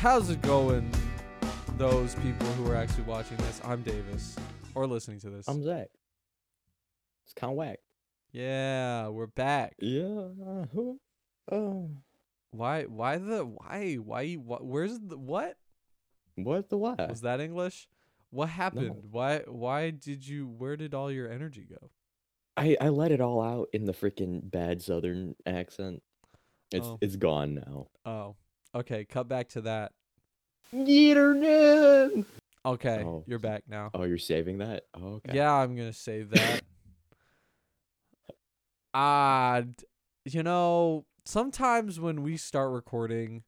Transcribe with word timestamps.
How's 0.00 0.30
it 0.30 0.40
going, 0.42 0.90
those 1.76 2.14
people 2.16 2.46
who 2.48 2.70
are 2.70 2.76
actually 2.76 3.02
watching 3.04 3.36
this? 3.38 3.60
I'm 3.64 3.82
Davis, 3.82 4.34
or 4.74 4.86
listening 4.86 5.20
to 5.20 5.30
this. 5.30 5.46
I'm 5.46 5.62
Zach. 5.62 5.88
It's 7.24 7.34
kind 7.34 7.50
of 7.50 7.56
whack. 7.56 7.80
yeah, 8.32 9.08
we're 9.08 9.26
back. 9.26 9.74
Yeah. 9.78 10.28
Uh, 10.46 11.54
uh, 11.54 11.82
Why? 12.50 12.84
Why 12.84 13.18
the? 13.18 13.44
Why? 13.44 13.96
Why? 13.96 14.22
you- 14.22 14.40
Where's 14.40 14.98
the 14.98 15.18
what? 15.18 15.56
what 16.36 16.70
the 16.70 16.78
what? 16.78 17.08
Was 17.10 17.20
that 17.20 17.40
English? 17.40 17.86
What 18.30 18.48
happened? 18.48 18.94
Why? 19.10 19.40
Why 19.46 19.90
did 19.90 20.26
you? 20.26 20.46
Where 20.48 20.76
did 20.76 20.94
all 20.94 21.12
your 21.12 21.30
energy 21.30 21.66
go? 21.68 21.90
I 22.56 22.76
I 22.80 22.88
let 22.88 23.12
it 23.12 23.20
all 23.20 23.42
out 23.42 23.68
in 23.72 23.84
the 23.84 23.92
freaking 23.92 24.50
bad 24.50 24.80
Southern 24.80 25.34
accent. 25.44 26.02
It's 26.72 26.86
Oh. 26.86 26.98
it's 27.02 27.16
gone 27.16 27.54
now. 27.54 27.88
Oh, 28.06 28.36
okay. 28.74 29.04
Cut 29.04 29.28
back 29.28 29.48
to 29.50 29.60
that. 29.62 29.92
Yeternan! 30.72 32.24
Okay, 32.64 33.02
Oh. 33.04 33.24
you're 33.26 33.38
back 33.38 33.64
now. 33.66 33.90
Oh, 33.94 34.04
you're 34.04 34.18
saving 34.18 34.58
that? 34.58 34.84
Oh, 34.94 35.14
okay. 35.14 35.34
Yeah, 35.34 35.52
I'm 35.52 35.74
gonna 35.76 35.92
save 35.92 36.30
that. 36.30 36.62
Ah, 38.92 39.62
d 39.64 39.84
you 40.24 40.42
know, 40.42 41.06
sometimes 41.24 42.00
when 42.00 42.22
we 42.22 42.36
start 42.36 42.72
recording, 42.72 43.44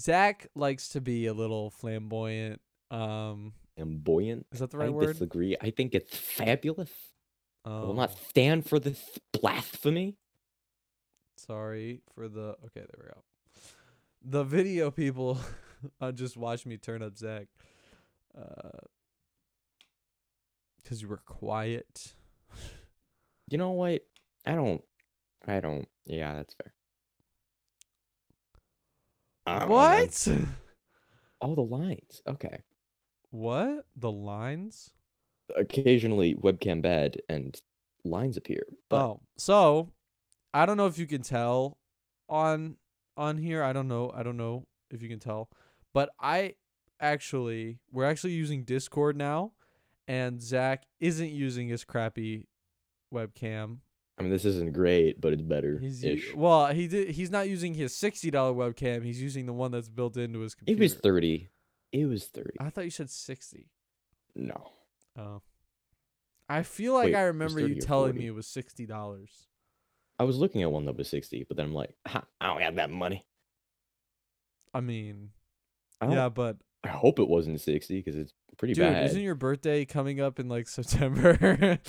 Zach 0.00 0.46
likes 0.54 0.88
to 0.90 1.00
be 1.00 1.26
a 1.26 1.34
little 1.34 1.70
flamboyant. 1.70 2.60
Um, 2.90 3.52
And 3.76 4.02
buoyant. 4.02 4.46
is 4.52 4.60
that 4.60 4.70
the 4.70 4.78
I 4.78 4.84
right 4.84 4.92
word? 4.92 5.12
disagree. 5.12 5.56
I 5.60 5.70
think 5.70 5.94
it's 5.94 6.16
fabulous. 6.16 6.90
I 7.64 7.80
will 7.80 7.94
not 7.94 8.12
Oh, 8.12 8.18
stand 8.30 8.66
for 8.68 8.78
this 8.78 9.18
blasphemy. 9.32 10.16
sorry 11.36 12.00
for 12.14 12.28
the. 12.28 12.56
Okay, 12.66 12.80
there 12.80 12.98
we 12.98 13.04
go. 13.08 13.22
The 14.28 14.42
video 14.42 14.90
people 14.90 15.38
uh, 16.00 16.10
just 16.10 16.36
watched 16.36 16.66
me 16.66 16.76
turn 16.76 17.00
up 17.00 17.16
Zach. 17.16 17.46
Uh, 18.36 18.80
cause 20.86 21.00
you 21.00 21.06
were 21.06 21.22
quiet. 21.24 22.14
You 23.48 23.56
know 23.58 23.70
what? 23.70 24.02
I 24.44 24.56
don't. 24.56 24.82
I 25.46 25.60
don't. 25.60 25.86
Yeah, 26.06 26.34
that's 26.34 26.54
fair. 26.54 26.74
I 29.46 29.60
don't 29.60 29.68
know, 29.68 29.76
man. 29.76 30.00
What? 30.02 30.28
Oh, 31.42 31.54
the 31.54 31.60
lines. 31.60 32.22
Okay. 32.26 32.62
what? 33.30 33.84
The 33.94 34.10
lines? 34.10 34.90
Occasionally, 35.54 36.34
webcam 36.34 36.80
bad 36.80 37.18
and 37.28 37.60
lines 38.02 38.38
appear. 38.38 38.62
But 38.88 39.04
Oh, 39.04 39.20
so 39.36 39.90
I 40.54 40.64
don't 40.64 40.78
know 40.78 40.86
if 40.86 40.98
you 40.98 41.06
can 41.06 41.20
tell 41.20 41.76
on 42.30 42.76
on 43.16 43.38
here. 43.38 43.62
I 43.62 43.72
don't 43.72 43.88
know. 43.88 44.12
I 44.14 44.22
don't 44.22 44.36
know 44.36 44.66
if 44.90 45.02
you 45.02 45.08
can 45.08 45.18
tell, 45.18 45.48
but 45.92 46.10
I 46.20 46.54
actually 47.00 47.78
we're 47.92 48.04
actually 48.04 48.32
using 48.32 48.64
Discord 48.64 49.16
now, 49.16 49.52
and 50.08 50.40
Zach 50.42 50.84
isn't 51.00 51.30
using 51.30 51.68
his 51.68 51.84
crappy 51.84 52.46
webcam. 53.12 53.78
I 54.18 54.22
mean, 54.22 54.30
this 54.30 54.46
isn't 54.46 54.72
great, 54.72 55.20
but 55.20 55.32
it's 55.34 55.42
better. 55.42 55.78
He's 55.78 56.02
u- 56.02 56.12
ish. 56.12 56.34
well, 56.34 56.68
he 56.68 56.88
did. 56.88 57.10
He's 57.10 57.30
not 57.30 57.48
using 57.48 57.74
his 57.74 57.94
sixty 57.94 58.30
dollar 58.30 58.54
webcam. 58.54 59.04
He's 59.04 59.20
using 59.20 59.46
the 59.46 59.52
one 59.52 59.70
that's 59.70 59.88
built 59.88 60.16
into 60.16 60.40
his 60.40 60.54
computer. 60.54 60.80
It 60.80 60.82
was 60.82 60.94
thirty. 60.94 61.50
It 61.92 62.06
was 62.06 62.24
thirty. 62.24 62.56
I 62.60 62.70
thought 62.70 62.84
you 62.84 62.90
said 62.90 63.10
sixty. 63.10 63.70
No. 64.34 64.70
Oh, 65.18 65.42
I 66.48 66.62
feel 66.62 66.94
like 66.94 67.06
Wait, 67.06 67.14
I 67.14 67.22
remember 67.22 67.60
you 67.60 67.80
telling 67.80 68.12
40. 68.12 68.18
me 68.18 68.26
it 68.26 68.34
was 68.34 68.46
sixty 68.46 68.86
dollars. 68.86 69.48
I 70.18 70.24
was 70.24 70.38
looking 70.38 70.62
at 70.62 70.70
one 70.70 70.86
that 70.86 70.96
was 70.96 71.08
sixty, 71.08 71.44
but 71.46 71.56
then 71.56 71.66
I'm 71.66 71.74
like, 71.74 71.90
I 72.06 72.22
don't 72.40 72.62
have 72.62 72.76
that 72.76 72.90
money. 72.90 73.24
I 74.72 74.80
mean, 74.80 75.30
I 76.00 76.08
yeah, 76.10 76.28
but 76.28 76.56
I 76.84 76.88
hope 76.88 77.18
it 77.18 77.28
wasn't 77.28 77.60
sixty 77.60 78.00
because 78.00 78.16
it's 78.16 78.32
pretty 78.58 78.74
Dude, 78.74 78.84
bad. 78.84 79.04
isn't 79.06 79.22
your 79.22 79.34
birthday 79.34 79.84
coming 79.84 80.20
up 80.20 80.38
in 80.40 80.48
like 80.48 80.68
September? 80.68 81.78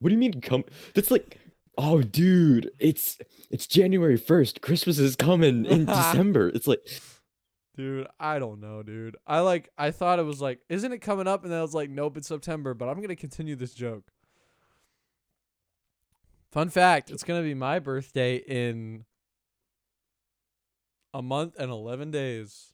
What 0.00 0.08
do 0.08 0.14
you 0.14 0.18
mean 0.18 0.40
come? 0.40 0.64
That's 0.94 1.10
like, 1.10 1.36
oh, 1.76 2.00
dude, 2.00 2.70
it's 2.78 3.18
it's 3.50 3.66
January 3.66 4.16
first. 4.16 4.62
Christmas 4.62 4.98
is 4.98 5.14
coming 5.14 5.66
in 5.66 5.84
December. 5.86 6.48
It's 6.48 6.66
like, 6.66 6.80
dude, 7.76 8.06
I 8.18 8.38
don't 8.38 8.62
know, 8.62 8.82
dude. 8.82 9.18
I 9.26 9.40
like 9.40 9.68
I 9.76 9.90
thought 9.90 10.18
it 10.18 10.24
was 10.24 10.40
like, 10.40 10.60
isn't 10.70 10.90
it 10.90 11.00
coming 11.00 11.28
up? 11.28 11.42
And 11.42 11.52
then 11.52 11.58
I 11.58 11.62
was 11.62 11.74
like, 11.74 11.90
nope, 11.90 12.16
it's 12.16 12.28
September, 12.28 12.72
but 12.72 12.88
I'm 12.88 13.02
gonna 13.02 13.14
continue 13.14 13.56
this 13.56 13.74
joke. 13.74 14.04
Fun 16.50 16.68
fact, 16.68 17.10
it's 17.10 17.22
gonna 17.22 17.42
be 17.42 17.54
my 17.54 17.78
birthday 17.78 18.36
in 18.36 19.04
a 21.14 21.22
month 21.22 21.54
and 21.58 21.70
eleven 21.70 22.10
days. 22.10 22.72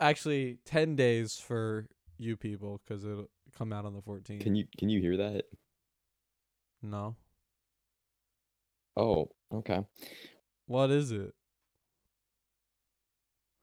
Actually, 0.00 0.58
ten 0.64 0.96
days 0.96 1.38
for 1.38 1.86
you 2.18 2.36
people, 2.36 2.80
because 2.84 3.04
it'll 3.04 3.30
come 3.56 3.72
out 3.72 3.84
on 3.84 3.94
the 3.94 4.02
14th. 4.02 4.40
can 4.40 4.54
you 4.54 4.66
can 4.76 4.88
you 4.88 5.00
hear 5.00 5.16
that? 5.16 5.44
no. 6.82 7.16
Oh, 8.96 9.28
okay. 9.52 9.80
What 10.66 10.90
is 10.90 11.12
it? 11.12 11.34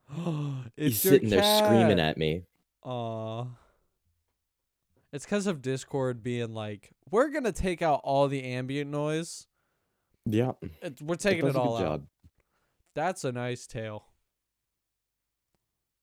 it's 0.16 0.72
He's 0.78 1.02
sitting 1.02 1.30
your 1.30 1.42
there 1.42 1.58
screaming 1.58 2.00
at 2.00 2.18
me. 2.18 2.44
Aw. 2.84 3.47
It's 5.13 5.25
because 5.25 5.46
of 5.46 5.62
Discord 5.62 6.24
being 6.24 6.53
like, 6.56 6.90
we're 7.12 7.29
gonna 7.29 7.51
take 7.51 7.81
out 7.84 8.01
all 8.03 8.28
the 8.28 8.44
ambient 8.44 8.90
noise. 8.90 9.47
Yeah, 10.25 10.53
It's, 10.81 11.01
we're 11.01 11.16
taking 11.16 11.46
does 11.46 11.56
it 11.56 11.59
all 11.59 11.78
out. 11.78 11.81
job. 11.81 12.07
That's 12.96 13.24
a 13.24 13.31
nice 13.31 13.68
tale. 13.68 14.06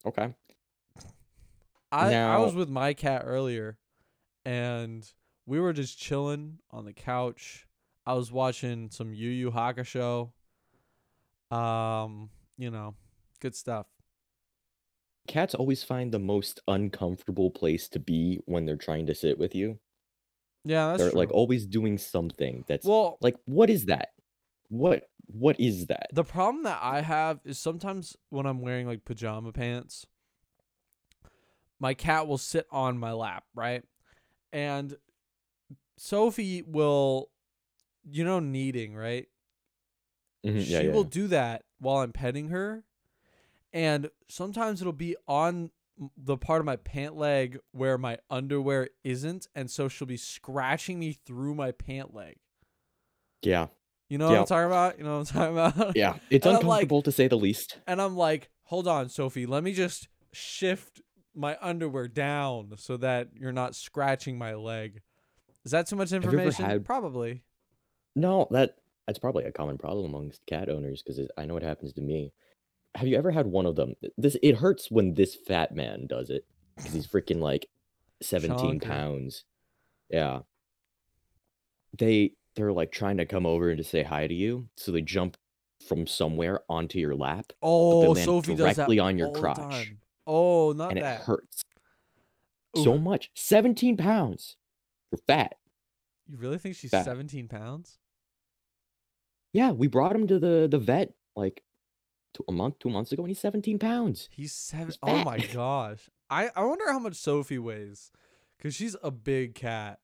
Okay. 0.06 0.32
I 1.92 2.14
I 2.14 2.38
was 2.38 2.54
with 2.54 2.68
my 2.68 2.94
cat 2.94 3.22
earlier, 3.24 3.78
and 4.44 5.04
we 5.44 5.58
were 5.58 5.72
just 5.72 5.98
chilling 5.98 6.58
on 6.70 6.84
the 6.84 6.92
couch. 6.92 7.66
I 8.06 8.14
was 8.14 8.30
watching 8.30 8.90
some 8.90 9.12
Yu 9.12 9.28
Yu 9.30 9.50
Hakusho. 9.50 10.30
Um, 11.50 12.30
you 12.56 12.70
know, 12.70 12.94
good 13.40 13.56
stuff. 13.56 13.86
Cats 15.30 15.54
always 15.54 15.84
find 15.84 16.10
the 16.10 16.18
most 16.18 16.58
uncomfortable 16.66 17.52
place 17.52 17.88
to 17.90 18.00
be 18.00 18.40
when 18.46 18.66
they're 18.66 18.74
trying 18.74 19.06
to 19.06 19.14
sit 19.14 19.38
with 19.38 19.54
you. 19.54 19.78
Yeah, 20.64 20.88
that's 20.88 20.98
they're 20.98 21.10
true. 21.10 21.18
like 21.20 21.30
always 21.30 21.66
doing 21.66 21.98
something 21.98 22.64
that's 22.66 22.84
well, 22.84 23.16
like 23.20 23.36
what 23.44 23.70
is 23.70 23.86
that? 23.86 24.08
What 24.70 25.04
what 25.26 25.60
is 25.60 25.86
that? 25.86 26.08
The 26.12 26.24
problem 26.24 26.64
that 26.64 26.80
I 26.82 27.00
have 27.02 27.38
is 27.44 27.60
sometimes 27.60 28.16
when 28.30 28.44
I'm 28.44 28.60
wearing 28.60 28.88
like 28.88 29.04
pajama 29.04 29.52
pants, 29.52 30.04
my 31.78 31.94
cat 31.94 32.26
will 32.26 32.36
sit 32.36 32.66
on 32.72 32.98
my 32.98 33.12
lap, 33.12 33.44
right? 33.54 33.84
And 34.52 34.96
Sophie 35.96 36.62
will, 36.62 37.30
you 38.02 38.24
know, 38.24 38.40
kneading, 38.40 38.96
right? 38.96 39.28
Mhm, 40.44 40.64
she 40.64 40.72
yeah, 40.72 40.80
yeah. 40.80 40.92
will 40.92 41.04
do 41.04 41.28
that 41.28 41.62
while 41.78 41.98
I'm 41.98 42.12
petting 42.12 42.48
her. 42.48 42.82
And 43.72 44.10
sometimes 44.28 44.80
it'll 44.80 44.92
be 44.92 45.16
on 45.28 45.70
the 46.16 46.36
part 46.36 46.60
of 46.60 46.66
my 46.66 46.76
pant 46.76 47.16
leg 47.16 47.58
where 47.72 47.98
my 47.98 48.18
underwear 48.30 48.88
isn't. 49.04 49.46
And 49.54 49.70
so 49.70 49.88
she'll 49.88 50.06
be 50.08 50.16
scratching 50.16 50.98
me 50.98 51.12
through 51.26 51.54
my 51.54 51.72
pant 51.72 52.14
leg. 52.14 52.36
yeah. 53.42 53.66
You 54.08 54.18
know 54.18 54.28
what 54.28 54.38
I'm 54.38 54.46
talking 54.46 54.66
about? 54.66 54.98
You 54.98 55.04
know 55.04 55.18
what 55.20 55.32
I'm 55.34 55.52
talking 55.54 55.78
about? 55.78 55.96
Yeah. 55.96 56.16
It's 56.30 56.44
And 56.44 56.56
I'm 56.56 56.62
like- 56.66 56.78
uncomfortable 56.78 57.02
to 57.02 57.12
say 57.12 57.28
the 57.28 57.36
least. 57.38 57.78
And 57.86 58.02
I'm 58.02 58.16
like, 58.16 58.48
hold 58.64 58.88
on, 58.88 59.08
Sophie, 59.08 59.46
let 59.46 59.62
me 59.62 59.72
just 59.72 60.08
shift 60.32 61.00
my 61.32 61.56
underwear 61.60 62.08
down 62.08 62.72
so 62.76 62.96
that 62.96 63.28
you're 63.34 63.52
not 63.52 63.76
scratching 63.76 64.36
my 64.36 64.54
leg. 64.54 65.00
Is 65.64 65.70
that 65.70 65.86
too 65.86 65.94
much 65.94 66.10
information? 66.10 66.64
had- 66.64 66.84
Probably. 66.84 67.44
No, 68.16 68.48
that 68.50 68.74
that's 69.06 69.20
probably 69.20 69.44
a 69.44 69.52
common 69.52 69.78
problem 69.78 70.06
amongst 70.06 70.44
cat 70.46 70.68
owners 70.68 71.02
because 71.04 71.20
I 71.38 71.44
know 71.46 71.56
it 71.56 71.62
happens 71.62 71.92
to 71.92 72.00
me. 72.00 72.32
Have 72.96 73.06
you 73.08 73.16
ever 73.16 73.30
had 73.30 73.46
one 73.46 73.66
of 73.66 73.76
them? 73.76 73.94
This 74.18 74.36
it 74.42 74.56
hurts 74.56 74.90
when 74.90 75.14
this 75.14 75.34
fat 75.34 75.74
man 75.74 76.06
does 76.06 76.28
it 76.30 76.44
because 76.76 76.92
he's 76.92 77.06
freaking 77.06 77.40
like 77.40 77.66
seventeen 78.22 78.80
Chonker. 78.80 78.88
pounds. 78.88 79.44
Yeah. 80.08 80.40
They 81.96 82.32
they're 82.56 82.72
like 82.72 82.90
trying 82.92 83.18
to 83.18 83.26
come 83.26 83.46
over 83.46 83.70
and 83.70 83.78
to 83.78 83.84
say 83.84 84.02
hi 84.02 84.26
to 84.26 84.34
you, 84.34 84.68
so 84.76 84.90
they 84.92 85.02
jump 85.02 85.36
from 85.86 86.06
somewhere 86.06 86.60
onto 86.68 86.98
your 86.98 87.14
lap 87.14 87.52
Oh, 87.62 88.12
Sophie 88.14 88.54
does 88.54 88.76
that 88.76 88.98
on 88.98 89.16
your 89.18 89.32
crotch. 89.32 89.56
time. 89.56 89.98
Oh, 90.26 90.72
not 90.72 90.90
and 90.90 90.98
it 90.98 91.02
that. 91.02 91.22
hurts 91.22 91.62
Oof. 92.76 92.84
so 92.84 92.98
much. 92.98 93.30
Seventeen 93.34 93.96
pounds. 93.96 94.56
You're 95.10 95.20
fat. 95.26 95.54
You 96.28 96.36
really 96.38 96.58
think 96.58 96.76
she's 96.76 96.90
Fat. 96.92 97.04
17 97.04 97.48
pounds? 97.48 97.98
Yeah, 99.52 99.72
we 99.72 99.88
brought 99.88 100.14
him 100.14 100.28
to 100.28 100.38
the 100.38 100.68
the 100.70 100.78
vet 100.78 101.12
like 101.34 101.62
two, 102.32 102.44
a 102.48 102.52
month, 102.52 102.78
two 102.78 102.90
months 102.90 103.12
ago, 103.12 103.22
and 103.22 103.30
he's 103.30 103.40
seventeen 103.40 103.78
pounds. 103.78 104.28
He's 104.32 104.52
seven. 104.52 104.86
He's 104.88 104.98
Oh 105.02 105.24
my 105.24 105.38
gosh. 105.38 106.08
I, 106.30 106.50
I 106.54 106.64
wonder 106.64 106.90
how 106.92 106.98
much 106.98 107.16
Sophie 107.16 107.58
weighs. 107.58 108.12
Because 108.56 108.74
she's 108.74 108.96
a 109.02 109.10
big 109.10 109.54
cat. 109.54 109.98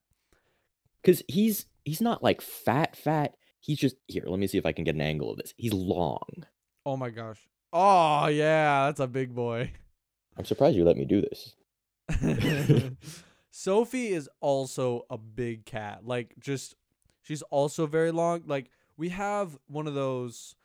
Because 1.01 1.23
he's 1.27 1.67
he's 1.85 2.01
not 2.01 2.23
like 2.23 2.41
fat, 2.41 2.95
fat. 2.95 3.35
He's 3.59 3.79
just 3.79 3.95
here. 4.07 4.23
Let 4.25 4.39
me 4.39 4.47
see 4.47 4.57
if 4.57 4.65
I 4.65 4.71
can 4.71 4.83
get 4.83 4.95
an 4.95 5.01
angle 5.01 5.31
of 5.31 5.37
this. 5.37 5.53
He's 5.57 5.73
long. 5.73 6.45
Oh 6.85 6.97
my 6.97 7.09
gosh. 7.09 7.39
Oh 7.71 8.27
yeah, 8.27 8.85
that's 8.85 8.99
a 8.99 9.07
big 9.07 9.35
boy. 9.35 9.71
I'm 10.37 10.45
surprised 10.45 10.75
you 10.75 10.85
let 10.85 10.97
me 10.97 11.05
do 11.05 11.21
this. 11.21 11.55
Sophie 13.51 14.09
is 14.09 14.29
also 14.39 15.05
a 15.09 15.17
big 15.17 15.65
cat. 15.65 16.05
Like 16.05 16.33
just 16.39 16.75
she's 17.21 17.41
also 17.43 17.87
very 17.87 18.11
long. 18.11 18.43
Like 18.45 18.69
we 18.97 19.09
have 19.09 19.57
one 19.67 19.87
of 19.87 19.93
those 19.93 20.55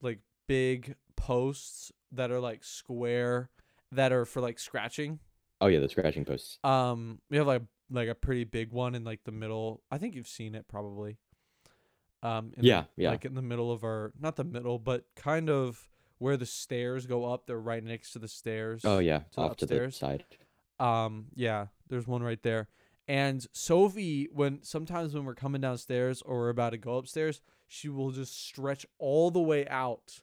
like 0.00 0.20
big 0.46 0.94
posts 1.16 1.92
that 2.12 2.30
are 2.30 2.40
like 2.40 2.62
square 2.64 3.50
that 3.92 4.12
are 4.12 4.24
for 4.24 4.40
like 4.40 4.58
scratching. 4.58 5.18
Oh 5.60 5.66
yeah, 5.66 5.80
the 5.80 5.88
scratching 5.88 6.24
posts. 6.24 6.58
Um 6.64 7.20
we 7.30 7.36
have 7.36 7.46
like 7.46 7.62
like 7.90 8.08
a 8.08 8.14
pretty 8.14 8.44
big 8.44 8.72
one 8.72 8.94
in 8.94 9.04
like 9.04 9.24
the 9.24 9.32
middle. 9.32 9.82
I 9.90 9.98
think 9.98 10.14
you've 10.14 10.28
seen 10.28 10.54
it 10.54 10.66
probably. 10.68 11.18
Um 12.22 12.52
in 12.56 12.62
the- 12.62 12.68
Yeah, 12.68 12.84
yeah. 12.96 13.10
Like 13.10 13.24
in 13.24 13.34
the 13.34 13.42
middle 13.42 13.70
of 13.72 13.84
our 13.84 14.12
not 14.20 14.36
the 14.36 14.44
middle, 14.44 14.78
but 14.78 15.04
kind 15.14 15.48
of 15.50 15.88
where 16.18 16.36
the 16.36 16.46
stairs 16.46 17.06
go 17.06 17.24
up, 17.26 17.46
they're 17.46 17.58
right 17.60 17.84
next 17.84 18.12
to 18.12 18.18
the 18.18 18.28
stairs. 18.28 18.82
Oh 18.84 18.98
yeah, 18.98 19.22
the 19.34 19.40
off 19.42 19.56
to 19.58 19.66
the 19.66 19.84
upstairs. 19.84 19.96
side. 19.96 20.24
Um, 20.78 21.26
yeah, 21.34 21.66
there's 21.88 22.06
one 22.06 22.22
right 22.22 22.42
there. 22.42 22.68
And 23.08 23.46
Sophie, 23.52 24.28
when 24.32 24.62
sometimes 24.62 25.14
when 25.14 25.24
we're 25.24 25.34
coming 25.34 25.60
downstairs 25.60 26.22
or 26.22 26.38
we're 26.38 26.48
about 26.48 26.70
to 26.70 26.78
go 26.78 26.96
upstairs, 26.96 27.40
she 27.68 27.88
will 27.88 28.10
just 28.10 28.36
stretch 28.46 28.84
all 28.98 29.30
the 29.30 29.40
way 29.40 29.66
out 29.68 30.20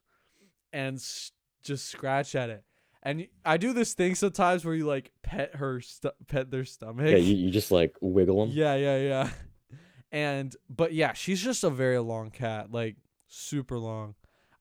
and 0.73 0.97
s- 0.97 1.31
just 1.63 1.87
scratch 1.87 2.35
at 2.35 2.49
it. 2.49 2.63
And 3.01 3.27
I 3.45 3.57
do 3.57 3.71
this 3.73 3.93
thing 3.93 4.15
sometimes 4.15 4.65
where 4.65 4.73
you 4.75 4.85
like 4.85 5.11
pet 5.23 5.55
her, 5.55 5.79
stu- 5.81 6.11
pet 6.27 6.49
their 6.51 6.65
stomach. 6.65 7.05
Yeah, 7.07 7.17
you, 7.17 7.35
you 7.35 7.51
just 7.51 7.71
like 7.71 7.95
wiggle 8.01 8.45
them. 8.45 8.55
yeah, 8.55 8.75
yeah, 8.75 8.97
yeah. 8.97 9.29
And 10.11 10.55
but 10.69 10.93
yeah, 10.93 11.13
she's 11.13 11.41
just 11.41 11.63
a 11.63 11.71
very 11.71 11.97
long 11.97 12.29
cat, 12.29 12.71
like 12.71 12.97
super 13.27 13.79
long. 13.79 14.13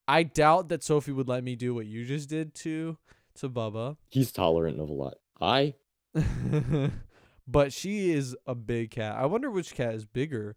I 0.08 0.22
doubt 0.22 0.70
that 0.70 0.82
Sophie 0.82 1.12
would 1.12 1.28
let 1.28 1.44
me 1.44 1.56
do 1.56 1.74
what 1.74 1.84
you 1.84 2.06
just 2.06 2.30
did 2.30 2.54
to 2.56 2.96
to 3.34 3.50
Bubba. 3.50 3.98
He's 4.08 4.32
tolerant 4.32 4.80
of 4.80 4.88
a 4.88 4.92
lot. 4.94 5.14
I 5.42 5.74
but 7.46 7.72
she 7.74 8.12
is 8.12 8.34
a 8.46 8.54
big 8.54 8.92
cat. 8.92 9.14
I 9.16 9.26
wonder 9.26 9.50
which 9.50 9.74
cat 9.74 9.92
is 9.94 10.06
bigger. 10.06 10.56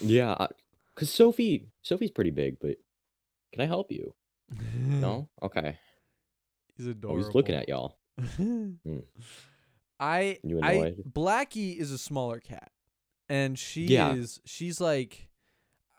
yeah, 0.00 0.36
I- 0.38 0.48
cause 0.94 1.10
Sophie 1.10 1.66
Sophie's 1.82 2.10
pretty 2.12 2.30
big, 2.30 2.58
but 2.60 2.76
can 3.56 3.64
I 3.64 3.66
help 3.66 3.90
you? 3.90 4.14
No. 4.78 5.28
Okay. 5.42 5.76
he's 6.76 6.86
Oh, 6.86 6.90
adorable. 6.90 7.24
he's 7.24 7.34
looking 7.34 7.54
at 7.54 7.68
y'all. 7.68 7.96
I 9.98 10.38
You 10.42 10.60
I 10.62 10.72
annoyed? 10.72 11.02
Blackie 11.10 11.76
is 11.78 11.90
a 11.90 11.98
smaller 11.98 12.40
cat, 12.40 12.70
and 13.28 13.58
she 13.58 13.86
Yeah. 13.86 14.14
is 14.14 14.40
she's 14.44 14.80
like, 14.80 15.28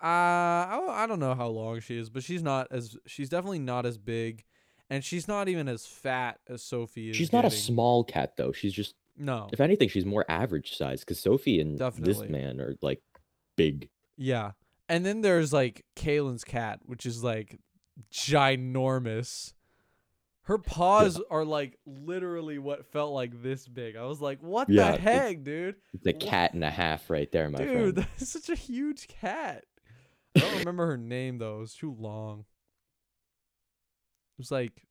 uh, 0.02 0.06
I 0.06 0.78
don't- 0.80 0.90
I 0.92 1.08
don't 1.08 1.20
know 1.20 1.34
how 1.34 1.48
long 1.48 1.80
she 1.80 1.98
is, 1.98 2.10
but 2.10 2.24
she's 2.24 2.44
not 2.44 2.68
as 2.72 2.96
she's 3.08 3.30
definitely 3.30 3.60
not 3.60 3.86
as 3.86 3.98
big, 3.98 4.44
and 4.90 5.04
she's 5.04 5.28
not 5.28 5.48
even 5.50 5.68
as 5.68 5.86
fat 5.88 6.40
as 6.48 6.64
Sophie 6.64 7.10
is. 7.10 7.16
She's 7.16 7.34
not 7.34 7.46
a 7.46 7.50
small 7.52 8.04
cat 8.04 8.38
though. 8.38 8.52
She's 8.52 8.74
just, 8.74 8.94
no. 9.18 9.50
if 9.52 9.60
anything, 9.60 9.90
she's 9.90 10.06
more 10.06 10.26
average 10.30 10.76
size. 10.78 11.04
Cause 11.04 11.20
Sophie 11.20 11.60
and 11.60 11.80
Definitely. 11.80 12.14
this 12.14 12.30
man 12.30 12.62
are 12.62 12.76
like 12.82 13.02
big. 13.56 13.90
Yeah. 14.16 14.52
And 14.90 15.06
then 15.06 15.22
there's 15.22 15.52
like 15.52 15.84
Kaylin's 15.96 16.44
cat, 16.44 16.80
which 16.86 17.06
is 17.06 17.24
like 17.24 17.60
ginormous. 18.12 19.54
Her 20.44 20.58
paws 20.58 21.20
are 21.30 21.44
like 21.44 21.78
literally 21.86 22.58
what 22.58 22.86
felt 22.94 23.14
like 23.14 23.44
this 23.44 23.68
big. 23.68 23.98
I 23.98 24.04
was 24.06 24.22
like, 24.22 24.40
what 24.40 24.70
Yeah, 24.70 24.92
the 24.92 24.98
it's- 25.00 25.04
heck, 25.04 25.44
dude? 25.44 25.76
It's 25.94 26.06
a 26.08 26.14
cat 26.14 26.54
and 26.54 26.64
a 26.64 26.70
half 26.70 27.10
right 27.10 27.30
there, 27.34 27.50
my 27.50 27.58
Dude, 27.58 27.96
friend. 27.96 27.96
that's 27.96 28.30
such 28.30 28.50
a 28.50 28.56
huge 28.56 29.08
cat. 29.10 29.66
I 30.38 30.40
don't 30.40 30.60
remember 30.60 30.86
her 30.88 30.98
name 30.98 31.38
though. 31.40 31.58
It 31.58 31.62
was 31.62 31.74
too 31.74 31.94
long. 32.00 32.46
It 34.38 34.38
was 34.40 34.52
like 34.52 34.84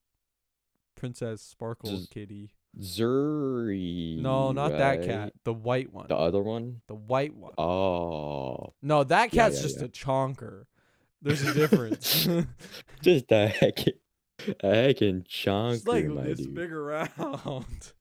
Princess 0.95 1.41
Sparkle 1.41 1.91
Just- 1.91 2.11
Kitty. 2.11 2.51
Zuri. 2.81 4.19
No, 4.21 4.53
not 4.53 4.73
that 4.73 4.99
right? 4.99 5.07
cat. 5.07 5.33
The 5.45 5.53
white 5.53 5.93
one. 5.93 6.07
The 6.09 6.17
other 6.17 6.43
one? 6.43 6.81
The 6.89 6.95
white 6.95 7.35
one. 7.35 7.53
Oh. 7.59 8.75
No, 8.83 9.05
that 9.05 9.31
cat's 9.31 9.57
yeah, 9.57 9.63
just 9.63 9.79
yeah. 9.79 9.85
a 9.87 9.89
chonker. 9.89 10.65
There's 11.23 11.43
a 11.43 11.55
difference. 11.63 12.25
Just 13.03 13.31
a 13.33 13.53
heckin', 13.61 13.95
a 14.61 14.67
heckin' 14.69 15.27
chonker, 15.27 15.75
It's 15.75 15.87
like 15.87 16.07
my 16.07 16.23
this 16.23 16.39
dude. 16.41 16.55
big 16.55 16.73
around. 16.73 17.11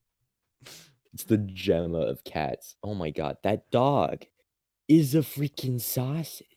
It's 1.14 1.24
the 1.24 1.38
gemma 1.38 2.00
of 2.00 2.26
cats. 2.26 2.76
Oh 2.84 2.94
my 2.94 3.10
god, 3.10 3.38
that 3.44 3.72
dog 3.72 4.26
is 4.90 5.16
a 5.16 5.20
freaking 5.20 5.80
sausage. 5.80 6.48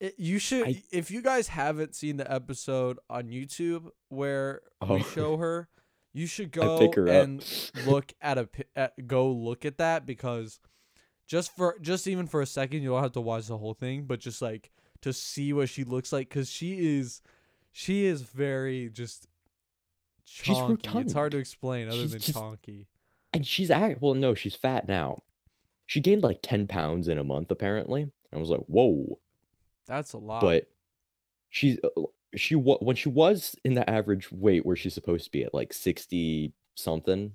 It, 0.00 0.14
you 0.18 0.38
should, 0.38 0.66
I- 0.68 0.82
if 0.92 1.10
you 1.10 1.22
guys 1.22 1.48
haven't 1.48 1.94
seen 1.94 2.18
the 2.18 2.30
episode 2.30 2.98
on 3.08 3.28
YouTube 3.28 3.88
where 4.10 4.60
Oh. 4.82 4.96
we 4.96 5.02
show 5.02 5.38
her, 5.38 5.68
you 6.16 6.26
should 6.26 6.50
go 6.50 6.78
and 7.08 7.44
look 7.86 8.12
at 8.22 8.38
a 8.38 8.48
at, 8.74 9.06
go 9.06 9.30
look 9.30 9.64
at 9.64 9.76
that 9.78 10.06
because 10.06 10.58
just 11.26 11.54
for 11.54 11.76
just 11.80 12.06
even 12.06 12.26
for 12.26 12.40
a 12.40 12.46
second 12.46 12.82
you 12.82 12.88
don't 12.88 13.02
have 13.02 13.12
to 13.12 13.20
watch 13.20 13.46
the 13.46 13.58
whole 13.58 13.74
thing, 13.74 14.04
but 14.04 14.18
just 14.20 14.40
like 14.40 14.70
to 15.02 15.12
see 15.12 15.52
what 15.52 15.68
she 15.68 15.84
looks 15.84 16.12
like 16.12 16.28
because 16.28 16.48
she 16.50 16.98
is 16.98 17.20
she 17.70 18.06
is 18.06 18.22
very 18.22 18.88
just 18.88 19.28
She's 20.24 20.56
chonky. 20.56 21.02
It's 21.02 21.12
hard 21.12 21.32
to 21.32 21.38
explain 21.38 21.88
other 21.88 21.98
She's 21.98 22.10
than 22.12 22.20
just- 22.20 22.38
chonky. 22.38 22.86
and 23.32 23.46
she's 23.46 23.70
act 23.70 24.00
well, 24.00 24.14
no, 24.14 24.34
she's 24.34 24.56
fat 24.56 24.88
now. 24.88 25.22
She 25.84 26.00
gained 26.00 26.22
like 26.24 26.38
10 26.42 26.66
pounds 26.66 27.06
in 27.06 27.16
a 27.18 27.22
month, 27.24 27.50
apparently. 27.50 28.10
I 28.32 28.38
was 28.38 28.48
like, 28.50 28.62
whoa. 28.66 29.20
That's 29.86 30.14
a 30.14 30.18
lot. 30.18 30.40
But 30.40 30.68
she's 31.48 31.78
uh, 31.84 32.02
she 32.36 32.54
wa- 32.54 32.78
when 32.78 32.96
she 32.96 33.08
was 33.08 33.56
in 33.64 33.74
the 33.74 33.88
average 33.88 34.30
weight 34.30 34.64
where 34.66 34.76
she's 34.76 34.94
supposed 34.94 35.24
to 35.24 35.30
be 35.30 35.42
at 35.44 35.54
like 35.54 35.72
60 35.72 36.52
something, 36.74 37.32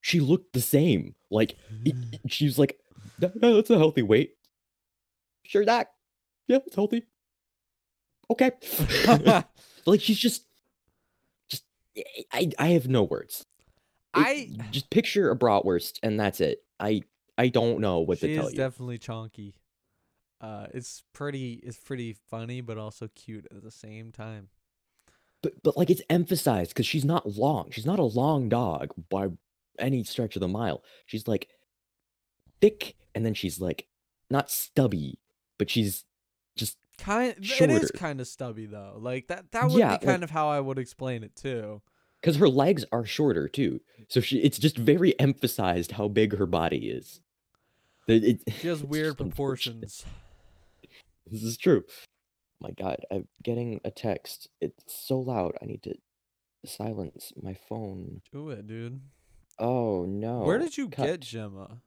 she 0.00 0.20
looked 0.20 0.52
the 0.52 0.60
same. 0.60 1.14
Like 1.30 1.52
it, 1.84 1.94
mm. 1.96 2.14
it- 2.14 2.32
she 2.32 2.44
was 2.46 2.58
like, 2.58 2.78
"No, 3.20 3.30
no, 3.36 3.56
that's 3.56 3.70
a 3.70 3.78
healthy 3.78 4.02
weight. 4.02 4.32
Sure, 5.44 5.64
that. 5.64 5.88
Yeah, 6.46 6.58
it's 6.66 6.74
healthy. 6.76 7.06
Okay. 8.30 8.50
like 9.86 10.00
she's 10.00 10.18
just, 10.18 10.44
just 11.48 11.64
I 12.32 12.50
I 12.58 12.68
have 12.68 12.88
no 12.88 13.02
words. 13.04 13.44
It- 14.16 14.20
I 14.20 14.50
just 14.70 14.90
picture 14.90 15.30
a 15.30 15.36
bratwurst 15.36 15.98
and 16.02 16.18
that's 16.18 16.40
it. 16.40 16.62
I 16.80 17.02
I 17.36 17.48
don't 17.48 17.80
know 17.80 18.00
what 18.00 18.18
she 18.18 18.28
to 18.28 18.36
tell 18.36 18.50
you. 18.50 18.56
definitely 18.56 18.98
chonky. 18.98 19.54
Uh, 20.40 20.66
it's 20.72 21.02
pretty. 21.12 21.54
It's 21.64 21.78
pretty 21.78 22.14
funny, 22.30 22.60
but 22.60 22.78
also 22.78 23.08
cute 23.14 23.46
at 23.50 23.62
the 23.62 23.70
same 23.70 24.12
time. 24.12 24.48
but 25.42 25.52
but 25.62 25.76
like 25.76 25.90
it's 25.90 26.02
emphasized 26.10 26.70
because 26.70 26.86
she's 26.86 27.04
not 27.04 27.26
long. 27.36 27.70
She's 27.70 27.86
not 27.86 27.98
a 27.98 28.04
long 28.04 28.48
dog 28.48 28.92
by 29.08 29.28
any 29.78 30.04
stretch 30.04 30.36
of 30.36 30.40
the 30.40 30.48
mile. 30.48 30.82
She's 31.06 31.26
like 31.28 31.48
thick, 32.60 32.94
and 33.14 33.24
then 33.24 33.34
she's 33.34 33.60
like 33.60 33.86
not 34.30 34.50
stubby, 34.50 35.18
but 35.58 35.70
she's 35.70 36.04
just 36.56 36.76
Kind. 36.98 37.34
It 37.38 37.70
is 37.70 37.90
kind 37.92 38.20
of 38.20 38.26
stubby 38.26 38.66
though. 38.66 38.96
Like 38.98 39.28
that. 39.28 39.52
That 39.52 39.70
would 39.70 39.78
Yeah, 39.78 39.86
be 39.88 39.92
like- 39.92 40.02
kind 40.02 40.24
of 40.24 40.30
how 40.30 40.48
I 40.48 40.58
would 40.60 40.78
explain 40.78 41.22
it 41.22 41.34
too. 41.36 41.80
because 42.20 42.36
her 42.36 42.48
legs 42.48 42.84
are 42.90 43.04
shorter 43.04 43.46
too. 43.48 43.80
So 44.08 44.20
she 44.20 44.38
it's 44.38 44.58
just 44.58 44.76
very 44.76 45.18
emphasized 45.20 45.92
how 45.92 46.08
big 46.08 46.36
her 46.36 46.46
body 46.46 46.90
is. 46.90 47.20
It- 48.08 48.24
it- 48.24 48.52
She 48.54 48.66
has 48.68 48.82
weird 48.94 49.16
proportions. 49.16 50.04
This 51.30 51.42
is 51.42 51.56
true. 51.56 51.84
My 52.60 52.70
God, 52.70 53.04
I'm 53.10 53.28
getting 53.42 53.80
a 53.84 53.90
text. 53.90 54.48
It's 54.60 54.82
so 54.86 55.18
loud. 55.18 55.52
I 55.62 55.66
need 55.66 55.82
to 55.84 55.94
silence 56.66 57.32
my 57.40 57.54
phone. 57.68 58.22
Do 58.32 58.50
it, 58.50 58.66
dude. 58.66 59.00
Oh 59.58 60.04
no! 60.04 60.40
Where 60.40 60.58
did 60.58 60.76
you 60.76 60.88
cut. 60.88 61.06
get 61.06 61.20
Gemma? 61.20 61.82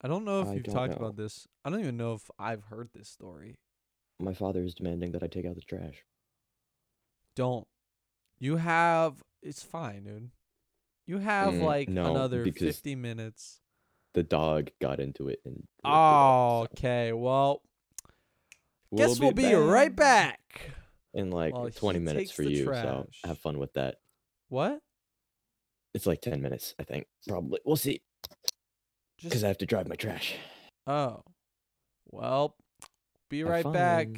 I 0.00 0.08
don't 0.08 0.24
know 0.24 0.42
if 0.42 0.48
I 0.48 0.54
you've 0.54 0.64
talked 0.64 0.90
know. 0.92 0.96
about 0.98 1.16
this. 1.16 1.46
I 1.64 1.70
don't 1.70 1.80
even 1.80 1.96
know 1.96 2.14
if 2.14 2.30
I've 2.38 2.64
heard 2.64 2.90
this 2.92 3.08
story. 3.08 3.58
My 4.20 4.34
father 4.34 4.62
is 4.62 4.74
demanding 4.74 5.12
that 5.12 5.22
I 5.22 5.26
take 5.28 5.46
out 5.46 5.54
the 5.56 5.60
trash. 5.62 6.04
Don't. 7.36 7.66
You 8.38 8.56
have. 8.56 9.22
It's 9.42 9.62
fine, 9.62 10.04
dude. 10.04 10.30
You 11.06 11.18
have 11.18 11.54
Mm, 11.54 11.62
like 11.62 11.88
no, 11.88 12.10
another 12.10 12.50
fifty 12.52 12.94
minutes. 12.94 13.60
The 14.14 14.22
dog 14.22 14.70
got 14.80 15.00
into 15.00 15.28
it 15.28 15.40
and. 15.44 15.54
ripped 15.54 15.66
it 15.84 15.88
Oh, 15.90 16.66
so 16.66 16.68
okay. 16.78 17.12
Well, 17.12 17.62
guess 18.96 19.18
we'll 19.18 19.28
we'll 19.28 19.32
be 19.32 19.54
right 19.54 19.94
back. 19.94 20.40
in 21.12 21.30
like 21.30 21.54
while 21.54 21.70
20 21.70 21.98
minutes 21.98 22.18
takes 22.18 22.30
for 22.32 22.42
the 22.44 22.50
you. 22.50 22.64
So 22.64 22.70
trash. 22.72 23.20
have 23.24 23.38
fun 23.38 23.58
with 23.58 23.72
that. 23.74 23.96
What? 24.48 24.80
It's 25.94 26.06
like 26.06 26.20
10 26.20 26.42
minutes, 26.42 26.74
I 26.78 26.82
think. 26.84 27.06
Probably. 27.28 27.60
We'll 27.64 27.76
see. 27.76 28.02
Just 29.18 29.30
Because 29.30 29.44
I 29.44 29.48
have 29.48 29.58
to 29.58 29.66
drive 29.66 29.88
my 29.88 29.94
trash. 29.96 30.34
oh. 30.86 31.22
Well, 32.10 32.56
be 33.30 33.40
Have 33.40 33.48
right 33.48 33.62
fun. 33.64 33.72
back. 33.72 34.08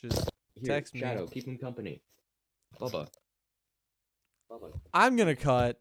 Just 0.00 0.30
Here, 0.54 0.64
Text 0.74 0.94
me. 0.94 1.00
Shadow, 1.00 1.26
keep 1.26 1.46
him 1.46 1.58
company. 1.58 2.00
Bubba. 2.80 3.08
Bubba. 4.50 4.72
I'm 4.94 5.16
gonna 5.16 5.36
cut. 5.36 5.78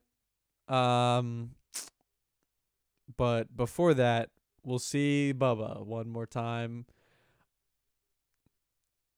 Um, 0.67 1.51
but 3.17 3.55
before 3.55 3.93
that, 3.93 4.29
we'll 4.63 4.79
see 4.79 5.33
Bubba 5.35 5.85
one 5.85 6.09
more 6.09 6.25
time. 6.25 6.85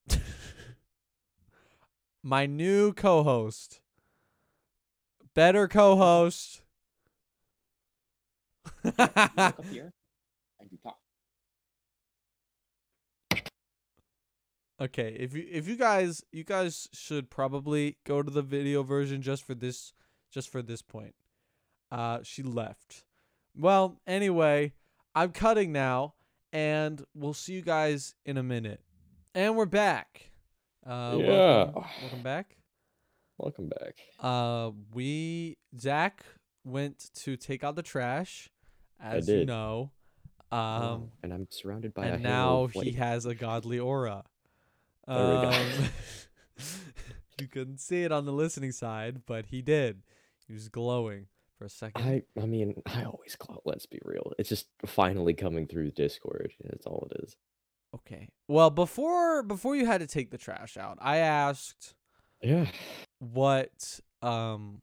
my 2.24 2.46
new 2.46 2.94
co-host. 2.94 3.82
Better 5.34 5.68
co-host. 5.68 6.62
Up 8.98 9.66
here 9.72 9.94
and 10.60 10.70
you 10.72 10.78
talk. 10.84 10.98
Okay, 14.80 15.16
if 15.20 15.34
you 15.34 15.46
if 15.50 15.68
you 15.68 15.76
guys 15.76 16.24
you 16.32 16.44
guys 16.44 16.88
should 16.94 17.30
probably 17.30 17.98
go 18.06 18.22
to 18.22 18.30
the 18.30 18.44
video 18.44 18.84
version 18.84 19.22
just 19.22 19.44
for 19.44 19.56
this 19.56 19.94
just 20.32 20.50
for 20.50 20.62
this 20.62 20.82
point. 20.82 21.16
Uh 21.92 22.20
she 22.24 22.44
left. 22.44 23.06
Well, 23.56 24.00
anyway, 24.06 24.74
I'm 25.16 25.32
cutting 25.32 25.72
now 25.72 26.14
and 26.54 27.04
we'll 27.16 27.34
see 27.34 27.54
you 27.54 27.62
guys 27.62 28.14
in 28.26 28.38
a 28.38 28.44
minute. 28.44 28.82
And 29.38 29.56
we're 29.56 29.67
back. 29.67 30.32
Uh 30.84 31.15
Yeah. 31.20 31.65
welcome, 31.65 31.84
welcome 32.01 32.24
back. 32.24 32.58
Welcome 33.38 33.70
back. 33.70 34.00
Uh 34.20 34.72
we 34.91 35.58
Zach 35.79 36.25
went 36.63 37.12
to 37.17 37.38
take 37.38 37.63
out 37.63 37.75
the 37.75 37.84
trash 37.84 38.50
as 39.00 39.29
you 39.29 39.46
know. 39.46 39.91
Oh, 40.51 40.58
Um 40.58 41.12
and 41.22 41.32
I'm 41.32 41.48
surrounded 41.51 41.94
by 41.94 42.08
and 42.08 42.24
now 42.24 42.65
he 42.65 42.94
has 42.94 43.27
a 43.27 43.36
godly 43.36 43.77
aura. 43.77 44.24
There 45.08 45.15
we 45.27 45.41
go. 45.44 45.50
Um, 45.50 45.89
you 47.39 47.48
couldn't 47.48 47.79
see 47.79 48.01
it 48.01 48.12
on 48.12 48.25
the 48.25 48.34
listening 48.34 48.72
side, 48.72 49.22
but 49.27 49.46
he 49.46 49.62
did. 49.62 50.01
He 50.48 50.53
was 50.53 50.67
glowing 50.67 51.27
for 51.60 51.65
a 51.65 51.70
second. 51.70 52.03
I 52.03 52.24
I 52.41 52.48
mean, 52.48 52.82
I 52.88 53.03
always 53.03 53.36
clout. 53.36 53.62
Let's 53.65 53.86
be 53.86 54.00
real. 54.03 54.34
It's 54.39 54.50
just 54.50 54.65
finally 54.88 55.36
coming 55.36 55.67
through 55.67 55.91
Discord. 55.91 56.53
That's 56.63 56.88
all 56.88 57.08
it 57.12 57.22
is. 57.22 57.36
Okay. 57.96 58.29
Well, 58.48 58.70
before 58.70 59.44
before 59.44 59.75
you 59.75 59.86
had 59.86 60.01
to 60.01 60.08
take 60.08 60.32
the 60.32 60.38
trash 60.38 60.77
out, 60.77 60.98
I 61.01 61.17
asked 61.17 61.94
Yeah. 62.41 62.67
what 63.20 64.00
um 64.22 64.82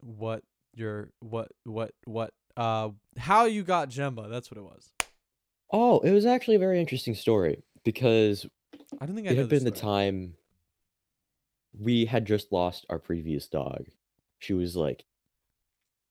what 0.00 0.42
your 0.74 1.10
what 1.20 1.48
what 1.64 1.92
what 2.04 2.32
uh 2.56 2.90
how 3.18 3.44
you 3.44 3.62
got 3.62 3.88
Gemma. 3.88 4.28
That's 4.28 4.50
what 4.50 4.58
it 4.58 4.64
was. 4.64 4.90
Oh, 5.72 6.00
it 6.00 6.10
was 6.10 6.26
actually 6.26 6.56
a 6.56 6.60
very 6.60 6.80
interesting 6.80 7.14
story 7.14 7.62
because 7.84 8.46
I 9.00 9.06
don't 9.06 9.14
think 9.14 9.28
I 9.28 9.30
it 9.30 9.34
know 9.34 9.42
had 9.42 9.50
this 9.50 9.62
been 9.62 9.70
the 9.70 9.76
story. 9.76 9.92
time 9.92 10.34
we 11.78 12.04
had 12.06 12.24
just 12.24 12.50
lost 12.50 12.84
our 12.90 12.98
previous 12.98 13.46
dog. 13.46 13.86
She 14.40 14.52
was 14.52 14.74
like, 14.74 15.04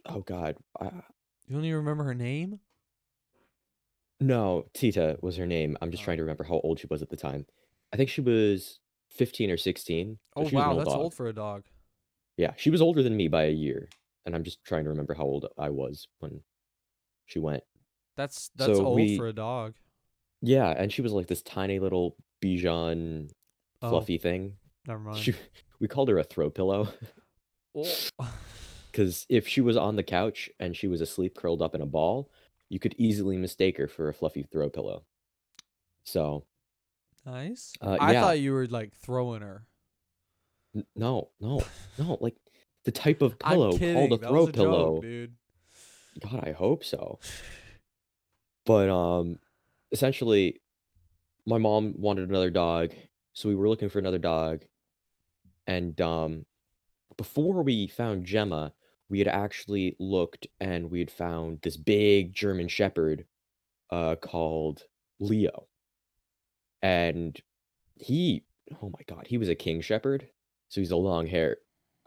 oh 0.06 0.22
god, 0.22 0.56
I, 0.80 0.86
You 0.86 1.56
don't 1.56 1.66
even 1.66 1.78
remember 1.78 2.04
her 2.06 2.13
name? 2.16 2.60
No, 4.20 4.66
Tita 4.74 5.18
was 5.22 5.38
her 5.38 5.46
name. 5.46 5.78
I'm 5.82 5.92
just 5.92 6.04
Oh. 6.04 6.06
trying 6.06 6.18
to 6.18 6.24
remember 6.24 6.44
how 6.44 6.60
old 6.64 6.80
she 6.80 6.88
was 6.90 7.02
at 7.02 7.10
the 7.10 7.16
time. 7.18 7.46
I 7.94 7.98
think 7.98 8.10
she 8.10 8.22
was 8.22 8.80
15 9.12 9.50
or 9.52 9.58
16. 9.58 10.16
so 10.16 10.20
Oh 10.36 10.48
she 10.48 10.56
was 10.56 10.62
an 10.64 10.68
wow, 10.68 10.72
old 10.72 10.80
that's 10.82 10.90
dog. 10.90 11.00
old 11.00 11.14
for 11.14 11.28
a 11.28 11.34
dog. 11.34 11.64
Yeah, 12.38 12.54
she 12.58 12.70
was 12.70 12.82
older 12.82 13.02
than 13.04 13.18
me 13.18 13.28
by 13.28 13.46
a 13.46 13.52
year, 13.52 13.90
and 14.26 14.36
I'm 14.36 14.44
just 14.44 14.64
trying 14.64 14.84
to 14.86 14.90
remember 14.90 15.14
how 15.14 15.24
old 15.24 15.48
I 15.58 15.70
was 15.70 16.08
when 16.20 16.42
she 17.26 17.40
went. 17.40 17.64
That's 18.16 18.50
that's 18.56 18.78
So 18.78 18.86
old 18.86 18.96
we- 18.96 19.18
for 19.18 19.28
a 19.28 19.34
dog. 19.34 19.76
Yeah, 20.42 20.70
and 20.70 20.92
she 20.92 21.02
was 21.02 21.12
like 21.12 21.28
this 21.28 21.42
tiny 21.42 21.80
little 21.80 22.16
Bichon 22.42 23.30
Oh, 23.82 23.90
fluffy 23.90 24.18
thing. 24.18 24.58
never 24.88 25.00
mind. 25.00 25.18
She, 25.20 25.34
we 25.80 25.88
called 25.88 26.08
her 26.10 26.18
a 26.18 26.24
throw 26.24 26.50
pillow 26.50 26.88
Oh. 27.76 27.86
because 28.92 29.26
if 29.30 29.48
she 29.48 29.62
was 29.62 29.78
on 29.78 29.96
the 29.96 30.04
couch 30.04 30.50
and 30.60 30.76
she 30.76 30.88
was 30.88 31.02
asleep 31.02 31.36
curled 31.36 31.62
up 31.62 31.76
in 31.76 31.82
a 31.82 31.86
ball, 31.86 32.30
you 32.70 32.80
could 32.80 32.96
easily 32.98 33.38
mistake 33.38 33.78
her 33.78 33.88
for 33.88 34.10
a 34.10 34.14
fluffy 34.14 34.44
throw 34.44 34.70
pillow. 34.70 35.04
So 36.04 36.46
Nice. 37.26 37.74
Uh, 37.82 37.98
I 38.00 38.14
yeah. 38.14 38.22
thought 38.22 38.40
you 38.40 38.54
were 38.54 38.66
like 38.68 38.94
throwing 38.96 39.42
her. 39.42 39.66
n- 40.76 40.86
no, 40.96 41.30
no, 41.40 41.62
no, 42.00 42.18
like 42.22 42.36
the 42.86 42.92
type 42.92 43.22
of 43.22 43.38
pillow 43.38 43.78
called 43.78 44.14
a 44.14 44.18
that 44.18 44.28
throw 44.28 44.44
a 44.48 44.52
pillow. 44.52 44.94
joke, 44.96 45.02
dude. 45.04 45.34
God, 46.22 46.44
I 46.48 46.52
hope 46.54 46.84
so. 46.84 47.20
But 48.66 48.90
um 48.90 49.40
essentially 49.92 50.62
my 51.46 51.58
mom 51.58 51.96
wanted 51.98 52.30
another 52.30 52.52
dog, 52.52 52.92
so 53.34 53.50
we 53.50 53.56
were 53.56 53.68
looking 53.68 53.90
for 53.90 53.98
another 54.00 54.20
dog. 54.20 54.64
And 55.66 56.00
um 56.02 56.46
before 57.18 57.64
we 57.64 57.88
found 57.88 58.26
Gemma, 58.26 58.74
we 59.10 59.20
had 59.20 59.28
actually 59.28 59.96
looked 60.00 60.48
and 60.60 60.92
we 60.92 61.00
had 61.00 61.12
found 61.12 61.60
this 61.62 61.78
big 61.78 62.34
German 62.34 62.68
shepherd 62.68 63.25
uh 63.92 64.16
called 64.16 64.84
Leo. 65.20 65.68
And 66.82 67.39
he 67.96 68.44
oh 68.82 68.89
my 68.89 69.01
god, 69.08 69.28
he 69.28 69.38
was 69.38 69.50
a 69.50 69.56
king 69.56 69.82
shepherd. 69.82 70.28
So 70.70 70.82
he's 70.82 70.92
a 70.92 70.98
long 70.98 71.28
hair 71.28 71.58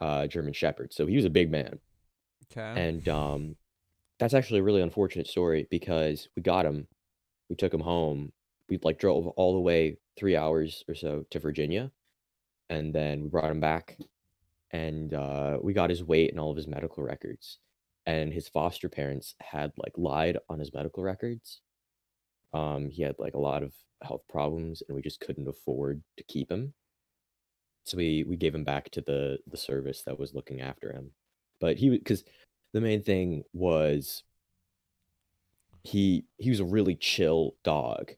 uh 0.01 0.27
German 0.27 0.53
shepherd. 0.53 0.93
So 0.93 1.07
he 1.07 1.17
was 1.17 1.25
a 1.25 1.31
big 1.31 1.51
man. 1.51 1.79
Okay. 2.57 2.81
And 2.81 3.09
um, 3.09 3.57
that's 4.19 4.35
actually 4.35 4.61
a 4.61 4.63
really 4.63 4.83
unfortunate 4.83 5.27
story 5.27 5.67
because 5.71 6.29
we 6.37 6.43
got 6.43 6.67
him, 6.67 6.87
we 7.49 7.57
took 7.57 7.73
him 7.73 7.81
home. 7.81 8.33
We 8.69 8.79
like 8.83 8.99
drove 8.99 9.27
all 9.29 9.55
the 9.55 9.61
way 9.61 9.97
three 10.19 10.37
hours 10.37 10.85
or 10.89 10.95
so 10.95 11.25
to 11.31 11.39
Virginia, 11.39 11.91
and 12.71 12.95
then 12.95 13.23
we 13.23 13.29
brought 13.29 13.51
him 13.51 13.61
back, 13.61 13.99
and 14.73 15.15
uh, 15.15 15.59
we 15.63 15.73
got 15.73 15.91
his 15.91 16.03
weight 16.03 16.31
and 16.31 16.41
all 16.41 16.51
of 16.51 16.57
his 16.57 16.67
medical 16.67 17.03
records. 17.03 17.59
And 18.07 18.33
his 18.33 18.49
foster 18.49 18.89
parents 18.89 19.35
had 19.41 19.73
like 19.77 19.93
lied 19.97 20.39
on 20.49 20.59
his 20.59 20.73
medical 20.73 21.03
records. 21.03 21.61
Um, 22.53 22.89
he 22.91 23.03
had 23.03 23.15
like 23.19 23.35
a 23.35 23.41
lot 23.41 23.63
of 23.63 23.73
health 24.03 24.23
problems, 24.29 24.83
and 24.89 24.97
we 24.97 25.03
just 25.03 25.21
couldn't 25.21 25.49
afford 25.49 26.03
to 26.17 26.25
keep 26.25 26.51
him. 26.51 26.75
So 27.85 27.97
we 27.97 28.25
we 28.25 28.37
gave 28.37 28.55
him 28.55 28.65
back 28.65 28.91
to 28.91 29.01
the 29.01 29.39
the 29.47 29.57
service 29.57 30.03
that 30.03 30.19
was 30.19 30.35
looking 30.35 30.61
after 30.61 30.93
him. 30.93 31.13
But 31.61 31.77
he 31.77 31.91
because 31.91 32.25
the 32.73 32.81
main 32.81 33.03
thing 33.03 33.45
was 33.53 34.25
he 35.85 36.25
he 36.39 36.51
was 36.51 36.61
a 36.61 36.65
really 36.65 36.95
chill 36.95 37.55
dog 37.65 38.13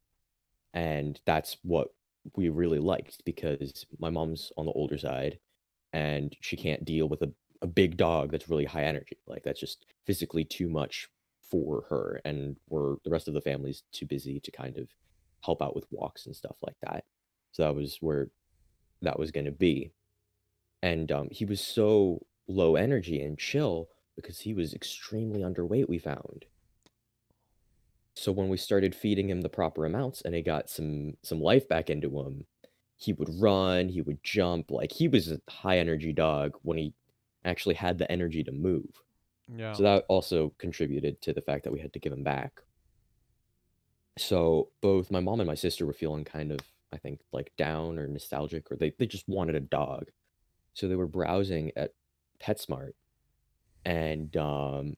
and 0.74 1.20
that's 1.24 1.56
what 1.62 1.88
we 2.36 2.48
really 2.48 2.78
liked 2.78 3.24
because 3.24 3.86
my 3.98 4.10
mom's 4.10 4.52
on 4.56 4.66
the 4.66 4.72
older 4.72 4.98
side 4.98 5.38
and 5.94 6.36
she 6.40 6.56
can't 6.56 6.84
deal 6.84 7.08
with 7.08 7.22
a, 7.22 7.32
a 7.62 7.66
big 7.66 7.96
dog 7.96 8.32
that's 8.32 8.50
really 8.50 8.64
high 8.64 8.84
energy. 8.84 9.16
Like 9.26 9.44
that's 9.44 9.60
just 9.60 9.86
physically 10.04 10.44
too 10.44 10.68
much 10.68 11.08
for 11.50 11.84
her 11.88 12.20
and 12.24 12.56
we're 12.68 12.96
the 13.04 13.10
rest 13.10 13.28
of 13.28 13.34
the 13.34 13.40
family's 13.40 13.84
too 13.92 14.04
busy 14.04 14.40
to 14.40 14.50
kind 14.50 14.76
of 14.76 14.88
help 15.44 15.62
out 15.62 15.74
with 15.74 15.86
walks 15.90 16.26
and 16.26 16.34
stuff 16.34 16.56
like 16.62 16.74
that. 16.82 17.04
So 17.52 17.62
that 17.62 17.76
was 17.76 17.98
where 18.00 18.28
that 19.02 19.18
was 19.18 19.30
going 19.30 19.44
to 19.44 19.52
be. 19.52 19.92
And 20.82 21.12
um, 21.12 21.28
he 21.30 21.44
was 21.44 21.60
so 21.60 22.26
low 22.48 22.74
energy 22.74 23.22
and 23.22 23.38
chill 23.38 23.88
because 24.16 24.40
he 24.40 24.52
was 24.52 24.74
extremely 24.74 25.42
underweight 25.42 25.88
we 25.88 25.98
found. 25.98 26.46
So 28.16 28.32
when 28.32 28.48
we 28.48 28.56
started 28.56 28.94
feeding 28.94 29.30
him 29.30 29.42
the 29.42 29.48
proper 29.48 29.86
amounts 29.86 30.22
and 30.22 30.34
he 30.34 30.42
got 30.42 30.68
some 30.68 31.14
some 31.22 31.40
life 31.40 31.68
back 31.68 31.88
into 31.88 32.20
him 32.20 32.46
he 32.96 33.12
would 33.12 33.28
run 33.40 33.88
he 33.88 34.00
would 34.00 34.22
jump 34.22 34.70
like 34.70 34.92
he 34.92 35.08
was 35.08 35.30
a 35.30 35.40
high 35.48 35.78
energy 35.78 36.12
dog 36.12 36.56
when 36.62 36.78
he 36.78 36.92
actually 37.44 37.74
had 37.74 37.98
the 37.98 38.10
energy 38.10 38.42
to 38.42 38.52
move 38.52 39.02
yeah. 39.54 39.72
so 39.72 39.82
that 39.82 40.04
also 40.08 40.52
contributed 40.58 41.20
to 41.20 41.32
the 41.32 41.40
fact 41.40 41.64
that 41.64 41.72
we 41.72 41.80
had 41.80 41.92
to 41.92 41.98
give 41.98 42.12
him 42.12 42.24
back 42.24 42.60
so 44.16 44.68
both 44.80 45.10
my 45.10 45.20
mom 45.20 45.40
and 45.40 45.46
my 45.46 45.54
sister 45.54 45.84
were 45.84 45.92
feeling 45.92 46.24
kind 46.24 46.52
of 46.52 46.60
i 46.92 46.96
think 46.96 47.20
like 47.32 47.52
down 47.58 47.98
or 47.98 48.06
nostalgic 48.06 48.70
or 48.70 48.76
they, 48.76 48.92
they 48.98 49.06
just 49.06 49.28
wanted 49.28 49.54
a 49.54 49.60
dog 49.60 50.10
so 50.74 50.88
they 50.88 50.96
were 50.96 51.06
browsing 51.06 51.70
at 51.76 51.92
PetSmart, 52.42 52.92
and 53.84 54.36
um, 54.36 54.96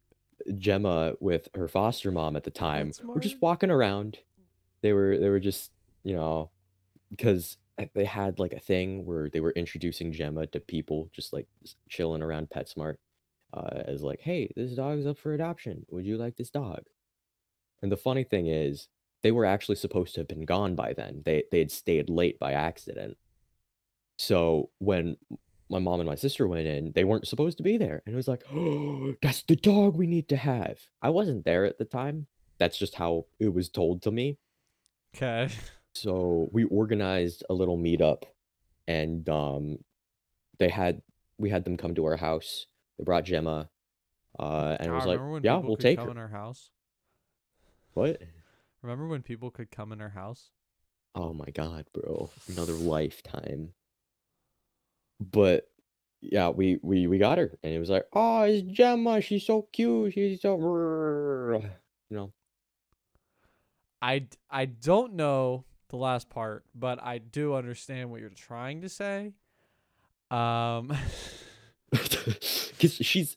Gemma 0.56 1.14
with 1.20 1.48
her 1.54 1.68
foster 1.68 2.10
mom 2.10 2.34
at 2.34 2.44
the 2.44 2.50
time 2.50 2.92
were 3.04 3.20
just 3.20 3.40
walking 3.40 3.70
around. 3.70 4.18
They 4.82 4.92
were 4.92 5.18
they 5.18 5.28
were 5.28 5.40
just 5.40 5.70
you 6.02 6.16
know 6.16 6.50
because 7.10 7.58
they 7.94 8.04
had 8.04 8.38
like 8.38 8.52
a 8.52 8.60
thing 8.60 9.04
where 9.04 9.28
they 9.28 9.40
were 9.40 9.52
introducing 9.52 10.12
Gemma 10.12 10.46
to 10.48 10.60
people 10.60 11.10
just 11.12 11.32
like 11.32 11.46
s- 11.64 11.76
chilling 11.88 12.22
around 12.22 12.48
PetSmart 12.48 12.96
uh, 13.52 13.82
as 13.86 14.02
like, 14.02 14.20
hey, 14.20 14.50
this 14.56 14.72
dog's 14.72 15.06
up 15.06 15.18
for 15.18 15.34
adoption. 15.34 15.84
Would 15.90 16.06
you 16.06 16.16
like 16.16 16.36
this 16.36 16.50
dog? 16.50 16.84
And 17.82 17.92
the 17.92 17.96
funny 17.96 18.24
thing 18.24 18.46
is, 18.46 18.88
they 19.22 19.32
were 19.32 19.44
actually 19.44 19.76
supposed 19.76 20.14
to 20.14 20.20
have 20.20 20.28
been 20.28 20.44
gone 20.44 20.74
by 20.74 20.92
then. 20.92 21.22
They 21.24 21.44
they 21.50 21.58
had 21.58 21.70
stayed 21.70 22.08
late 22.08 22.38
by 22.38 22.52
accident. 22.52 23.16
So 24.18 24.70
when 24.78 25.16
my 25.68 25.78
mom 25.78 26.00
and 26.00 26.08
my 26.08 26.14
sister 26.14 26.46
went 26.46 26.66
in, 26.66 26.92
they 26.92 27.04
weren't 27.04 27.26
supposed 27.26 27.56
to 27.58 27.64
be 27.64 27.76
there. 27.76 28.02
And 28.06 28.14
it 28.14 28.16
was 28.16 28.28
like, 28.28 28.44
oh, 28.52 29.14
that's 29.20 29.42
the 29.42 29.56
dog 29.56 29.96
we 29.96 30.06
need 30.06 30.28
to 30.28 30.36
have. 30.36 30.78
I 31.02 31.10
wasn't 31.10 31.44
there 31.44 31.64
at 31.64 31.78
the 31.78 31.84
time. 31.84 32.26
That's 32.58 32.78
just 32.78 32.94
how 32.94 33.26
it 33.38 33.52
was 33.52 33.68
told 33.68 34.02
to 34.02 34.10
me. 34.10 34.38
Okay. 35.14 35.52
So 36.02 36.48
we 36.52 36.64
organized 36.64 37.44
a 37.50 37.54
little 37.54 37.78
meetup 37.78 38.22
and 38.86 39.28
um 39.28 39.78
they 40.58 40.68
had 40.68 41.02
we 41.38 41.50
had 41.50 41.64
them 41.64 41.76
come 41.76 41.94
to 41.94 42.04
our 42.06 42.16
house. 42.16 42.66
They 42.98 43.04
brought 43.04 43.24
Gemma. 43.24 43.68
Uh 44.38 44.76
and 44.78 44.88
it 44.88 44.92
Ah, 44.92 44.96
was 44.96 45.06
like, 45.06 45.44
yeah, 45.44 45.58
we'll 45.58 45.76
take 45.76 46.00
her. 46.00 46.10
in 46.10 46.18
our 46.18 46.28
house? 46.28 46.70
What? 47.94 48.20
Remember 48.82 49.06
when 49.06 49.22
people 49.22 49.50
could 49.50 49.70
come 49.70 49.92
in 49.92 50.00
our 50.00 50.10
house? 50.10 50.50
Oh 51.14 51.32
my 51.32 51.46
god, 51.54 51.86
bro. 51.94 52.30
Another 52.48 52.74
lifetime. 52.74 53.72
but 55.18 55.66
yeah, 56.20 56.48
we 56.50 56.78
we 56.82 57.06
we 57.06 57.18
got 57.18 57.38
her, 57.38 57.56
and 57.62 57.72
it 57.72 57.78
was 57.78 57.90
like, 57.90 58.04
oh, 58.12 58.42
it's 58.42 58.62
Gemma. 58.62 59.20
She's 59.20 59.44
so 59.46 59.68
cute. 59.72 60.12
She's 60.14 60.40
so, 60.42 60.56
you 62.10 62.16
know. 62.16 62.32
I, 64.02 64.26
I 64.50 64.66
don't 64.66 65.14
know 65.14 65.64
the 65.88 65.96
last 65.96 66.28
part, 66.28 66.64
but 66.74 67.02
I 67.02 67.18
do 67.18 67.54
understand 67.54 68.10
what 68.10 68.20
you're 68.20 68.30
trying 68.30 68.80
to 68.82 68.88
say. 68.88 69.32
Um, 70.30 70.96
because 71.90 72.96
she's 73.00 73.36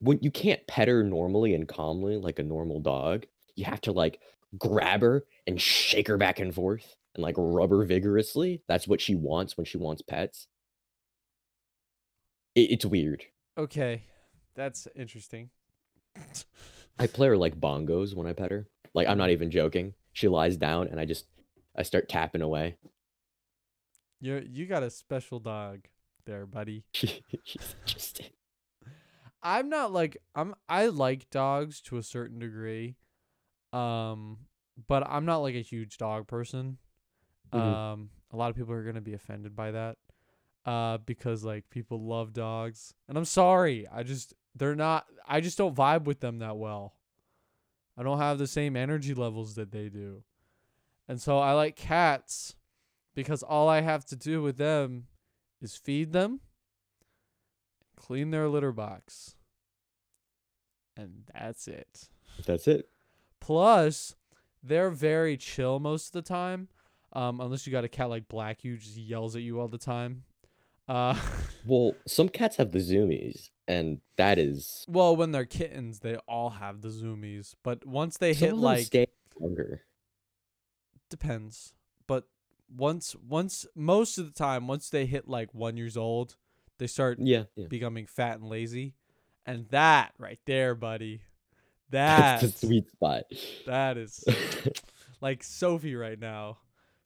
when 0.00 0.18
you 0.20 0.30
can't 0.30 0.66
pet 0.66 0.88
her 0.88 1.02
normally 1.02 1.54
and 1.54 1.66
calmly 1.66 2.16
like 2.16 2.38
a 2.38 2.42
normal 2.42 2.80
dog, 2.80 3.26
you 3.54 3.64
have 3.64 3.80
to 3.82 3.92
like 3.92 4.20
grab 4.58 5.00
her 5.00 5.24
and 5.46 5.60
shake 5.60 6.08
her 6.08 6.18
back 6.18 6.38
and 6.38 6.54
forth 6.54 6.96
and 7.14 7.22
like 7.22 7.34
rub 7.38 7.70
her 7.70 7.84
vigorously. 7.84 8.62
That's 8.68 8.86
what 8.86 9.00
she 9.00 9.14
wants 9.14 9.56
when 9.56 9.64
she 9.64 9.78
wants 9.78 10.02
pets. 10.02 10.46
It, 12.54 12.72
it's 12.72 12.84
weird. 12.84 13.24
okay, 13.58 14.02
that's 14.54 14.86
interesting. 14.94 15.50
I 16.98 17.06
play 17.06 17.28
her 17.28 17.36
like 17.36 17.60
bongos 17.60 18.14
when 18.14 18.26
I 18.26 18.32
pet 18.32 18.50
her. 18.50 18.66
Like 18.94 19.08
I'm 19.08 19.18
not 19.18 19.30
even 19.30 19.50
joking. 19.50 19.94
She 20.12 20.28
lies 20.28 20.56
down 20.56 20.88
and 20.88 20.98
I 20.98 21.04
just 21.04 21.26
I 21.76 21.82
start 21.82 22.08
tapping 22.08 22.42
away. 22.42 22.76
You 24.20 24.44
you 24.48 24.66
got 24.66 24.82
a 24.82 24.90
special 24.90 25.38
dog 25.40 25.86
there, 26.24 26.46
buddy. 26.46 26.84
She, 26.92 27.22
she's 27.44 27.74
interesting. 27.82 28.26
I'm 29.42 29.68
not 29.68 29.92
like 29.92 30.16
I'm 30.34 30.54
I 30.68 30.86
like 30.86 31.30
dogs 31.30 31.80
to 31.82 31.98
a 31.98 32.02
certain 32.02 32.38
degree. 32.38 32.96
Um 33.72 34.38
but 34.88 35.06
I'm 35.08 35.24
not 35.24 35.38
like 35.38 35.54
a 35.54 35.62
huge 35.62 35.98
dog 35.98 36.26
person. 36.26 36.78
Mhm. 37.52 37.60
Um 37.60 38.10
a 38.32 38.36
lot 38.36 38.50
of 38.50 38.56
people 38.56 38.72
are 38.74 38.82
going 38.82 38.96
to 38.96 39.00
be 39.00 39.14
offended 39.14 39.54
by 39.54 39.70
that. 39.70 39.96
Uh 40.64 40.98
because 40.98 41.44
like 41.44 41.68
people 41.70 42.00
love 42.06 42.32
dogs. 42.32 42.94
And 43.08 43.16
I'm 43.18 43.24
sorry. 43.24 43.86
I 43.92 44.02
just 44.02 44.34
they're 44.54 44.74
not 44.74 45.06
I 45.28 45.40
just 45.40 45.58
don't 45.58 45.76
vibe 45.76 46.04
with 46.04 46.20
them 46.20 46.38
that 46.38 46.56
well. 46.56 46.94
I 47.98 48.02
don't 48.02 48.18
have 48.18 48.38
the 48.38 48.46
same 48.46 48.76
energy 48.76 49.14
levels 49.14 49.54
that 49.54 49.70
they 49.70 49.88
do. 49.88 50.22
And 51.08 51.20
so 51.20 51.38
I 51.38 51.52
like 51.52 51.76
cats 51.76 52.56
because 53.14 53.42
all 53.42 53.68
I 53.68 53.80
have 53.80 54.04
to 54.06 54.16
do 54.16 54.42
with 54.42 54.56
them 54.56 55.06
is 55.60 55.76
feed 55.76 56.12
them, 56.12 56.40
clean 57.96 58.30
their 58.30 58.48
litter 58.48 58.72
box. 58.72 59.36
And 60.96 61.24
that's 61.32 61.68
it. 61.68 62.08
That's 62.44 62.66
it. 62.66 62.88
Plus, 63.40 64.16
they're 64.62 64.90
very 64.90 65.36
chill 65.36 65.78
most 65.78 66.08
of 66.08 66.12
the 66.12 66.22
time. 66.22 66.68
Um, 67.12 67.40
unless 67.40 67.66
you 67.66 67.72
got 67.72 67.84
a 67.84 67.88
cat 67.88 68.10
like 68.10 68.28
Black, 68.28 68.62
who 68.62 68.76
just 68.76 68.96
yells 68.96 69.36
at 69.36 69.42
you 69.42 69.60
all 69.60 69.68
the 69.68 69.78
time. 69.78 70.24
Uh, 70.88 71.18
Well, 71.66 71.94
some 72.06 72.28
cats 72.28 72.56
have 72.58 72.70
the 72.70 72.78
zoomies, 72.78 73.50
and 73.66 74.00
that 74.16 74.38
is 74.38 74.84
well, 74.88 75.16
when 75.16 75.32
they're 75.32 75.44
kittens, 75.44 75.98
they 75.98 76.14
all 76.28 76.50
have 76.50 76.80
the 76.80 76.90
zoomies. 76.90 77.54
But 77.64 77.84
once 77.84 78.18
they 78.18 78.34
some 78.34 78.40
hit 78.40 78.50
of 78.50 78.56
them 78.58 78.64
like 78.64 79.10
longer. 79.40 79.82
Depends. 81.10 81.74
But 82.06 82.24
once 82.74 83.14
once 83.16 83.66
most 83.74 84.18
of 84.18 84.26
the 84.26 84.32
time, 84.32 84.66
once 84.66 84.90
they 84.90 85.06
hit 85.06 85.28
like 85.28 85.54
one 85.54 85.76
years 85.76 85.96
old, 85.96 86.36
they 86.78 86.86
start 86.86 87.18
Yeah, 87.20 87.44
yeah. 87.54 87.66
becoming 87.68 88.06
fat 88.06 88.38
and 88.40 88.48
lazy, 88.48 88.94
and 89.44 89.68
that 89.70 90.12
right 90.18 90.40
there, 90.46 90.74
buddy, 90.74 91.22
That's 91.90 92.42
that's 92.42 92.60
the 92.60 92.66
sweet 92.66 92.90
spot. 92.90 93.24
that 93.66 93.96
is 93.96 94.24
like 95.20 95.42
Sophie 95.42 95.94
right 95.96 96.18
now, 96.18 96.58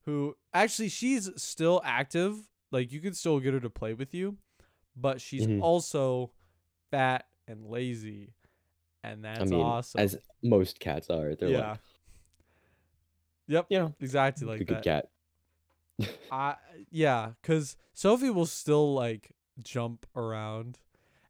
who 0.04 0.36
actually 0.54 0.88
she's 0.88 1.30
still 1.36 1.80
active. 1.84 2.36
Like 2.72 2.92
you 2.92 3.00
can 3.00 3.14
still 3.14 3.40
get 3.40 3.52
her 3.54 3.60
to 3.60 3.70
play 3.70 3.94
with 3.94 4.14
you, 4.14 4.36
but 4.96 5.20
she's 5.20 5.46
Mhm. 5.46 5.60
also 5.62 6.30
fat 6.90 7.26
and 7.48 7.66
lazy, 7.66 8.34
and 9.02 9.24
that's 9.24 9.40
I 9.40 9.44
mean, 9.44 9.60
awesome. 9.60 10.00
as 10.00 10.16
most 10.42 10.78
cats 10.80 11.10
are. 11.10 11.34
They're 11.34 11.48
yeah. 11.50 11.70
like, 11.72 11.80
Yep. 13.50 13.66
you 13.68 13.78
know, 13.78 13.94
Exactly 14.00 14.44
the 14.46 14.50
like 14.52 14.58
good 14.60 14.68
that. 14.68 14.82
cat. 14.84 16.08
I 16.30 16.54
yeah, 16.90 17.32
cuz 17.42 17.76
Sophie 17.92 18.30
will 18.30 18.46
still 18.46 18.94
like 18.94 19.32
jump 19.62 20.06
around. 20.16 20.78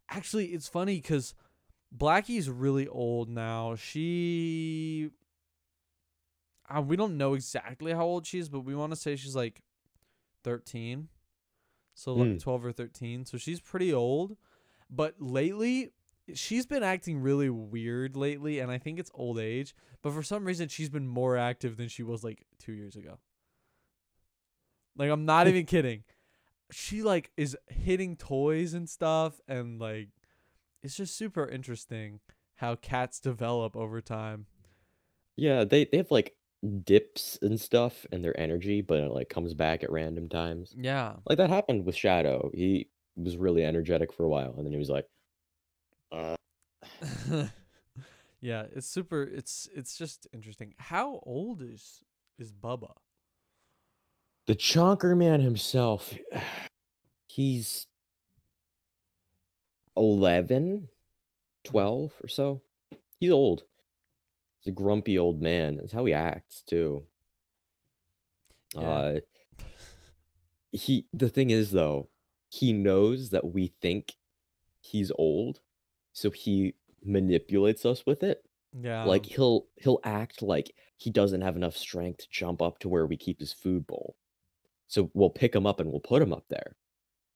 Actually, 0.08 0.46
it's 0.48 0.68
funny 0.68 1.00
cuz 1.00 1.34
Blackie's 1.90 2.48
really 2.50 2.86
old 2.86 3.28
now. 3.28 3.74
She 3.74 5.10
uh, 6.68 6.80
we 6.82 6.94
don't 6.96 7.16
know 7.16 7.34
exactly 7.34 7.92
how 7.92 8.04
old 8.04 8.26
she 8.26 8.38
is, 8.38 8.48
but 8.48 8.60
we 8.60 8.74
want 8.76 8.92
to 8.92 8.96
say 8.96 9.16
she's 9.16 9.34
like 9.34 9.62
13. 10.44 11.08
So 11.94 12.14
like 12.14 12.28
Mm. 12.36 12.40
12 12.40 12.64
or 12.66 12.72
13. 12.72 13.24
So 13.24 13.38
she's 13.38 13.60
pretty 13.60 13.92
old. 13.92 14.36
But 14.88 15.16
lately 15.20 15.90
she's 16.34 16.66
been 16.66 16.82
acting 16.82 17.20
really 17.20 17.50
weird 17.50 18.16
lately 18.16 18.58
and 18.58 18.70
I 18.70 18.78
think 18.78 18.98
it's 18.98 19.10
old 19.14 19.38
age, 19.38 19.74
but 20.02 20.12
for 20.12 20.22
some 20.22 20.44
reason 20.44 20.68
she's 20.68 20.88
been 20.88 21.08
more 21.08 21.36
active 21.36 21.76
than 21.76 21.88
she 21.88 22.02
was 22.02 22.24
like 22.24 22.46
2 22.58 22.72
years 22.72 22.96
ago. 22.96 23.18
Like 24.96 25.10
I'm 25.10 25.24
not 25.24 25.48
even 25.48 25.66
kidding. 25.66 26.04
She 26.70 27.02
like 27.02 27.30
is 27.36 27.56
hitting 27.68 28.16
toys 28.16 28.74
and 28.74 28.88
stuff 28.88 29.40
and 29.48 29.80
like 29.80 30.08
it's 30.82 30.96
just 30.96 31.16
super 31.16 31.46
interesting 31.46 32.20
how 32.56 32.76
cats 32.76 33.20
develop 33.20 33.76
over 33.76 34.00
time. 34.00 34.46
Yeah, 35.36 35.64
they 35.64 35.86
they 35.86 35.96
have 35.98 36.10
like 36.10 36.34
dips 36.84 37.38
and 37.40 37.58
stuff 37.58 38.04
in 38.12 38.22
their 38.22 38.38
energy, 38.38 38.82
but 38.82 39.00
it 39.00 39.10
like 39.10 39.28
comes 39.28 39.54
back 39.54 39.82
at 39.82 39.90
random 39.90 40.28
times. 40.28 40.74
Yeah. 40.76 41.14
Like 41.26 41.38
that 41.38 41.50
happened 41.50 41.86
with 41.86 41.96
Shadow. 41.96 42.50
He 42.52 42.88
was 43.16 43.36
really 43.36 43.64
energetic 43.64 44.12
for 44.12 44.24
a 44.24 44.28
while, 44.28 44.54
and 44.56 44.66
then 44.66 44.72
he 44.72 44.78
was 44.78 44.90
like, 44.90 45.06
uh, 46.12 46.36
yeah, 48.40 48.64
it's 48.74 48.86
super 48.86 49.22
it's 49.22 49.68
it's 49.74 49.96
just 49.96 50.26
interesting. 50.32 50.74
How 50.78 51.20
old 51.24 51.62
is 51.62 52.02
is 52.38 52.52
Bubba? 52.52 52.92
the 54.50 54.56
Chonker 54.56 55.16
Man 55.16 55.40
himself. 55.40 56.12
He's 57.28 57.86
11, 59.96 60.88
12 61.62 62.12
or 62.20 62.28
so. 62.28 62.60
He's 63.20 63.30
old. 63.30 63.62
He's 64.58 64.72
a 64.72 64.74
grumpy 64.74 65.16
old 65.16 65.40
man. 65.40 65.76
That's 65.76 65.92
how 65.92 66.04
he 66.04 66.12
acts 66.12 66.64
too. 66.66 67.04
Yeah. 68.74 68.80
Uh 68.80 69.20
he 70.72 71.06
the 71.12 71.28
thing 71.28 71.50
is 71.50 71.70
though, 71.70 72.08
he 72.48 72.72
knows 72.72 73.30
that 73.30 73.52
we 73.52 73.72
think 73.80 74.14
he's 74.80 75.12
old, 75.16 75.60
so 76.12 76.30
he 76.30 76.74
manipulates 77.04 77.84
us 77.86 78.04
with 78.06 78.22
it. 78.22 78.44
Yeah. 78.80 79.02
like 79.04 79.26
he'll 79.26 79.66
he'll 79.76 79.98
act 80.04 80.42
like 80.42 80.72
he 80.96 81.10
doesn't 81.10 81.40
have 81.40 81.56
enough 81.56 81.76
strength 81.76 82.18
to 82.18 82.26
jump 82.30 82.62
up 82.62 82.78
to 82.80 82.88
where 82.88 83.04
we 83.06 83.16
keep 83.16 83.40
his 83.40 83.52
food 83.52 83.84
bowl. 83.86 84.14
So 84.86 85.10
we'll 85.14 85.30
pick 85.30 85.54
him 85.56 85.66
up 85.66 85.80
and 85.80 85.90
we'll 85.90 85.98
put 86.00 86.22
him 86.22 86.32
up 86.32 86.44
there. 86.50 86.76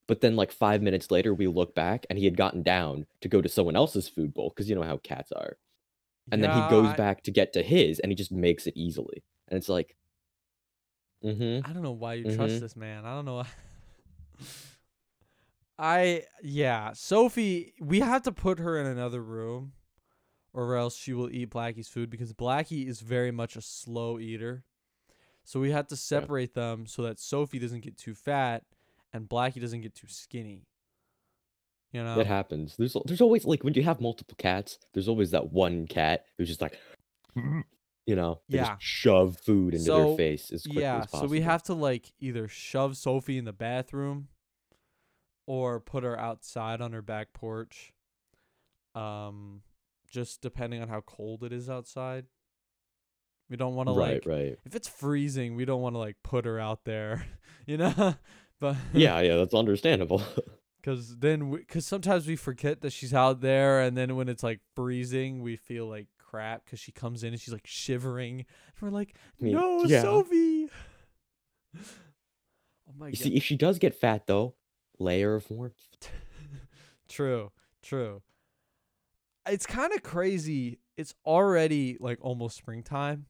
But 0.07 0.21
then 0.21 0.37
like 0.37 0.53
5 0.53 0.81
minutes 0.83 1.11
later 1.11 1.35
we 1.35 1.47
look 1.49 1.75
back 1.75 2.07
and 2.09 2.19
he 2.19 2.25
had 2.27 2.37
gotten 2.37 2.63
down 2.63 3.07
to 3.21 3.29
go 3.29 3.41
to 3.43 3.49
someone 3.49 3.75
else's 3.75 4.09
food 4.09 4.33
bowl 4.35 4.51
because 4.51 4.69
you 4.69 4.77
know 4.77 4.83
how 4.83 4.99
cats 4.99 5.33
are. 5.33 5.57
And 6.31 6.43
then 6.43 6.51
he 6.53 6.71
goes 6.71 6.89
I- 6.91 6.97
back 6.97 7.23
to 7.25 7.31
get 7.33 7.53
to 7.55 7.63
his 7.63 7.99
and 7.99 8.13
he 8.13 8.17
just 8.17 8.31
makes 8.31 8.67
it 8.69 8.77
easily. 8.77 9.25
And 9.49 9.57
it's 9.59 9.69
like 9.69 9.97
Mhm. 11.25 11.67
I 11.69 11.73
don't 11.73 11.83
know 11.83 11.91
why 11.93 12.15
you 12.15 12.27
Mhm. 12.27 12.37
trust 12.37 12.61
this 12.61 12.77
man. 12.77 13.05
I 13.05 13.15
don't 13.15 13.25
know. 13.25 13.45
I 15.79 16.25
yeah, 16.43 16.93
Sophie. 16.95 17.75
We 17.81 18.01
have 18.01 18.23
to 18.23 18.33
put 18.33 18.59
her 18.59 18.79
in 18.79 18.87
another 18.87 19.23
room, 19.23 19.73
or 20.53 20.77
else 20.77 20.97
she 20.97 21.13
will 21.13 21.31
eat 21.31 21.51
Blackie's 21.51 21.89
food 21.89 22.11
because 22.11 22.33
Blackie 22.33 22.87
is 22.87 23.01
very 23.01 23.31
much 23.31 23.57
a 23.57 23.61
slow 23.61 24.19
eater. 24.19 24.65
So 25.45 25.61
we 25.61 25.73
have 25.73 25.89
to 25.89 25.97
separate 25.97 26.55
them 26.55 26.87
so 26.87 27.03
that 27.03 27.19
Sophie 27.21 27.59
doesn't 27.59 27.81
get 27.83 27.99
too 27.99 28.15
fat 28.15 28.63
and 29.13 29.29
Blackie 29.29 29.61
doesn't 29.61 29.83
get 29.83 29.95
too 29.95 30.07
skinny. 30.09 30.67
You 31.93 32.03
know. 32.03 32.17
That 32.17 32.27
happens. 32.27 32.77
There's 32.77 32.97
there's 33.05 33.21
always 33.21 33.45
like 33.45 33.63
when 33.65 33.75
you 33.75 33.83
have 33.83 34.01
multiple 34.01 34.37
cats, 34.39 34.79
there's 34.95 35.09
always 35.09 35.33
that 35.33 35.53
one 35.53 35.87
cat 35.87 36.25
who's 36.39 36.49
just 36.49 36.63
like 36.63 36.79
you 38.07 38.15
know, 38.17 38.41
they 38.49 38.59
Yeah. 38.59 38.75
just 38.75 38.83
shove 38.83 39.39
food 39.39 39.75
into 39.75 39.87
So, 39.87 40.07
their 40.07 40.17
face 40.17 40.51
as 40.53 40.63
quickly 40.63 40.81
yeah, 40.83 40.99
as 41.01 41.07
possible. 41.07 41.29
so 41.29 41.33
we 41.33 41.41
have 41.41 41.63
to 41.65 41.75
like 41.75 42.13
either 42.21 42.49
shove 42.49 42.97
Sophie 42.97 43.39
in 43.39 43.45
the 43.45 43.53
bathroom 43.53 44.29
or 45.47 45.81
put 45.81 46.05
her 46.05 46.19
outside 46.19 46.81
on 46.81 46.93
her 46.93 47.03
back 47.03 47.33
porch. 47.33 47.93
Um 48.95 49.63
just 50.11 50.41
depending 50.41 50.81
on 50.81 50.89
how 50.89 51.01
cold 51.01 51.43
it 51.43 51.53
is 51.53 51.69
outside. 51.69 52.27
We 53.51 53.57
don't 53.57 53.75
want 53.75 53.89
to 53.89 53.95
right, 53.95 54.25
like 54.25 54.27
right. 54.27 54.59
if 54.65 54.75
it's 54.75 54.89
freezing, 54.89 55.55
we 55.57 55.65
don't 55.65 55.83
want 55.83 55.95
to 55.95 55.99
like 55.99 56.17
put 56.23 56.45
her 56.45 56.59
out 56.59 56.85
there, 56.85 57.27
you 57.67 57.77
know? 57.77 58.15
but 58.61 58.77
Yeah, 58.93 59.21
yeah, 59.21 59.37
that's 59.37 59.55
understandable. 59.55 60.23
cuz 60.83 61.17
then 61.19 61.51
we, 61.51 61.65
cuz 61.65 61.85
sometimes 61.87 62.27
we 62.27 62.37
forget 62.37 62.81
that 62.83 62.93
she's 62.93 63.13
out 63.15 63.41
there 63.41 63.81
and 63.81 63.97
then 63.97 64.17
when 64.17 64.29
it's 64.29 64.43
like 64.43 64.61
freezing, 64.75 65.43
we 65.43 65.57
feel 65.57 65.87
like 65.87 66.07
crap 66.19 66.65
cuz 66.67 66.79
she 66.79 66.93
comes 66.93 67.23
in 67.25 67.33
and 67.33 67.41
she's 67.41 67.53
like 67.53 67.67
shivering. 67.67 68.41
and 68.41 68.47
We're 68.81 68.91
like, 68.91 69.15
"No, 69.41 69.85
yeah. 69.85 70.03
Sophie." 70.03 70.69
Oh 71.77 72.93
my 72.97 73.07
You 73.09 73.13
god. 73.13 73.19
see, 73.19 73.35
if 73.37 73.43
she 73.43 73.57
does 73.57 73.79
get 73.79 73.95
fat 73.95 74.27
though, 74.27 74.55
layer 74.99 75.35
of 75.35 75.51
warmth. 75.51 75.89
true, 77.09 77.53
true. 77.83 78.23
It's 79.47 79.67
kind 79.67 79.93
of 79.93 80.03
crazy. 80.03 80.79
It's 80.97 81.15
already 81.27 81.97
like 82.01 82.19
almost 82.21 82.57
springtime. 82.57 83.27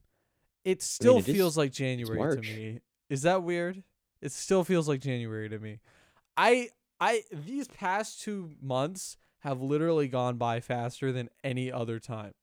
It 0.63 0.81
still 0.81 1.17
it 1.19 1.27
is- 1.27 1.35
feels 1.35 1.57
like 1.57 1.71
January 1.71 2.35
to 2.35 2.41
me. 2.41 2.79
Is 3.09 3.23
that 3.23 3.43
weird? 3.43 3.83
It 4.21 4.31
still 4.31 4.63
feels 4.63 4.87
like 4.87 5.01
January 5.01 5.49
to 5.49 5.59
me. 5.59 5.79
I 6.37 6.69
I 6.99 7.23
these 7.31 7.67
past 7.67 8.21
2 8.21 8.51
months 8.61 9.17
have 9.39 9.61
literally 9.61 10.07
gone 10.07 10.37
by 10.37 10.59
faster 10.59 11.11
than 11.11 11.29
any 11.43 11.71
other 11.71 11.99
time. 11.99 12.33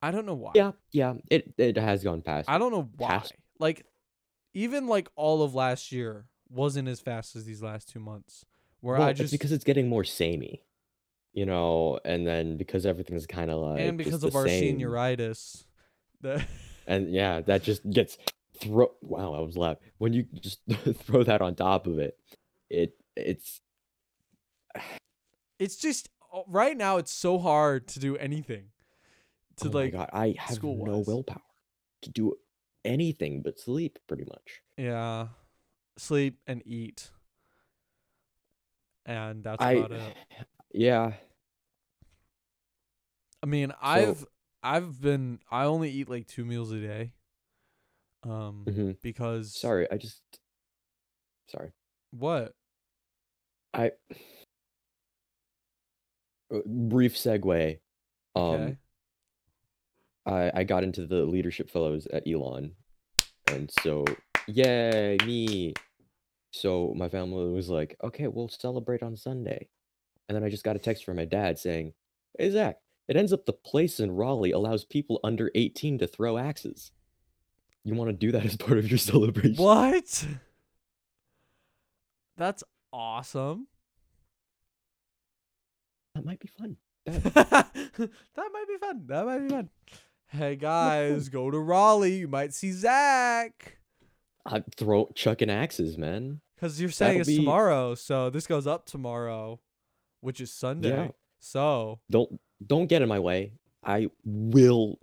I 0.00 0.10
don't 0.10 0.26
know 0.26 0.34
why. 0.34 0.52
Yeah, 0.54 0.72
yeah, 0.92 1.14
it 1.30 1.52
it 1.58 1.76
has 1.76 2.02
gone 2.02 2.22
past. 2.22 2.48
I 2.48 2.58
don't 2.58 2.72
know 2.72 2.88
why. 2.96 3.08
Past- 3.08 3.34
Like 3.58 3.84
even 4.54 4.86
like 4.86 5.08
all 5.16 5.42
of 5.42 5.54
last 5.54 5.92
year 5.92 6.26
wasn't 6.52 6.88
as 6.88 7.00
fast 7.00 7.36
as 7.36 7.44
these 7.44 7.62
last 7.62 7.88
2 7.88 7.98
months. 7.98 8.44
Where 8.80 8.98
well, 8.98 9.08
I 9.08 9.12
just 9.12 9.32
because 9.32 9.52
it's 9.52 9.64
getting 9.64 9.88
more 9.88 10.04
samey, 10.04 10.62
you 11.32 11.46
know, 11.46 12.00
and 12.04 12.26
then 12.26 12.56
because 12.56 12.84
everything's 12.84 13.26
kind 13.26 13.50
of 13.50 13.60
like 13.60 13.80
and 13.80 13.96
because 13.96 14.24
of 14.24 14.34
our 14.34 14.48
same, 14.48 14.78
senioritis. 14.78 15.64
The 16.20 16.44
and 16.86 17.12
yeah, 17.12 17.40
that 17.42 17.62
just 17.62 17.88
gets 17.88 18.18
throw. 18.58 18.90
Wow, 19.00 19.34
I 19.34 19.40
was 19.40 19.56
loud. 19.56 19.78
When 19.98 20.12
you 20.12 20.26
just 20.40 20.60
throw 21.04 21.22
that 21.22 21.40
on 21.40 21.54
top 21.54 21.86
of 21.86 21.98
it, 21.98 22.18
it 22.68 22.94
it's 23.16 23.60
it's 25.58 25.76
just 25.76 26.08
uh, 26.34 26.42
right 26.46 26.76
now 26.76 26.96
it's 26.96 27.12
so 27.12 27.38
hard 27.38 27.86
to 27.88 28.00
do 28.00 28.16
anything. 28.16 28.64
To 29.58 29.68
oh 29.68 29.72
my 29.72 29.80
like 29.80 29.92
god, 29.92 30.10
I 30.12 30.34
have 30.38 30.62
no 30.62 31.04
willpower 31.06 31.40
to 32.02 32.10
do 32.10 32.34
anything 32.84 33.42
but 33.42 33.60
sleep, 33.60 33.98
pretty 34.08 34.24
much. 34.24 34.62
yeah, 34.76 35.28
sleep 35.96 36.38
and 36.46 36.62
eat. 36.66 37.10
And 39.04 39.42
that's 39.42 39.62
I 39.62 39.72
about 39.72 39.92
it. 39.92 40.16
yeah, 40.72 41.12
I 43.42 43.46
mean, 43.46 43.72
I've 43.82 44.24
I've 44.62 45.00
been 45.00 45.40
I 45.50 45.64
only 45.64 45.90
eat 45.90 46.08
like 46.08 46.26
2 46.28 46.44
meals 46.44 46.70
a 46.70 46.78
day. 46.78 47.12
Um 48.24 48.64
mhm. 48.68 48.96
because 49.02 49.54
sorry, 49.54 49.90
I 49.90 49.96
just 49.96 50.22
sorry. 51.48 51.72
what? 52.12 52.54
I 53.74 53.90
uh, 56.54 56.58
brief 56.66 57.16
segue. 57.16 57.78
Um, 58.36 58.42
Okay. 58.44 58.76
I 60.26 60.52
I 60.60 60.64
got 60.64 60.84
into 60.84 61.06
the 61.06 61.24
leadership 61.24 61.68
fellows 61.68 62.06
at 62.12 62.28
Elon, 62.28 62.76
and 63.48 63.70
so 63.82 64.04
yay 64.46 65.16
me. 65.26 65.74
So 66.52 66.92
my 66.96 67.08
family 67.08 67.50
was 67.50 67.68
like, 67.68 67.96
okay, 68.02 68.28
we'll 68.28 68.48
celebrate 68.48 69.02
on 69.02 69.16
Sunday, 69.16 69.68
and 70.28 70.36
then 70.36 70.44
I 70.44 70.50
just 70.50 70.64
got 70.64 70.76
a 70.76 70.78
text 70.78 71.04
from 71.04 71.16
my 71.16 71.24
dad 71.24 71.58
saying, 71.58 71.94
"Hey 72.38 72.50
Zach, 72.50 72.76
it 73.08 73.16
ends 73.16 73.32
up 73.32 73.46
the 73.46 73.52
place 73.52 74.00
in 74.00 74.12
Raleigh 74.12 74.50
allows 74.50 74.84
people 74.84 75.20
under 75.24 75.50
18 75.54 75.98
to 75.98 76.06
throw 76.06 76.36
axes. 76.38 76.92
You 77.84 77.94
want 77.94 78.10
to 78.10 78.16
do 78.16 78.32
that 78.32 78.44
as 78.44 78.56
part 78.56 78.78
of 78.78 78.90
your 78.90 78.98
celebration?" 78.98 79.56
What? 79.56 80.26
That's 82.36 82.64
awesome. 82.92 83.66
That 86.14 86.24
might 86.24 86.40
be 86.40 86.48
fun. 86.48 86.76
that 87.06 87.70
might 88.36 88.68
be 88.68 88.76
fun. 88.78 89.04
That 89.06 89.24
might 89.24 89.38
be 89.38 89.48
fun. 89.48 89.70
Hey 90.28 90.56
guys, 90.56 91.28
go 91.28 91.50
to 91.50 91.58
Raleigh. 91.58 92.18
You 92.18 92.28
might 92.28 92.52
see 92.54 92.72
Zach. 92.72 93.78
I 94.46 94.62
throw 94.76 95.10
chucking 95.14 95.50
axes, 95.50 95.96
man. 95.96 96.40
Because 96.56 96.80
you're 96.80 96.90
saying 96.90 97.18
That'll 97.18 97.20
it's 97.20 97.28
be- 97.28 97.36
tomorrow, 97.38 97.94
so 97.94 98.30
this 98.30 98.46
goes 98.46 98.66
up 98.66 98.86
tomorrow, 98.86 99.60
which 100.20 100.40
is 100.40 100.52
Sunday. 100.52 100.88
Yeah. 101.06 101.08
So, 101.40 102.00
Don't 102.10 102.40
don't 102.64 102.86
get 102.86 103.02
in 103.02 103.08
my 103.08 103.18
way. 103.18 103.54
I 103.84 104.10
will 104.24 104.98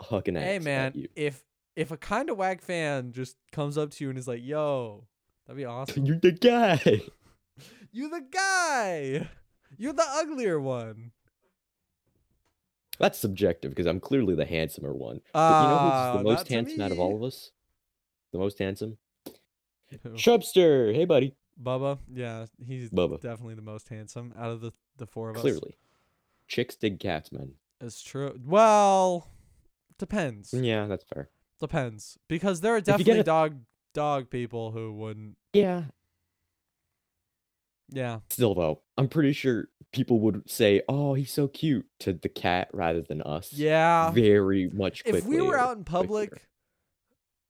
huck 0.00 0.28
an 0.28 0.36
axe 0.36 0.44
hey 0.44 0.58
man, 0.60 1.06
if 1.16 1.42
if 1.74 1.90
a 1.90 1.96
kind 1.96 2.30
of 2.30 2.36
wag 2.36 2.60
fan 2.60 3.12
just 3.12 3.36
comes 3.50 3.76
up 3.76 3.90
to 3.92 4.04
you 4.04 4.10
and 4.10 4.18
is 4.18 4.28
like, 4.28 4.44
"Yo, 4.44 5.06
that'd 5.46 5.56
be 5.56 5.64
awesome." 5.64 6.06
You're 6.06 6.20
the 6.20 6.32
guy. 6.32 7.02
You're 7.92 8.10
the 8.10 8.24
guy. 8.30 9.28
You're 9.76 9.92
the 9.92 10.06
uglier 10.08 10.60
one. 10.60 11.12
That's 12.98 13.18
subjective 13.18 13.70
because 13.72 13.86
I'm 13.86 13.98
clearly 14.00 14.34
the 14.36 14.44
handsomer 14.44 14.92
one. 14.94 15.20
But 15.32 15.62
you 15.62 15.68
know 15.68 15.78
who's 15.78 15.90
the 16.14 16.20
uh, 16.20 16.22
most 16.22 16.36
not 16.38 16.46
to 16.46 16.54
handsome 16.54 16.80
out 16.80 16.92
of 16.92 17.00
all 17.00 17.16
of 17.16 17.22
us? 17.24 17.50
The 18.34 18.40
most 18.40 18.58
handsome? 18.58 18.98
Who? 20.02 20.08
Chubster. 20.10 20.92
Hey, 20.92 21.04
buddy. 21.04 21.36
Bubba, 21.62 21.98
yeah, 22.12 22.46
he's 22.58 22.90
Bubba. 22.90 23.20
definitely 23.20 23.54
the 23.54 23.62
most 23.62 23.88
handsome 23.88 24.34
out 24.36 24.50
of 24.50 24.60
the 24.60 24.72
the 24.96 25.06
four 25.06 25.30
of 25.30 25.36
us. 25.36 25.42
Clearly. 25.42 25.76
Chicks 26.48 26.74
dig 26.74 26.98
cats, 26.98 27.30
man. 27.30 27.52
It's 27.80 28.02
true. 28.02 28.36
Well, 28.44 29.28
depends. 30.00 30.52
Yeah, 30.52 30.86
that's 30.86 31.04
fair. 31.04 31.28
Depends 31.60 32.18
because 32.26 32.60
there 32.60 32.74
are 32.74 32.80
definitely 32.80 33.20
a- 33.20 33.22
dog 33.22 33.54
dog 33.94 34.30
people 34.30 34.72
who 34.72 34.92
wouldn't. 34.94 35.36
Yeah. 35.52 35.84
Yeah. 37.90 38.18
Still, 38.30 38.54
though, 38.56 38.80
I'm 38.98 39.06
pretty 39.08 39.32
sure 39.32 39.68
people 39.92 40.18
would 40.20 40.50
say, 40.50 40.82
oh, 40.88 41.14
he's 41.14 41.32
so 41.32 41.46
cute 41.46 41.86
to 42.00 42.12
the 42.14 42.28
cat 42.28 42.68
rather 42.72 43.00
than 43.02 43.22
us. 43.22 43.52
Yeah. 43.52 44.10
Very 44.10 44.68
much 44.70 45.02
If 45.06 45.24
we 45.24 45.40
were 45.40 45.56
out 45.56 45.76
in 45.76 45.84
public, 45.84 46.30
quicker. 46.30 46.44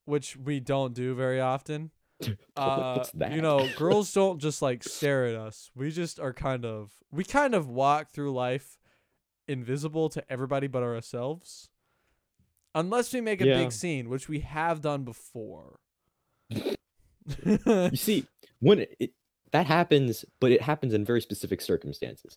Which 0.05 0.37
we 0.37 0.61
don't 0.61 0.95
do 0.95 1.15
very 1.15 1.41
often, 1.41 1.91
uh, 2.57 3.05
you 3.31 3.43
know, 3.43 3.69
girls 3.77 4.13
don't 4.13 4.39
just 4.39 4.63
like 4.63 4.83
stare 4.85 5.27
at 5.27 5.35
us. 5.35 5.71
We 5.75 5.91
just 5.91 6.19
are 6.21 6.33
kind 6.33 6.65
of 6.65 6.91
we 7.11 7.25
kind 7.25 7.55
of 7.55 7.69
walk 7.69 8.11
through 8.11 8.33
life 8.33 8.79
invisible 9.49 10.09
to 10.11 10.25
everybody 10.33 10.67
but 10.67 10.83
ourselves. 10.83 11.69
Unless 12.75 13.13
we 13.13 13.21
make 13.21 13.41
a 13.41 13.47
Yeah. 13.47 13.59
big 13.59 13.73
scene, 13.73 14.09
which 14.09 14.29
we 14.29 14.41
have 14.41 14.81
done 14.81 15.05
before. 15.05 15.79
You 17.67 17.97
see, 17.97 18.27
when 18.61 18.81
it, 18.81 18.97
it 19.01 19.11
that 19.53 19.65
happens, 19.67 20.25
but 20.41 20.53
it 20.53 20.61
happens 20.61 20.93
in 20.93 21.05
very 21.07 21.23
specific 21.23 21.61
circumstances. 21.63 22.37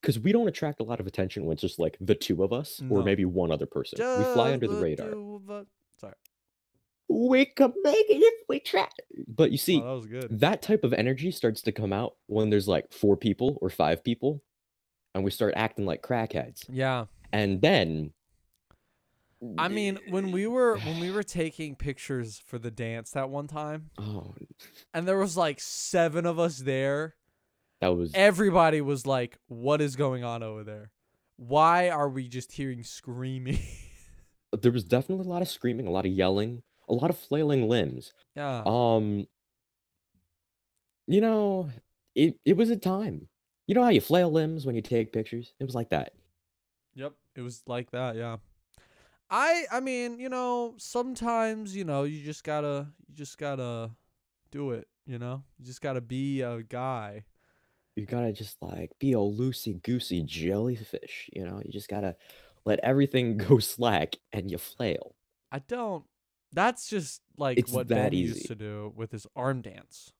Because 0.00 0.18
we 0.18 0.32
don't 0.32 0.48
attract 0.48 0.80
a 0.80 0.82
lot 0.82 1.00
of 1.00 1.06
attention 1.06 1.44
when 1.46 1.54
it's 1.54 1.60
just 1.62 1.78
like 1.78 1.96
the 2.00 2.14
two 2.14 2.42
of 2.42 2.52
us 2.52 2.82
or 2.90 3.02
maybe 3.02 3.24
one 3.24 3.50
other 3.50 3.66
person. 3.66 3.98
we 3.98 4.24
fly 4.34 4.52
under 4.52 4.66
the 4.66 4.74
Just 4.74 4.82
radar. 4.82 5.10
two 5.10 5.40
of 5.42 5.50
us- 5.50 5.66
Sorry. 5.98 6.14
We 7.12 7.44
could 7.44 7.72
make 7.82 8.08
it 8.08 8.22
if 8.22 8.44
we 8.48 8.60
try. 8.60 8.86
But 9.26 9.50
you 9.50 9.58
see, 9.58 9.82
oh, 9.82 9.84
that 9.84 9.94
was 9.94 10.06
good. 10.06 10.40
that 10.40 10.62
type 10.62 10.84
of 10.84 10.92
energy 10.92 11.32
starts 11.32 11.60
to 11.62 11.72
come 11.72 11.92
out 11.92 12.14
when 12.28 12.50
there's 12.50 12.68
like 12.68 12.92
four 12.92 13.16
people 13.16 13.58
or 13.60 13.68
five 13.68 14.04
people, 14.04 14.44
and 15.14 15.24
we 15.24 15.32
start 15.32 15.54
acting 15.56 15.86
like 15.86 16.02
crackheads. 16.02 16.64
Yeah. 16.68 17.06
And 17.32 17.60
then, 17.60 18.12
I 19.58 19.66
mean, 19.66 19.98
when 20.08 20.30
we 20.30 20.46
were 20.46 20.78
when 20.78 21.00
we 21.00 21.10
were 21.10 21.22
taking 21.24 21.74
pictures 21.74 22.40
for 22.46 22.60
the 22.60 22.70
dance 22.70 23.10
that 23.10 23.28
one 23.28 23.48
time, 23.48 23.90
oh, 23.98 24.34
and 24.94 25.08
there 25.08 25.18
was 25.18 25.36
like 25.36 25.58
seven 25.60 26.26
of 26.26 26.38
us 26.38 26.58
there, 26.58 27.16
that 27.80 27.88
was 27.88 28.12
everybody 28.14 28.80
was 28.80 29.04
like, 29.04 29.36
"What 29.48 29.80
is 29.80 29.96
going 29.96 30.22
on 30.22 30.44
over 30.44 30.62
there? 30.62 30.92
Why 31.36 31.88
are 31.88 32.08
we 32.08 32.28
just 32.28 32.52
hearing 32.52 32.84
screaming?" 32.84 33.58
there 34.60 34.72
was 34.72 34.84
definitely 34.84 35.26
a 35.26 35.28
lot 35.28 35.42
of 35.42 35.48
screaming, 35.48 35.88
a 35.88 35.90
lot 35.90 36.06
of 36.06 36.12
yelling, 36.12 36.62
a 36.90 36.94
lot 36.94 37.10
of 37.10 37.18
flailing 37.18 37.68
limbs. 37.68 38.12
yeah. 38.36 38.62
Um, 38.66 39.26
you 41.06 41.20
know, 41.20 41.70
it 42.14 42.38
it 42.44 42.56
was 42.56 42.70
a 42.70 42.76
time. 42.76 43.28
You 43.66 43.74
know 43.74 43.82
how 43.82 43.90
you 43.90 44.00
flail 44.00 44.30
limbs 44.30 44.66
when 44.66 44.74
you 44.74 44.82
take 44.82 45.12
pictures? 45.12 45.54
It 45.60 45.64
was 45.64 45.74
like 45.74 45.90
that. 45.90 46.12
Yep. 46.94 47.14
It 47.36 47.42
was 47.42 47.62
like 47.66 47.90
that. 47.92 48.16
Yeah. 48.16 48.36
I 49.30 49.64
I 49.70 49.80
mean, 49.80 50.18
you 50.18 50.28
know, 50.28 50.74
sometimes 50.76 51.74
you 51.74 51.84
know 51.84 52.02
you 52.02 52.22
just 52.24 52.44
gotta 52.44 52.88
you 53.08 53.14
just 53.14 53.38
gotta 53.38 53.90
do 54.50 54.72
it. 54.72 54.88
You 55.06 55.18
know, 55.18 55.42
you 55.58 55.66
just 55.66 55.80
gotta 55.80 56.00
be 56.00 56.42
a 56.42 56.62
guy. 56.62 57.24
You 57.96 58.06
gotta 58.06 58.32
just 58.32 58.60
like 58.60 58.90
be 58.98 59.12
a 59.12 59.16
loosey 59.16 59.82
goosey 59.82 60.22
jellyfish. 60.24 61.30
You 61.32 61.44
know, 61.44 61.62
you 61.64 61.72
just 61.72 61.88
gotta 61.88 62.16
let 62.64 62.80
everything 62.80 63.36
go 63.48 63.58
slack 63.58 64.16
and 64.32 64.50
you 64.50 64.58
flail. 64.58 65.14
I 65.52 65.60
don't. 65.60 66.04
That's 66.52 66.88
just 66.88 67.22
like 67.36 67.58
It's 67.58 67.70
what 67.72 67.88
that 67.88 68.10
Ben 68.10 68.18
used 68.18 68.38
easy. 68.38 68.48
to 68.48 68.54
do 68.54 68.92
with 68.96 69.12
his 69.12 69.26
arm 69.36 69.62
dance. 69.62 70.12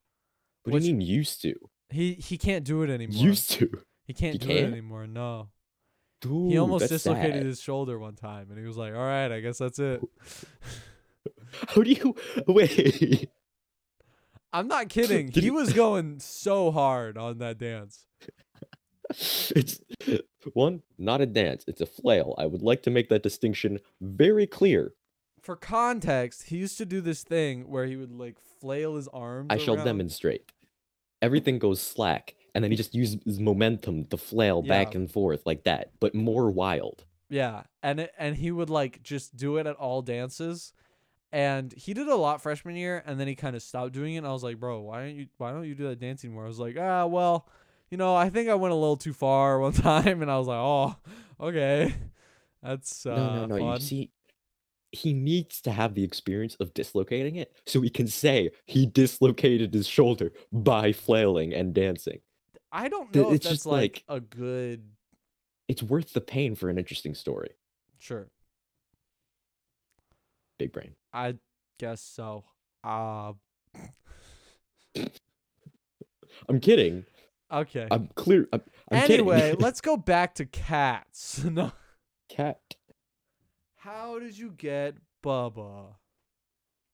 What 0.65 0.75
Which- 0.75 0.83
do 0.85 0.89
you 0.91 0.95
mean 0.97 1.07
used 1.09 1.43
to? 1.43 1.55
He 1.89 2.15
he 2.15 2.39
can't 2.39 2.65
do 2.65 2.83
it 2.83 2.91
anymore. 2.91 3.17
Used 3.25 3.51
to. 3.53 3.69
he 4.05 4.13
can't 4.15 4.39
do 4.41 4.49
it 4.49 4.61
can't? 4.61 4.73
anymore. 4.73 5.07
No. 5.09 5.49
Dude, 6.21 6.53
he 6.53 6.59
almost 6.59 6.83
that's 6.83 6.93
dislocated 6.93 7.37
sad. 7.37 7.47
his 7.47 7.61
shoulder 7.61 7.99
one 7.99 8.15
time, 8.15 8.49
and 8.51 8.59
he 8.59 8.65
was 8.67 8.77
like, 8.77 8.93
"All 8.95 9.01
right, 9.01 9.33
I 9.33 9.41
guess 9.41 9.59
that's 9.59 9.79
it." 9.79 10.01
How 11.69 11.83
do 11.83 11.91
you 11.91 12.15
wait? 12.47 13.29
I'm 14.53 14.69
not 14.69 14.89
kidding. 14.89 15.27
Did 15.31 15.43
he 15.43 15.47
he- 15.47 15.51
was 15.51 15.73
going 15.85 16.21
so 16.21 16.71
hard 16.71 17.17
on 17.17 17.39
that 17.39 17.59
dance. 17.59 18.07
it's 19.09 19.81
one, 20.55 20.83
not 20.99 21.21
a 21.21 21.27
dance. 21.27 21.65
It's 21.67 21.81
a 21.81 21.87
flail. 21.87 22.35
I 22.39 22.47
would 22.47 22.63
like 22.63 22.83
to 22.85 22.91
make 22.91 23.09
that 23.09 23.23
distinction 23.23 23.81
very 24.01 24.47
clear. 24.47 24.93
For 25.41 25.57
context, 25.57 26.45
he 26.45 26.57
used 26.57 26.79
to 26.79 26.87
do 26.87 27.01
this 27.01 27.23
thing 27.23 27.69
where 27.71 27.87
he 27.87 27.97
would 27.97 28.13
like 28.13 28.37
flail 28.61 28.97
his 28.97 29.09
arms. 29.09 29.49
I 29.51 29.57
shall 29.57 29.77
around. 29.77 29.87
demonstrate. 29.87 30.51
everything 31.23 31.59
goes 31.59 31.81
slack, 31.81 32.35
and 32.55 32.63
then 32.65 32.71
he 32.71 32.77
just 32.77 32.95
uses 32.95 33.41
momentum 33.41 34.05
to 34.07 34.17
flail 34.17 34.63
back 34.63 34.95
and 34.95 35.11
forth 35.11 35.43
like 35.47 35.65
that, 35.65 35.91
but 36.01 36.15
more 36.15 36.51
wild. 36.51 37.05
Yeah, 37.29 37.63
and 37.83 38.01
it, 38.01 38.13
and 38.19 38.37
he 38.37 38.51
would 38.51 38.71
like 38.71 39.03
just 39.03 39.37
do 39.37 39.57
it 39.59 39.67
at 39.67 39.77
all 39.77 40.03
dances, 40.03 40.73
and 41.33 41.73
he 41.73 41.95
did 41.95 42.09
a 42.09 42.17
lot 42.17 42.43
freshman 42.43 42.75
year, 42.77 43.03
and 43.07 43.21
then 43.21 43.29
he 43.29 43.35
kind 43.35 43.55
of 43.55 43.63
stopped 43.63 43.93
doing 43.93 44.15
it. 44.15 44.19
And 44.19 44.27
I 44.27 44.33
was 44.33 44.43
like, 44.43 44.59
bro, 44.59 44.81
why 44.81 45.03
don't 45.05 45.15
you 45.15 45.27
why 45.39 45.53
don't 45.53 45.65
you 45.65 45.75
do 45.75 45.89
that 45.89 46.01
dancing 46.01 46.33
more? 46.33 46.45
I 46.45 46.49
was 46.49 46.59
like, 46.59 46.77
ah, 46.79 47.07
well, 47.07 47.47
you 47.91 47.97
know, 47.99 48.17
I 48.17 48.31
think 48.31 48.49
I 48.49 48.55
went 48.55 48.73
a 48.73 48.77
little 48.77 48.97
too 48.97 49.13
far 49.13 49.59
one 49.67 49.73
time, 49.73 50.23
and 50.23 50.31
I 50.31 50.39
was 50.39 50.49
like, 50.49 50.59
oh, 50.59 50.97
okay, 51.39 51.95
that's 52.63 53.07
uh, 53.07 53.15
No, 53.15 53.35
no, 53.35 53.47
no. 53.47 53.59
fun. 53.59 53.75
You 53.75 53.81
see, 53.81 54.11
he 54.93 55.13
needs 55.13 55.61
to 55.63 55.71
have 55.71 55.95
the 55.95 56.03
experience 56.05 56.57
of 56.61 56.75
dislocating 56.75 57.37
it 57.37 57.53
so 57.67 57.81
he 57.81 57.91
can 57.91 58.09
say 58.09 58.51
he 58.67 58.87
dislocated 58.87 59.73
his 59.73 59.87
shoulder 59.87 60.33
by 60.53 60.93
flailing 60.93 61.55
and 61.55 61.73
dancing. 61.75 62.21
I 62.73 62.89
don't 62.89 63.15
know 63.15 63.29
if 63.29 63.37
it's 63.37 63.45
that's 63.45 63.55
just 63.57 63.67
like, 63.67 64.05
like- 64.09 64.17
a 64.19 64.21
good 64.21 64.83
It's 65.69 65.83
worth 65.83 66.13
the 66.13 66.21
pain 66.21 66.55
for 66.55 66.69
an 66.71 66.79
interesting 66.79 67.15
story. 67.15 67.51
sure. 67.99 68.29
Big 70.59 70.73
brain. 70.73 70.93
I 71.13 71.37
guess 71.79 72.01
so. 72.03 72.45
Uh 72.85 73.33
I'm 76.49 76.61
kidding. 76.61 77.05
okay. 77.53 77.87
I'm 77.91 78.09
clear. 78.15 78.49
I'm, 78.53 78.63
I'm 78.91 78.99
anyway, 79.11 79.55
let's 79.59 79.81
go 79.81 79.97
back 79.97 80.35
to 80.37 80.47
cats. 80.47 81.43
no. 81.45 81.73
cat. 82.29 82.61
How 83.81 84.19
did 84.19 84.37
you 84.37 84.51
get 84.51 84.95
Bubba? 85.25 85.95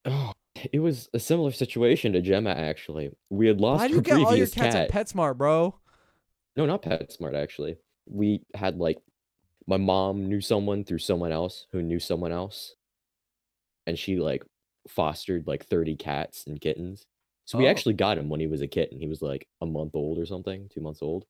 Oh, 0.05 0.33
it 0.73 0.79
was 0.79 1.09
a 1.13 1.19
similar 1.19 1.51
situation 1.51 2.13
to 2.13 2.21
Gemma. 2.21 2.51
Actually, 2.51 3.11
we 3.29 3.49
had 3.49 3.61
lost 3.61 3.81
Why 3.81 3.89
do 3.89 3.95
you 3.95 4.01
get 4.03 4.13
all 4.15 4.19
your 4.21 4.29
previous 4.29 4.55
cats 4.55 4.75
cat. 4.77 4.91
at 4.91 4.93
PetSmart, 4.93 5.37
bro? 5.37 5.75
No, 6.57 6.65
not 6.65 6.83
PetSmart. 6.83 7.35
Actually, 7.35 7.77
we 8.07 8.43
had 8.55 8.79
like 8.79 8.99
my 9.67 9.77
mom 9.79 10.29
knew 10.29 10.41
someone 10.41 10.85
through 10.85 11.01
someone 11.01 11.33
else 11.33 11.67
who 11.73 11.83
knew 11.83 11.99
someone 11.99 12.31
else, 12.31 12.77
and 13.87 13.99
she 13.99 14.19
like 14.21 14.45
fostered 14.89 15.49
like 15.49 15.67
thirty 15.67 15.97
cats 15.97 16.47
and 16.47 16.61
kittens. 16.61 17.05
So 17.47 17.59
we 17.59 17.67
Oh. 17.67 17.71
actually 17.71 17.95
got 17.95 18.17
him 18.19 18.29
when 18.29 18.39
he 18.41 18.47
was 18.47 18.63
a 18.63 18.69
kitten. 18.69 19.01
He 19.01 19.09
was 19.09 19.23
like 19.23 19.49
a 19.61 19.67
month 19.67 19.97
old 19.97 20.19
or 20.19 20.27
something, 20.27 20.69
two 20.69 20.81
months 20.81 21.03
old, 21.03 21.25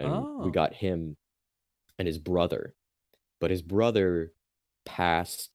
and 0.00 0.08
Oh. 0.12 0.42
we 0.44 0.50
got 0.50 0.74
him 0.74 1.16
and 1.96 2.08
his 2.08 2.18
brother. 2.18 2.74
But 3.40 3.50
his 3.52 3.62
brother 3.62 4.32
passed 4.86 5.50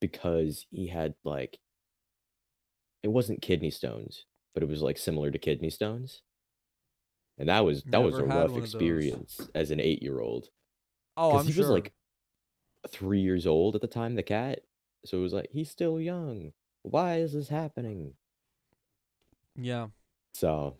because 0.00 0.66
he 0.70 0.86
had 0.86 1.14
like 1.24 1.58
it 3.02 3.08
wasn't 3.08 3.42
kidney 3.42 3.70
stones, 3.70 4.24
but 4.54 4.62
it 4.62 4.68
was 4.68 4.82
like 4.82 4.98
similar 4.98 5.30
to 5.30 5.38
kidney 5.38 5.70
stones. 5.70 6.22
And 7.38 7.48
that 7.48 7.64
was 7.64 7.82
that 7.84 8.02
was 8.02 8.18
a 8.18 8.24
rough 8.24 8.34
one 8.34 8.44
of 8.44 8.54
those. 8.54 8.64
experience 8.74 9.40
as 9.54 9.70
an 9.70 9.80
eight 9.80 10.02
year 10.02 10.20
old. 10.20 10.48
Oh, 11.16 11.30
Because 11.32 11.40
I'm 11.40 11.46
he 11.46 11.52
sure. 11.52 11.62
was 11.62 11.70
like 11.70 11.92
three 12.88 13.20
years 13.20 13.46
old 13.46 13.74
at 13.74 13.80
the 13.80 13.86
time, 13.88 14.14
the 14.14 14.22
cat. 14.22 14.60
So 15.04 15.18
it 15.18 15.22
was 15.22 15.32
like, 15.32 15.48
he's 15.52 15.70
still 15.70 16.00
young. 16.00 16.52
Why 16.82 17.16
is 17.16 17.32
this 17.32 17.48
happening? 17.48 18.14
yeah. 19.56 19.88
So 20.34 20.76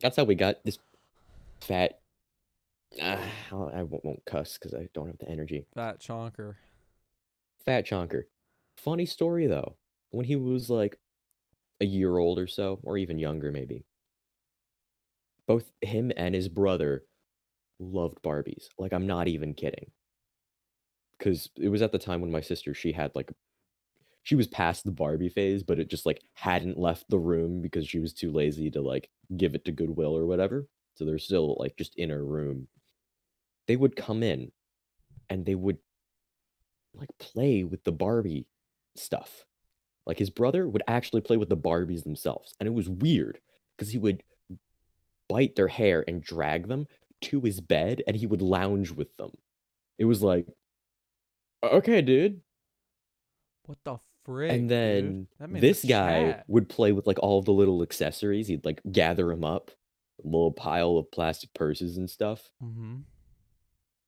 that's 0.00 0.16
how 0.16 0.24
we 0.24 0.34
got 0.34 0.64
this 0.64 0.78
fat. 1.60 1.97
I'll- 3.02 3.70
I 3.74 3.82
won't, 3.82 4.04
won't 4.04 4.24
cuss 4.24 4.58
because 4.58 4.74
I 4.74 4.88
don't 4.94 5.06
have 5.08 5.18
the 5.18 5.28
energy. 5.28 5.66
Fat 5.74 6.00
chonker. 6.00 6.56
Fat 7.64 7.86
chonker. 7.86 8.24
Funny 8.76 9.06
story 9.06 9.46
though. 9.46 9.76
When 10.10 10.24
he 10.24 10.36
was 10.36 10.70
like 10.70 10.98
a 11.80 11.84
year 11.84 12.16
old 12.16 12.38
or 12.38 12.46
so, 12.46 12.80
or 12.82 12.96
even 12.98 13.18
younger, 13.18 13.52
maybe. 13.52 13.84
Both 15.46 15.70
him 15.80 16.12
and 16.16 16.34
his 16.34 16.48
brother 16.48 17.04
loved 17.78 18.22
Barbies. 18.22 18.68
Like 18.78 18.92
I'm 18.92 19.06
not 19.06 19.28
even 19.28 19.54
kidding. 19.54 19.90
Cause 21.20 21.50
it 21.56 21.68
was 21.68 21.82
at 21.82 21.92
the 21.92 21.98
time 21.98 22.20
when 22.20 22.30
my 22.30 22.40
sister 22.40 22.74
she 22.74 22.92
had 22.92 23.10
like 23.14 23.30
she 24.22 24.34
was 24.34 24.46
past 24.46 24.84
the 24.84 24.90
Barbie 24.92 25.28
phase, 25.28 25.62
but 25.62 25.78
it 25.78 25.88
just 25.88 26.04
like 26.06 26.22
hadn't 26.34 26.78
left 26.78 27.08
the 27.08 27.18
room 27.18 27.60
because 27.62 27.86
she 27.88 27.98
was 27.98 28.12
too 28.12 28.30
lazy 28.30 28.70
to 28.70 28.80
like 28.80 29.08
give 29.36 29.54
it 29.54 29.64
to 29.64 29.72
Goodwill 29.72 30.16
or 30.16 30.26
whatever. 30.26 30.66
So 30.94 31.04
they're 31.04 31.18
still 31.18 31.56
like 31.58 31.76
just 31.76 31.94
in 31.96 32.10
her 32.10 32.24
room. 32.24 32.68
They 33.68 33.76
would 33.76 33.94
come 33.94 34.22
in 34.24 34.50
and 35.30 35.46
they 35.46 35.54
would 35.54 35.78
like 36.94 37.10
play 37.18 37.62
with 37.62 37.84
the 37.84 37.92
Barbie 37.92 38.46
stuff. 38.96 39.44
Like 40.06 40.18
his 40.18 40.30
brother 40.30 40.66
would 40.66 40.82
actually 40.88 41.20
play 41.20 41.36
with 41.36 41.50
the 41.50 41.56
Barbies 41.56 42.02
themselves. 42.02 42.54
And 42.58 42.66
it 42.66 42.72
was 42.72 42.88
weird 42.88 43.38
because 43.76 43.92
he 43.92 43.98
would 43.98 44.22
bite 45.28 45.54
their 45.54 45.68
hair 45.68 46.02
and 46.08 46.22
drag 46.22 46.66
them 46.66 46.86
to 47.20 47.40
his 47.42 47.60
bed 47.60 48.02
and 48.06 48.16
he 48.16 48.26
would 48.26 48.40
lounge 48.42 48.90
with 48.90 49.14
them. 49.18 49.32
It 49.98 50.06
was 50.06 50.22
like, 50.22 50.46
okay, 51.62 52.00
dude. 52.00 52.40
What 53.66 53.78
the 53.84 53.98
frick? 54.24 54.50
and 54.50 54.70
then 54.70 55.26
this 55.60 55.84
guy 55.84 56.42
would 56.48 56.68
play 56.70 56.92
with 56.92 57.06
like 57.06 57.18
all 57.18 57.42
the 57.42 57.52
little 57.52 57.82
accessories. 57.82 58.48
He'd 58.48 58.64
like 58.64 58.80
gather 58.90 59.26
them 59.28 59.44
up, 59.44 59.70
a 60.24 60.26
little 60.26 60.52
pile 60.52 60.96
of 60.96 61.10
plastic 61.10 61.52
purses 61.52 61.98
and 61.98 62.08
stuff. 62.08 62.50
Mhm. 62.62 63.02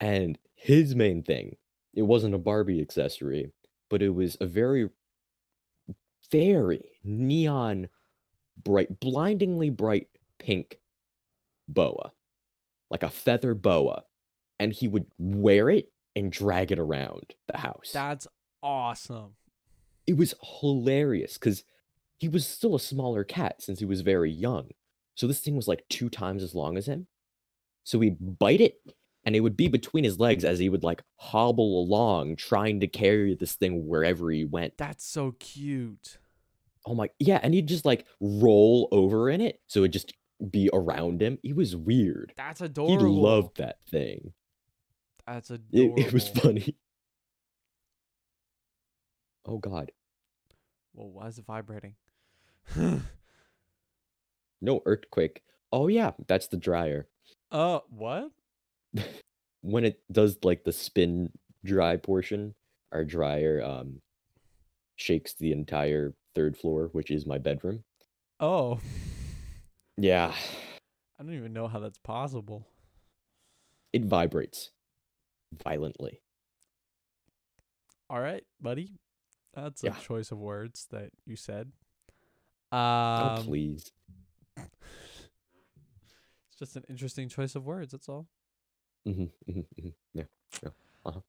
And 0.01 0.39
his 0.55 0.95
main 0.95 1.23
thing, 1.23 1.57
it 1.95 2.03
wasn't 2.03 2.35
a 2.35 2.39
Barbie 2.39 2.81
accessory, 2.81 3.53
but 3.89 4.03
it 4.03 4.11
was 4.11 4.37
a 4.41 4.47
very, 4.47 4.89
very 6.31 6.83
neon 7.05 7.89
bright, 8.63 8.99
blindingly 9.01 9.71
bright 9.71 10.09
pink 10.39 10.79
boa, 11.69 12.13
like 12.91 13.03
a 13.03 13.11
feather 13.11 13.55
boa. 13.55 14.05
And 14.59 14.73
he 14.73 14.89
would 14.89 15.07
wear 15.19 15.71
it 15.71 15.91
and 16.17 16.31
drag 16.33 16.71
it 16.73 16.79
around 16.79 17.35
the 17.49 17.59
house. 17.59 17.91
That's 17.93 18.27
awesome. 18.63 19.37
it 20.07 20.17
was 20.17 20.35
hilarious 20.61 21.35
because 21.35 21.63
he 22.19 22.29
was 22.29 22.47
still 22.47 22.75
a 22.75 22.81
smaller 22.81 23.25
cat 23.25 23.63
since 23.63 23.79
he 23.79 23.85
was 23.87 24.03
very 24.03 24.31
young. 24.31 24.71
So 25.15 25.27
this 25.27 25.41
thing 25.41 25.57
was 25.57 25.69
like 25.69 25.85
two 25.89 26.09
times 26.11 26.43
as 26.43 26.55
long 26.55 26.77
as 26.77 26.87
him. 26.87 27.07
So 27.85 28.01
he'd 28.01 28.39
bite 28.39 28.61
it 28.61 28.81
and 29.25 29.37
it 29.37 29.41
would 29.41 29.57
be 29.57 29.69
between 29.69 30.05
his 30.05 30.19
legs 30.19 30.45
as 30.45 30.59
he 30.59 30.69
would 30.69 30.83
like 30.83 31.03
hobble 31.17 31.83
along 31.83 32.37
trying 32.37 32.81
to 32.81 32.87
carry 32.87 33.35
this 33.35 33.55
thing 33.55 33.87
wherever 33.87 34.31
he 34.31 34.45
went. 34.45 34.77
That's 34.79 35.05
so 35.07 35.33
cute. 35.39 36.19
Oh 36.87 36.95
my, 36.95 37.11
yeah. 37.19 37.39
And 37.43 37.53
he'd 37.55 37.67
just 37.69 37.85
like 37.85 38.07
roll 38.21 38.89
over 38.93 39.29
in 39.29 39.41
it. 39.41 39.61
So 39.67 39.81
it'd 39.81 39.93
just 39.93 40.15
be 40.51 40.71
around 40.73 41.21
him. 41.21 41.39
It 41.43 41.55
was 41.55 41.77
weird. 41.77 42.33
That's 42.37 42.61
adorable. 42.63 42.99
He 42.99 43.21
loved 43.21 43.59
that 43.59 43.77
thing. 43.91 44.33
That's 45.27 45.51
It, 45.51 45.61
adorable. 45.73 46.03
it 46.03 46.13
was 46.13 46.29
funny. 46.29 46.77
Oh 49.47 49.59
God. 49.59 49.93
Whoa, 50.93 51.07
why 51.07 51.27
is 51.29 51.39
it 51.39 51.45
vibrating? 51.47 51.95
No 54.63 54.83
earthquake. 54.85 55.43
Oh 55.73 55.89
yeah, 55.89 56.11
that's 56.27 56.49
the 56.49 56.57
dryer. 56.59 57.09
uh, 57.51 57.81
what? 57.89 58.31
When 59.63 59.85
it 59.85 60.01
does 60.11 60.39
like 60.43 60.65
the 60.65 60.73
spin 60.73 61.31
dry 61.65 61.97
portion, 61.97 62.55
our 62.93 63.05
dryer 63.05 63.63
um 63.63 64.01
shakes 64.97 65.35
the 65.35 65.53
entire 65.53 66.15
third 66.35 66.57
floor, 66.57 66.89
which 66.93 67.11
is 67.11 67.27
my 67.27 67.39
bedroom. 67.39 67.85
Oh, 68.39 68.81
Yeah, 69.97 70.33
I 71.19 71.23
don't 71.23 71.35
even 71.35 71.53
know 71.53 71.69
how 71.69 71.79
that's 71.81 71.99
possible. 71.99 72.67
it 73.93 74.05
vibrates 74.05 74.71
violently. 75.65 76.21
All 78.09 78.21
right, 78.21 78.45
buddy. 78.61 78.93
That's 79.55 79.83
a 79.85 79.91
choice 79.91 80.31
of 80.33 80.39
words 80.39 80.87
that 80.91 81.11
you 81.27 81.37
said. 81.37 81.73
oh 82.73 82.77
Um, 82.79 83.45
please. 83.45 83.91
it's 84.57 84.69
just 86.59 86.77
an 86.77 86.85
interesting 86.89 87.29
choice 87.29 87.55
of 87.57 87.65
words. 87.67 87.93
That's 87.93 88.09
all. 88.09 88.27
Hmm 89.13 89.53
hmm 89.53 89.61
hmm 89.79 89.89
Yeah. 90.15 90.25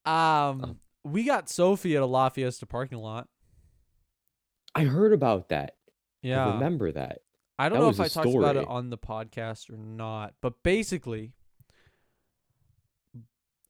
Um, 0.05 0.79
we 1.03 1.23
got 1.23 1.49
Sophie 1.49 1.95
at 1.95 2.01
a 2.01 2.05
La 2.05 2.29
Fiesta 2.29 2.65
parking 2.65 2.99
lot. 2.99 3.27
I 4.75 4.83
heard 4.83 5.13
about 5.13 5.49
that. 5.49 5.75
Yeah, 6.21 6.45
I 6.45 6.53
remember 6.53 6.91
that. 6.91 7.19
I 7.59 7.69
don't 7.69 7.79
That 7.79 7.85
know 7.85 7.89
if 7.89 7.99
I 7.99 8.07
talked 8.07 8.35
about 8.35 8.57
it 8.57 8.67
on 8.67 8.89
the 8.89 8.97
podcast 8.97 9.69
or 9.69 9.77
not, 9.77 10.33
but 10.41 10.63
basically, 10.63 11.33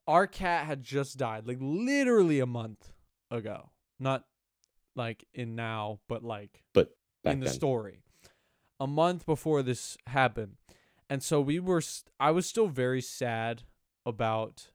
our 0.08 0.28
cat 0.28 0.66
had 0.66 0.84
just 0.84 1.18
died, 1.18 1.48
like 1.48 1.58
literally 1.60 2.40
a 2.40 2.46
month 2.46 2.92
ago. 3.30 3.72
Not 4.00 4.26
like 4.96 5.26
in 5.34 5.56
now, 5.56 6.00
but 6.08 6.24
like 6.24 6.64
but 6.74 6.92
in 7.24 7.40
the 7.40 7.46
then. 7.46 7.54
story, 7.54 8.04
a 8.80 8.88
month 8.88 9.26
before 9.26 9.64
this 9.64 9.98
happened, 10.08 10.58
and 11.10 11.24
so 11.24 11.42
we 11.42 11.60
were. 11.60 11.82
St- 11.82 12.12
I 12.20 12.32
was 12.32 12.46
still 12.46 12.68
very 12.68 13.02
sad 13.02 13.64
about 14.06 14.72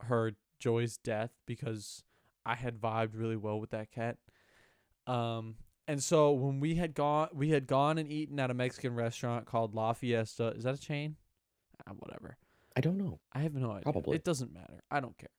her 0.00 0.32
Joy's 0.58 0.96
death 0.96 1.30
because 1.46 2.04
I 2.44 2.54
had 2.54 2.80
vibed 2.80 3.10
really 3.14 3.36
well 3.36 3.60
with 3.60 3.70
that 3.70 3.90
cat. 3.90 4.18
Um, 5.06 5.56
and 5.88 6.02
so 6.02 6.32
when 6.32 6.60
we 6.60 6.74
had 6.74 6.94
gone, 6.94 7.28
we 7.32 7.50
had 7.50 7.66
gone 7.66 7.98
and 7.98 8.10
eaten 8.10 8.40
at 8.40 8.50
a 8.50 8.54
Mexican 8.54 8.94
restaurant 8.94 9.46
called 9.46 9.74
La 9.74 9.92
Fiesta. 9.92 10.48
Is 10.56 10.64
that 10.64 10.74
a 10.74 10.80
chain? 10.80 11.16
Ah, 11.86 11.92
whatever. 11.96 12.36
I 12.76 12.80
don't 12.80 12.98
know. 12.98 13.20
I 13.32 13.40
have 13.40 13.54
no 13.54 13.70
idea. 13.70 13.82
Probably. 13.82 14.16
It 14.16 14.24
doesn't 14.24 14.52
matter. 14.52 14.82
I 14.90 15.00
don't 15.00 15.16
care. 15.16 15.30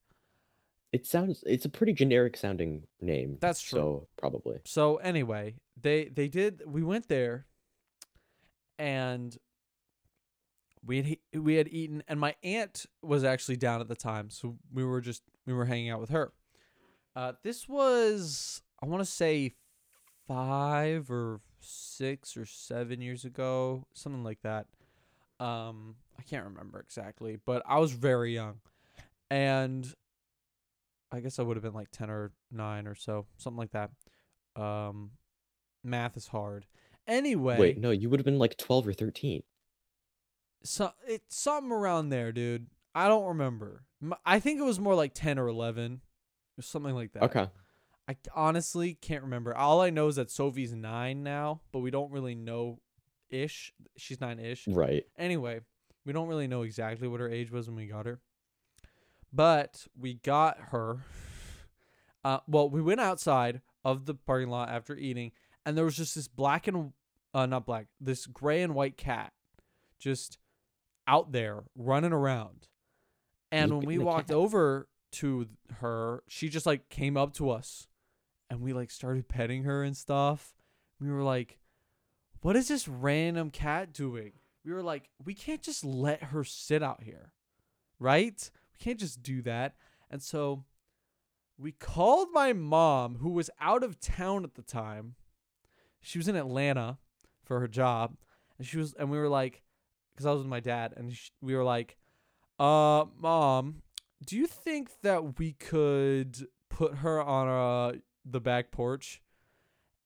It 0.94 1.06
sounds 1.06 1.44
it's 1.46 1.66
a 1.66 1.70
pretty 1.70 1.92
generic 1.92 2.38
sounding 2.38 2.84
name. 3.02 3.38
That's 3.42 3.62
true. 3.62 3.80
So 3.80 4.08
probably. 4.18 4.60
So 4.66 4.98
anyway, 4.98 5.56
they 5.80 6.06
they 6.06 6.30
did. 6.30 6.64
We 6.66 6.82
went 6.82 7.10
there, 7.10 7.46
and 8.80 9.38
we 10.88 11.18
had 11.34 11.44
we 11.44 11.56
had 11.56 11.68
eaten, 11.68 12.02
and 12.08 12.20
my 12.20 12.36
aunt 12.44 12.86
was 13.02 13.24
actually 13.24 13.58
down 13.58 13.82
at 13.82 13.88
the 13.88 13.96
time, 13.96 14.30
so 14.30 14.58
we 14.74 14.84
were 14.84 15.02
just 15.02 15.22
we 15.46 15.54
were 15.54 15.66
hanging 15.66 15.90
out 15.90 16.00
with 16.00 16.10
her. 16.10 16.32
Uh, 17.16 17.34
this 17.44 17.68
was 17.68 18.62
I 18.82 18.86
want 18.86 19.02
to 19.02 19.10
say 19.10 19.56
five 20.28 21.12
or 21.12 21.42
six 21.60 22.38
or 22.38 22.46
seven 22.46 23.02
years 23.02 23.26
ago, 23.26 23.86
something 23.94 24.24
like 24.24 24.42
that. 24.42 24.68
Um, 25.40 25.96
I 26.18 26.24
can't 26.24 26.46
remember 26.46 26.80
exactly, 26.80 27.38
but 27.46 27.62
I 27.66 27.80
was 27.80 27.92
very 27.92 28.34
young, 28.34 28.56
and 29.30 29.86
I 31.12 31.20
guess 31.20 31.38
I 31.38 31.44
would 31.44 31.58
have 31.58 31.64
been 31.64 31.74
like 31.74 31.92
ten 31.92 32.10
or 32.10 32.32
nine 32.52 32.88
or 32.88 32.96
so, 32.96 33.26
something 33.38 33.60
like 33.60 33.72
that. 33.72 33.92
Um, 34.56 35.12
math 35.84 36.18
is 36.18 36.28
hard. 36.28 36.66
Anyway, 37.08 37.58
Wait, 37.58 37.78
no, 37.78 37.92
you 37.92 38.10
would 38.10 38.20
have 38.20 38.26
been 38.26 38.40
like 38.40 38.58
12 38.58 38.88
or 38.90 38.94
13. 38.94 39.44
So 40.64 40.92
it's 41.08 41.38
something 41.38 41.72
around 41.72 42.10
there, 42.10 42.32
dude. 42.32 42.68
I 42.94 43.08
don't 43.08 43.26
remember. 43.26 43.84
I 44.26 44.40
think 44.40 44.60
it 44.60 44.64
was 44.64 44.80
more 44.80 44.96
like 44.96 45.14
ten 45.14 45.40
or 45.40 45.48
eleven, 45.48 46.02
or 46.58 46.62
something 46.62 46.96
like 46.96 47.14
that. 47.14 47.24
Okay. 47.24 47.48
I 48.10 48.16
honestly 48.34 48.94
can't 48.94 49.24
remember. 49.24 49.56
All 49.56 49.82
I 49.82 49.90
know 49.90 50.08
is 50.08 50.16
that 50.16 50.32
Sophie's 50.32 50.74
nine 50.74 51.24
now, 51.24 51.62
but 51.72 51.80
we 51.80 51.92
don't 51.92 52.12
really 52.12 52.36
know 52.36 52.80
ish. 53.30 53.74
She's 53.98 54.22
nine 54.22 54.40
ish. 54.40 54.68
Right. 54.68 55.04
Anyway, 55.18 55.60
we 56.06 56.14
don't 56.14 56.28
really 56.28 56.48
know 56.48 56.62
exactly 56.62 57.08
what 57.08 57.20
her 57.20 57.30
age 57.30 57.52
was 57.52 57.68
when 57.68 57.76
we 57.76 57.86
got 57.88 58.06
her. 58.06 58.22
But 59.34 59.88
we 60.00 60.16
got 60.16 60.58
her. 60.72 61.00
Uh, 62.24 62.40
well, 62.48 62.70
we 62.70 62.82
went 62.82 63.02
outside 63.02 63.62
of 63.84 64.06
the 64.06 64.14
parking 64.14 64.50
lot 64.50 64.70
after 64.70 64.96
eating, 64.96 65.34
and 65.66 65.78
there 65.78 65.86
was 65.86 65.98
just 65.98 66.16
this 66.16 66.28
black 66.30 66.68
and 66.68 66.94
uh, 67.34 67.46
not 67.46 67.66
black, 67.66 67.88
this 68.00 68.26
gray 68.26 68.64
and 68.64 68.74
white 68.74 68.96
cat, 68.98 69.34
just 70.00 70.38
out 71.08 71.32
there 71.32 71.64
running 71.76 72.14
around. 72.14 72.68
And 73.52 73.78
when 73.78 73.86
we 73.86 73.98
walked 73.98 74.28
cat. 74.28 74.36
over 74.36 74.90
to 75.14 75.48
her, 75.80 76.24
she 76.28 76.50
just 76.50 76.66
like 76.66 76.90
came 76.90 77.16
up 77.16 77.34
to 77.36 77.50
us, 77.50 77.88
and 78.50 78.62
we 78.62 78.74
like 78.74 78.92
started 78.92 79.28
petting 79.28 79.64
her 79.64 79.84
and 79.84 79.96
stuff. 79.96 80.54
We 81.00 81.10
were 81.10 81.24
like, 81.24 81.60
"What 82.42 82.56
is 82.56 82.68
this 82.68 82.88
random 82.88 83.50
cat 83.52 83.94
doing?" 83.94 84.34
we 84.68 84.74
were 84.74 84.84
like, 84.84 85.10
we 85.24 85.34
can't 85.34 85.62
just 85.62 85.86
let 85.86 86.24
her 86.24 86.44
sit 86.44 86.84
out 86.84 87.04
here, 87.04 87.32
right? 88.00 88.52
We 88.74 88.84
can't 88.84 89.00
just 89.00 89.24
do 89.24 89.42
that. 89.44 89.76
And 90.12 90.22
so 90.22 90.66
we 91.58 91.72
called 91.72 92.28
my 92.34 92.52
mom, 92.52 93.16
who 93.16 93.30
was 93.30 93.50
out 93.62 93.82
of 93.82 94.00
town 94.00 94.44
at 94.44 94.56
the 94.56 94.62
time. 94.62 95.16
She 96.02 96.18
was 96.18 96.28
in 96.28 96.36
Atlanta 96.36 96.98
for 97.44 97.62
her 97.62 97.68
job, 97.68 98.18
and 98.58 98.68
she 98.68 98.78
was, 98.78 98.94
and 98.96 99.10
we 99.10 99.18
were 99.18 99.30
like, 99.30 99.64
because 100.18 100.26
I 100.26 100.32
was 100.32 100.40
with 100.40 100.50
my 100.50 100.60
dad, 100.60 100.96
and 100.98 101.16
we 101.42 101.56
were 101.56 101.64
like, 101.64 101.96
uh, 102.60 103.06
mom, 103.20 103.84
do 104.26 104.36
you 104.36 104.48
think 104.48 104.90
that 105.04 105.38
we 105.38 105.54
could 105.54 106.48
put 106.70 106.96
her 106.96 107.22
on 107.22 107.48
uh 107.48 108.00
the 108.26 108.42
back 108.42 108.72
porch? 108.72 109.22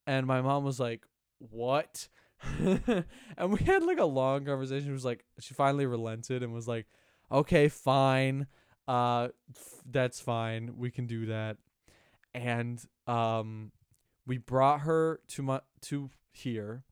And 0.05 0.27
my 0.27 0.41
mom 0.41 0.65
was 0.65 0.81
like, 0.81 1.05
what? 1.37 2.09
and 2.59 3.05
we 3.47 3.59
had 3.63 3.83
like 3.83 3.99
a 3.99 4.05
long 4.05 4.43
conversation. 4.43 4.89
It 4.89 4.93
was 4.93 5.05
like 5.05 5.23
she 5.39 5.53
finally 5.53 5.85
relented 5.85 6.43
and 6.43 6.51
was 6.51 6.67
like, 6.67 6.87
"Okay, 7.31 7.69
fine. 7.69 8.47
Uh 8.87 9.29
f- 9.55 9.81
that's 9.89 10.19
fine. 10.19 10.73
We 10.75 10.91
can 10.91 11.05
do 11.05 11.27
that." 11.27 11.57
And 12.33 12.83
um 13.05 13.71
we 14.25 14.39
brought 14.39 14.81
her 14.81 15.21
to 15.29 15.43
my 15.43 15.61
to 15.81 16.09
here 16.31 16.83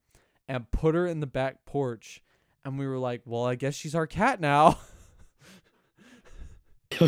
and 0.47 0.69
put 0.71 0.93
her 0.93 1.08
in 1.08 1.19
the 1.19 1.27
back 1.27 1.65
porch 1.65 2.21
and 2.65 2.78
we 2.78 2.88
were 2.88 2.98
like, 2.98 3.22
"Well, 3.26 3.45
I 3.45 3.56
guess 3.56 3.76
she's 3.76 3.95
our 3.95 4.08
cat 4.08 4.39
now." 4.39 4.78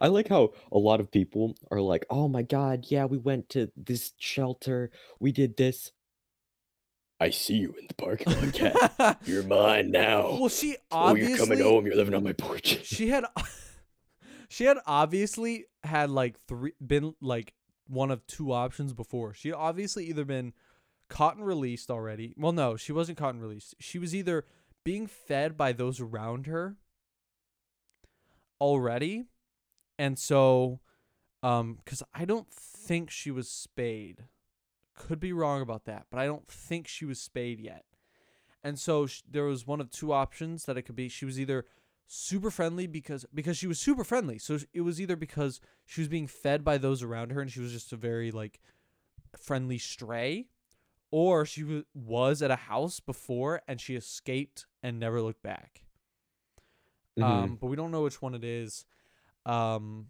I 0.00 0.06
like 0.06 0.28
how 0.28 0.52
a 0.70 0.78
lot 0.78 1.00
of 1.00 1.10
people 1.10 1.56
are 1.70 1.80
like, 1.80 2.06
"Oh 2.08 2.28
my 2.28 2.42
god, 2.42 2.86
yeah, 2.88 3.04
we 3.04 3.18
went 3.18 3.48
to 3.50 3.70
this 3.76 4.12
shelter. 4.18 4.90
We 5.18 5.32
did 5.32 5.56
this." 5.56 5.92
I 7.20 7.30
see 7.30 7.54
you 7.54 7.74
in 7.78 7.86
the 7.86 7.94
parking 7.94 8.32
lot, 8.32 8.52
cat. 8.52 9.20
You're 9.24 9.44
mine 9.44 9.90
now. 9.90 10.36
well, 10.38 10.48
she 10.48 10.76
obviously. 10.90 11.34
oh, 11.34 11.36
you're 11.36 11.46
coming 11.46 11.60
home. 11.62 11.86
You're 11.86 11.96
living 11.96 12.14
on 12.14 12.24
my 12.24 12.32
porch. 12.32 12.84
she 12.84 13.08
had 13.08 13.24
she 14.48 14.64
had 14.64 14.78
obviously 14.86 15.66
had 15.82 16.10
like 16.10 16.38
three 16.46 16.72
been 16.84 17.14
like 17.20 17.54
one 17.86 18.10
of 18.10 18.26
two 18.26 18.52
options 18.52 18.92
before. 18.92 19.34
She 19.34 19.48
had 19.48 19.56
obviously 19.56 20.06
either 20.06 20.24
been 20.24 20.52
caught 21.14 21.36
and 21.36 21.46
released 21.46 21.92
already. 21.92 22.34
Well, 22.36 22.50
no, 22.50 22.76
she 22.76 22.90
wasn't 22.90 23.18
caught 23.18 23.34
and 23.34 23.42
released. 23.42 23.76
She 23.78 24.00
was 24.00 24.16
either 24.16 24.46
being 24.84 25.06
fed 25.06 25.56
by 25.56 25.72
those 25.72 26.00
around 26.00 26.46
her 26.46 26.74
already. 28.60 29.26
And 29.96 30.18
so 30.18 30.80
um 31.40 31.78
cuz 31.86 32.02
I 32.12 32.24
don't 32.24 32.50
think 32.52 33.10
she 33.10 33.30
was 33.30 33.48
spayed. 33.48 34.24
Could 34.96 35.20
be 35.20 35.32
wrong 35.32 35.62
about 35.62 35.84
that, 35.84 36.06
but 36.10 36.18
I 36.18 36.26
don't 36.26 36.48
think 36.48 36.88
she 36.88 37.04
was 37.04 37.20
spayed 37.20 37.60
yet. 37.60 37.84
And 38.64 38.76
so 38.76 39.06
sh- 39.06 39.22
there 39.30 39.44
was 39.44 39.68
one 39.68 39.80
of 39.80 39.90
two 39.90 40.12
options 40.12 40.64
that 40.64 40.76
it 40.76 40.82
could 40.82 40.96
be. 40.96 41.08
She 41.08 41.24
was 41.24 41.38
either 41.38 41.64
super 42.08 42.50
friendly 42.50 42.88
because 42.88 43.24
because 43.32 43.56
she 43.56 43.68
was 43.68 43.78
super 43.78 44.02
friendly. 44.02 44.38
So 44.38 44.58
it 44.72 44.80
was 44.80 45.00
either 45.00 45.14
because 45.14 45.60
she 45.86 46.00
was 46.00 46.08
being 46.08 46.26
fed 46.26 46.64
by 46.64 46.76
those 46.76 47.04
around 47.04 47.30
her 47.30 47.40
and 47.40 47.52
she 47.52 47.60
was 47.60 47.70
just 47.70 47.92
a 47.92 47.96
very 47.96 48.32
like 48.32 48.60
friendly 49.36 49.78
stray 49.78 50.48
or 51.14 51.46
she 51.46 51.60
w- 51.60 51.84
was 51.94 52.42
at 52.42 52.50
a 52.50 52.56
house 52.56 52.98
before 52.98 53.62
and 53.68 53.80
she 53.80 53.94
escaped 53.94 54.66
and 54.82 54.98
never 54.98 55.22
looked 55.22 55.44
back. 55.44 55.82
Mhm. 57.16 57.22
Um 57.22 57.56
but 57.60 57.68
we 57.68 57.76
don't 57.76 57.92
know 57.92 58.02
which 58.02 58.20
one 58.20 58.34
it 58.34 58.42
is. 58.42 58.84
Um 59.46 60.08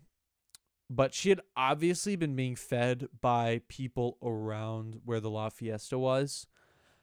but 0.88 1.12
she 1.12 1.28
had 1.28 1.42
obviously 1.54 2.16
been 2.16 2.34
being 2.34 2.56
fed 2.56 3.08
by 3.20 3.60
people 3.68 4.16
around 4.22 5.02
where 5.04 5.20
the 5.20 5.28
La 5.28 5.50
Fiesta 5.50 5.98
was. 5.98 6.46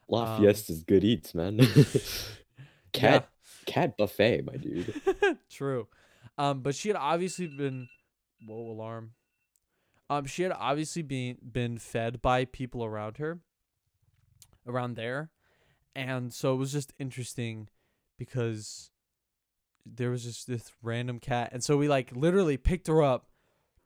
La 0.07 0.35
um, 0.35 0.41
Fiesta's 0.41 0.83
good 0.83 1.03
eats, 1.03 1.35
man. 1.35 1.59
cat 2.93 3.29
cat 3.67 3.97
buffet, 3.97 4.41
my 4.43 4.55
dude. 4.55 4.99
True. 5.51 5.87
Um, 6.39 6.61
but 6.61 6.73
she 6.73 6.87
had 6.89 6.97
obviously 6.97 7.45
been 7.45 7.87
whoa 8.43 8.71
alarm. 8.71 9.11
Um, 10.09 10.25
she 10.25 10.41
had 10.41 10.53
obviously 10.53 11.03
been 11.03 11.37
been 11.39 11.77
fed 11.77 12.19
by 12.19 12.45
people 12.45 12.83
around 12.83 13.17
her, 13.17 13.41
around 14.67 14.95
there, 14.95 15.32
and 15.95 16.34
so 16.34 16.54
it 16.54 16.58
was 16.58 16.71
just 16.71 16.93
interesting 17.00 17.67
because 18.17 18.91
there 19.86 20.12
was 20.12 20.24
just 20.24 20.47
this 20.47 20.71
random 20.82 21.19
cat, 21.19 21.50
and 21.54 21.63
so 21.63 21.78
we 21.78 21.88
like 21.88 22.15
literally 22.15 22.58
picked 22.58 22.88
her 22.88 23.02
up, 23.02 23.28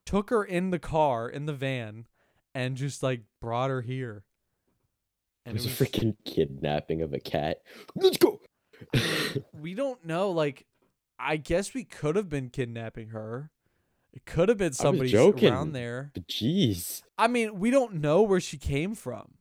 took 0.05 0.29
her 0.29 0.43
in 0.43 0.71
the 0.71 0.79
car 0.79 1.29
in 1.29 1.45
the 1.45 1.53
van, 1.53 2.07
and 2.53 2.75
just 2.77 3.03
like 3.03 3.21
brought 3.41 3.69
her 3.69 3.81
here. 3.81 4.23
It 5.45 5.53
was 5.53 5.65
a 5.67 5.69
freaking 5.69 6.15
kidnapping 6.25 7.03
of 7.03 7.13
a 7.13 7.19
cat. 7.19 7.59
Let's 7.95 8.17
go. 8.17 8.41
we 9.53 9.73
don't 9.73 10.05
know 10.05 10.31
like 10.31 10.65
i 11.19 11.37
guess 11.37 11.73
we 11.73 11.83
could 11.83 12.15
have 12.15 12.29
been 12.29 12.49
kidnapping 12.49 13.09
her 13.09 13.51
it 14.13 14.25
could 14.25 14.49
have 14.49 14.57
been 14.57 14.73
somebody 14.73 15.09
joking. 15.09 15.51
around 15.51 15.73
there 15.73 16.11
but 16.13 16.27
jeez. 16.27 17.01
i 17.17 17.27
mean 17.27 17.59
we 17.59 17.69
don't 17.69 17.93
know 17.93 18.21
where 18.21 18.39
she 18.39 18.57
came 18.57 18.95
from 18.95 19.35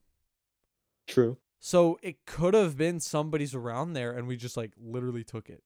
True. 1.06 1.38
so 1.58 1.98
it 2.02 2.24
could 2.26 2.54
have 2.54 2.76
been 2.76 3.00
somebody's 3.00 3.54
around 3.54 3.92
there 3.92 4.12
and 4.12 4.26
we 4.26 4.36
just 4.36 4.56
like 4.56 4.72
literally 4.78 5.24
took 5.24 5.48
it 5.48 5.62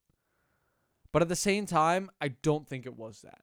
but 1.12 1.22
at 1.22 1.28
the 1.28 1.36
same 1.36 1.66
time 1.66 2.10
i 2.20 2.28
don't 2.28 2.68
think 2.68 2.86
it 2.86 2.96
was 2.96 3.22
that 3.22 3.42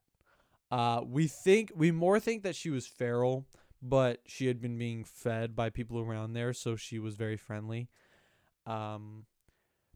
uh 0.71 1.01
we 1.05 1.27
think 1.27 1.71
we 1.75 1.91
more 1.91 2.19
think 2.19 2.43
that 2.43 2.55
she 2.55 2.69
was 2.69 2.87
feral 2.87 3.45
but 3.81 4.19
she 4.25 4.47
had 4.47 4.59
been 4.59 4.77
being 4.77 5.03
fed 5.03 5.55
by 5.55 5.69
people 5.69 5.99
around 5.99 6.33
there 6.33 6.53
so 6.53 6.75
she 6.75 6.99
was 6.99 7.15
very 7.15 7.37
friendly 7.37 7.89
um 8.65 9.25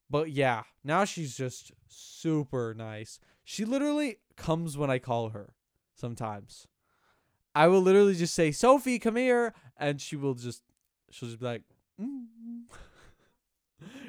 but 0.10 0.32
yeah, 0.32 0.64
now 0.84 1.06
she's 1.06 1.38
just 1.38 1.72
super 1.88 2.74
nice. 2.74 3.20
She 3.44 3.64
literally 3.64 4.18
comes 4.36 4.78
when 4.78 4.90
I 4.90 4.98
call 4.98 5.30
her 5.30 5.54
sometimes. 5.94 6.66
I 7.54 7.68
will 7.68 7.82
literally 7.82 8.16
just 8.16 8.34
say, 8.34 8.52
Sophie, 8.52 9.00
come 9.00 9.18
here. 9.18 9.54
And 9.78 10.02
she 10.02 10.16
will 10.16 10.34
just, 10.34 10.64
she'll 11.12 11.30
just 11.30 11.40
be 11.40 11.46
like, 11.46 11.64
mm. 12.02 12.64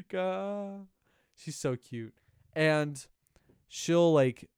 God. 0.09 0.86
She's 1.36 1.57
so 1.57 1.76
cute. 1.76 2.14
And 2.55 3.05
she'll 3.68 4.12
like, 4.12 4.49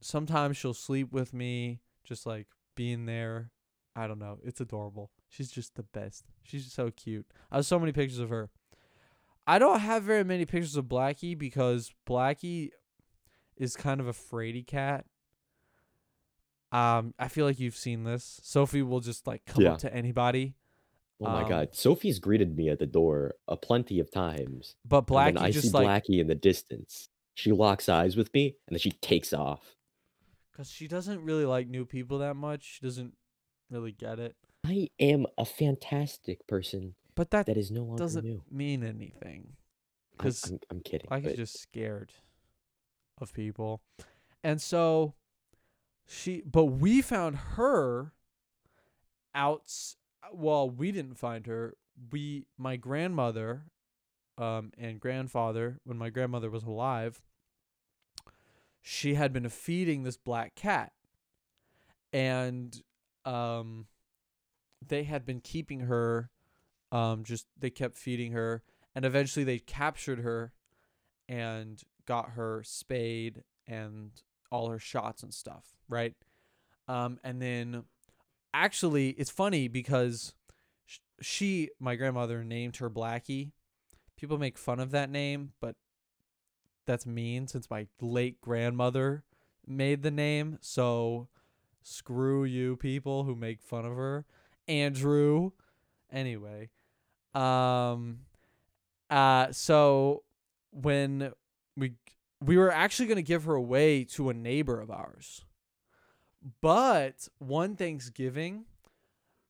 sometimes 0.00 0.56
she'll 0.56 0.74
sleep 0.74 1.12
with 1.12 1.32
me, 1.34 1.80
just 2.04 2.26
like 2.26 2.46
being 2.76 3.06
there. 3.06 3.50
I 3.96 4.06
don't 4.06 4.18
know. 4.18 4.38
It's 4.44 4.60
adorable. 4.60 5.10
She's 5.28 5.50
just 5.50 5.74
the 5.74 5.82
best. 5.82 6.24
She's 6.42 6.72
so 6.72 6.90
cute. 6.90 7.26
I 7.50 7.56
have 7.56 7.66
so 7.66 7.78
many 7.78 7.92
pictures 7.92 8.18
of 8.20 8.30
her. 8.30 8.50
I 9.46 9.58
don't 9.58 9.80
have 9.80 10.04
very 10.04 10.24
many 10.24 10.44
pictures 10.44 10.76
of 10.76 10.84
Blackie 10.86 11.36
because 11.36 11.92
Blackie 12.08 12.70
is 13.56 13.76
kind 13.76 14.00
of 14.00 14.06
a 14.06 14.12
fraidy 14.12 14.64
cat. 14.66 15.04
Um, 16.72 17.14
I 17.18 17.26
feel 17.28 17.46
like 17.46 17.58
you've 17.58 17.76
seen 17.76 18.04
this. 18.04 18.40
Sophie 18.44 18.82
will 18.82 19.00
just 19.00 19.26
like 19.26 19.44
come 19.44 19.64
Yeah. 19.64 19.72
up 19.72 19.78
to 19.80 19.92
anybody, 19.92 20.54
Oh 21.20 21.24
my 21.26 21.42
Um, 21.42 21.48
god. 21.48 21.74
Sophie's 21.74 22.18
greeted 22.18 22.56
me 22.56 22.68
at 22.70 22.78
the 22.78 22.86
door 22.86 23.34
a 23.46 23.56
plenty 23.56 24.00
of 24.00 24.10
times. 24.10 24.76
but 24.84 25.06
Blackie 25.06 25.38
I 25.38 25.50
just 25.50 25.68
see 25.68 25.72
like 25.72 26.04
Blackie 26.04 26.20
in 26.20 26.26
the 26.28 26.34
distance. 26.34 27.08
She 27.34 27.52
locks 27.52 27.88
eyes 27.88 28.16
with 28.16 28.32
me 28.34 28.56
and 28.66 28.74
then 28.74 28.78
she 28.80 28.90
takes 28.92 29.32
off. 29.32 29.76
because 30.52 30.70
she 30.70 30.88
doesn't 30.88 31.22
really 31.24 31.44
like 31.44 31.68
new 31.68 31.84
people 31.84 32.18
that 32.18 32.34
much. 32.36 32.62
She 32.78 32.86
doesn't 32.86 33.14
really 33.70 33.92
get 33.92 34.18
it. 34.18 34.34
I 34.64 34.90
am 34.98 35.26
a 35.38 35.44
fantastic 35.44 36.46
person 36.46 36.94
But 37.14 37.30
that 37.30 37.46
that 37.46 37.56
is 37.56 37.70
no 37.70 37.82
longer 37.82 38.02
doesn't 38.02 38.24
new. 38.24 38.42
mean 38.50 38.82
anything. 38.82 39.52
I'm, 39.52 39.56
Because 40.16 40.50
I'm, 40.50 40.60
I'm 40.70 40.80
kidding. 40.80 41.08
Blackie's 41.08 41.24
but 41.24 41.36
just 41.36 41.58
scared 41.60 42.12
of 43.18 43.32
people. 43.32 43.80
And 44.42 44.60
so 44.60 45.14
she 46.06 46.42
but 46.44 46.64
we 46.64 47.00
found 47.02 47.36
her 47.56 48.12
out 49.34 49.72
well, 50.32 50.68
we 50.68 50.92
didn't 50.92 51.14
find 51.14 51.46
her. 51.46 51.74
We 52.10 52.46
my 52.56 52.76
grandmother 52.76 53.64
um 54.38 54.72
and 54.78 54.98
grandfather 54.98 55.78
when 55.84 55.98
my 55.98 56.08
grandmother 56.08 56.48
was 56.48 56.62
alive 56.62 57.20
she 58.80 59.14
had 59.14 59.34
been 59.34 59.46
feeding 59.50 60.02
this 60.02 60.16
black 60.16 60.54
cat 60.54 60.92
and 62.10 62.80
um 63.26 63.86
they 64.86 65.02
had 65.02 65.26
been 65.26 65.40
keeping 65.40 65.80
her 65.80 66.30
um 66.90 67.22
just 67.22 67.46
they 67.58 67.68
kept 67.68 67.98
feeding 67.98 68.32
her 68.32 68.62
and 68.94 69.04
eventually 69.04 69.44
they 69.44 69.58
captured 69.58 70.20
her 70.20 70.52
and 71.28 71.82
got 72.06 72.30
her 72.30 72.62
spayed 72.64 73.44
and 73.68 74.10
all 74.50 74.68
her 74.68 74.78
shots 74.78 75.22
and 75.22 75.32
stuff, 75.32 75.76
right? 75.88 76.14
Um, 76.88 77.20
and 77.22 77.40
then 77.40 77.84
actually, 78.52 79.10
it's 79.10 79.30
funny 79.30 79.68
because 79.68 80.34
she, 81.20 81.70
my 81.78 81.96
grandmother, 81.96 82.44
named 82.44 82.76
her 82.76 82.90
Blackie. 82.90 83.52
People 84.16 84.38
make 84.38 84.58
fun 84.58 84.80
of 84.80 84.90
that 84.90 85.10
name, 85.10 85.52
but 85.60 85.76
that's 86.86 87.06
mean 87.06 87.46
since 87.46 87.70
my 87.70 87.86
late 88.00 88.40
grandmother 88.40 89.24
made 89.66 90.02
the 90.02 90.10
name. 90.10 90.58
So 90.60 91.28
screw 91.82 92.44
you, 92.44 92.76
people 92.76 93.24
who 93.24 93.34
make 93.34 93.62
fun 93.62 93.84
of 93.84 93.96
her. 93.96 94.26
Andrew. 94.68 95.52
Anyway, 96.12 96.70
um, 97.34 98.20
uh, 99.08 99.52
so 99.52 100.24
when 100.72 101.32
we 101.76 101.92
we 102.40 102.56
were 102.56 102.72
actually 102.72 103.06
going 103.06 103.16
to 103.16 103.22
give 103.22 103.44
her 103.44 103.54
away 103.54 104.04
to 104.04 104.28
a 104.28 104.34
neighbor 104.34 104.80
of 104.80 104.90
ours. 104.90 105.44
But 106.60 107.28
one 107.38 107.76
Thanksgiving, 107.76 108.64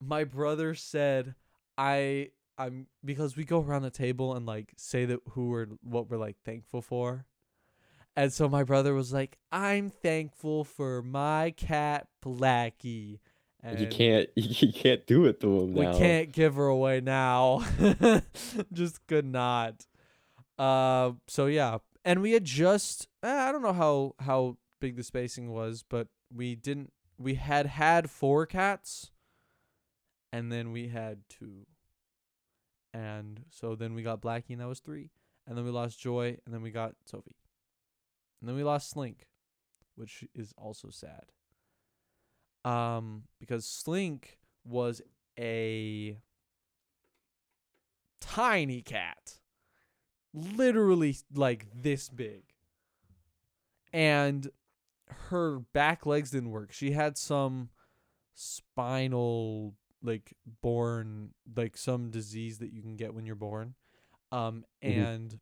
my 0.00 0.24
brother 0.24 0.74
said, 0.74 1.34
"I 1.78 2.30
I'm 2.58 2.86
because 3.04 3.36
we 3.36 3.44
go 3.44 3.60
around 3.60 3.82
the 3.82 3.90
table 3.90 4.34
and 4.34 4.46
like 4.46 4.72
say 4.76 5.04
that 5.04 5.20
who 5.30 5.50
we're 5.50 5.66
what 5.82 6.10
we're 6.10 6.16
like 6.16 6.36
thankful 6.44 6.82
for." 6.82 7.26
And 8.16 8.32
so 8.32 8.48
my 8.48 8.64
brother 8.64 8.92
was 8.92 9.12
like, 9.12 9.38
"I'm 9.52 9.90
thankful 9.90 10.64
for 10.64 11.02
my 11.02 11.52
cat 11.56 12.08
Blackie." 12.24 13.20
And 13.62 13.78
you 13.78 13.86
can't 13.86 14.28
you 14.34 14.72
can't 14.72 15.06
do 15.06 15.26
it 15.26 15.40
to 15.40 15.60
him 15.60 15.74
we 15.74 15.84
now. 15.84 15.96
can't 15.96 16.32
give 16.32 16.56
her 16.56 16.66
away 16.66 17.00
now. 17.00 17.62
just 18.72 19.06
could 19.06 19.26
not. 19.26 19.86
Uh, 20.58 21.12
so 21.28 21.46
yeah, 21.46 21.78
and 22.04 22.20
we 22.20 22.32
had 22.32 22.44
just 22.44 23.06
eh, 23.22 23.32
I 23.32 23.52
don't 23.52 23.62
know 23.62 23.72
how 23.72 24.14
how 24.18 24.56
big 24.80 24.96
the 24.96 25.04
spacing 25.04 25.52
was, 25.52 25.84
but 25.88 26.08
we 26.34 26.54
didn't. 26.54 26.92
We 27.18 27.34
had 27.34 27.66
had 27.66 28.10
four 28.10 28.46
cats, 28.46 29.10
and 30.32 30.50
then 30.50 30.72
we 30.72 30.88
had 30.88 31.18
two, 31.28 31.66
and 32.94 33.44
so 33.50 33.74
then 33.74 33.94
we 33.94 34.02
got 34.02 34.22
Blackie, 34.22 34.50
and 34.50 34.60
that 34.60 34.68
was 34.68 34.80
three, 34.80 35.10
and 35.46 35.56
then 35.56 35.64
we 35.64 35.70
lost 35.70 36.00
Joy, 36.00 36.38
and 36.44 36.54
then 36.54 36.62
we 36.62 36.70
got 36.70 36.94
Sophie, 37.04 37.36
and 38.40 38.48
then 38.48 38.56
we 38.56 38.64
lost 38.64 38.90
Slink, 38.90 39.26
which 39.96 40.24
is 40.34 40.54
also 40.56 40.88
sad. 40.90 41.26
Um, 42.64 43.24
because 43.38 43.66
Slink 43.66 44.38
was 44.64 45.02
a 45.38 46.18
tiny 48.20 48.82
cat, 48.82 49.38
literally 50.32 51.16
like 51.34 51.66
this 51.74 52.08
big. 52.08 52.42
And 53.92 54.48
her 55.28 55.60
back 55.72 56.06
legs 56.06 56.30
didn't 56.30 56.50
work. 56.50 56.72
She 56.72 56.92
had 56.92 57.16
some 57.18 57.70
spinal 58.34 59.74
like 60.02 60.34
born 60.62 61.34
like 61.56 61.76
some 61.76 62.10
disease 62.10 62.58
that 62.58 62.72
you 62.72 62.82
can 62.82 62.96
get 62.96 63.14
when 63.14 63.26
you're 63.26 63.34
born. 63.34 63.74
Um 64.32 64.64
Mhm. 64.82 64.92
and 64.96 65.40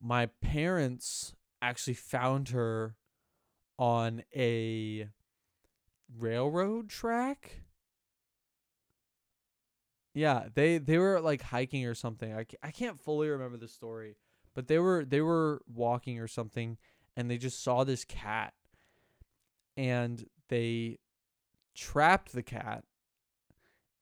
my 0.00 0.26
parents 0.26 1.34
actually 1.62 1.94
found 1.94 2.50
her 2.50 2.96
on 3.78 4.22
a 4.34 5.08
railroad 6.18 6.88
track. 6.88 7.62
Yeah, 10.14 10.48
they 10.54 10.78
they 10.78 10.98
were 10.98 11.20
like 11.20 11.42
hiking 11.42 11.86
or 11.86 11.94
something. 11.94 12.34
I, 12.34 12.44
I 12.62 12.70
can't 12.72 12.98
fully 12.98 13.28
remember 13.28 13.56
the 13.56 13.68
story, 13.68 14.16
but 14.54 14.66
they 14.66 14.78
were 14.78 15.04
they 15.04 15.20
were 15.20 15.62
walking 15.72 16.18
or 16.18 16.26
something 16.26 16.78
and 17.20 17.30
they 17.30 17.38
just 17.38 17.62
saw 17.62 17.84
this 17.84 18.04
cat 18.04 18.54
and 19.76 20.26
they 20.48 20.98
trapped 21.74 22.32
the 22.32 22.42
cat 22.42 22.84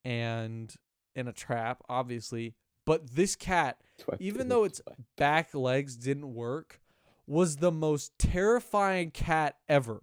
and 0.05 0.75
in 1.14 1.29
a 1.29 1.33
trap 1.33 1.83
obviously, 1.89 2.55
but 2.87 3.11
this 3.14 3.37
cat 3.37 3.81
That's 3.99 4.09
why 4.09 4.14
I 4.14 4.16
even 4.21 4.49
though 4.49 4.64
it's 4.64 4.81
back 5.16 5.55
legs 5.55 5.97
didn't 5.97 6.33
work 6.33 6.81
was 7.27 7.57
the 7.57 7.73
most 7.73 8.19
terrifying 8.19 9.11
cat 9.11 9.57
ever. 9.69 10.03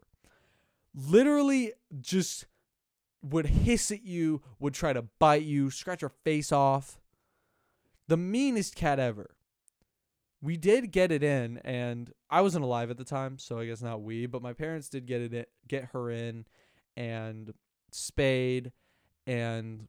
Literally 0.93 1.74
just 1.99 2.45
would 3.24 3.47
hiss 3.47 3.91
at 3.91 4.03
you, 4.03 4.41
would 4.59 4.74
try 4.74 4.93
to 4.93 5.05
bite 5.20 5.43
you, 5.43 5.72
scratch 5.72 6.01
your 6.01 6.11
face 6.24 6.51
off. 6.51 6.99
The 8.07 8.18
meanest 8.18 8.76
cat 8.76 8.99
ever. 8.99 9.34
We 10.46 10.58
did 10.58 10.91
get 10.91 11.12
it 11.12 11.24
in 11.24 11.58
and 11.66 12.12
I 12.30 12.41
wasn't 12.41 12.66
alive 12.66 12.91
at 12.91 12.98
the 12.98 13.04
time, 13.04 13.39
so 13.39 13.58
I 13.58 13.66
guess 13.66 13.82
not 13.82 14.04
we, 14.04 14.28
but 14.28 14.43
my 14.43 14.54
parents 14.54 14.89
did 14.89 15.08
get 15.08 15.34
it 15.34 15.50
get 15.68 15.86
her 15.86 16.12
in 16.12 16.46
and 16.96 17.52
spayed 17.91 18.72
and 19.26 19.88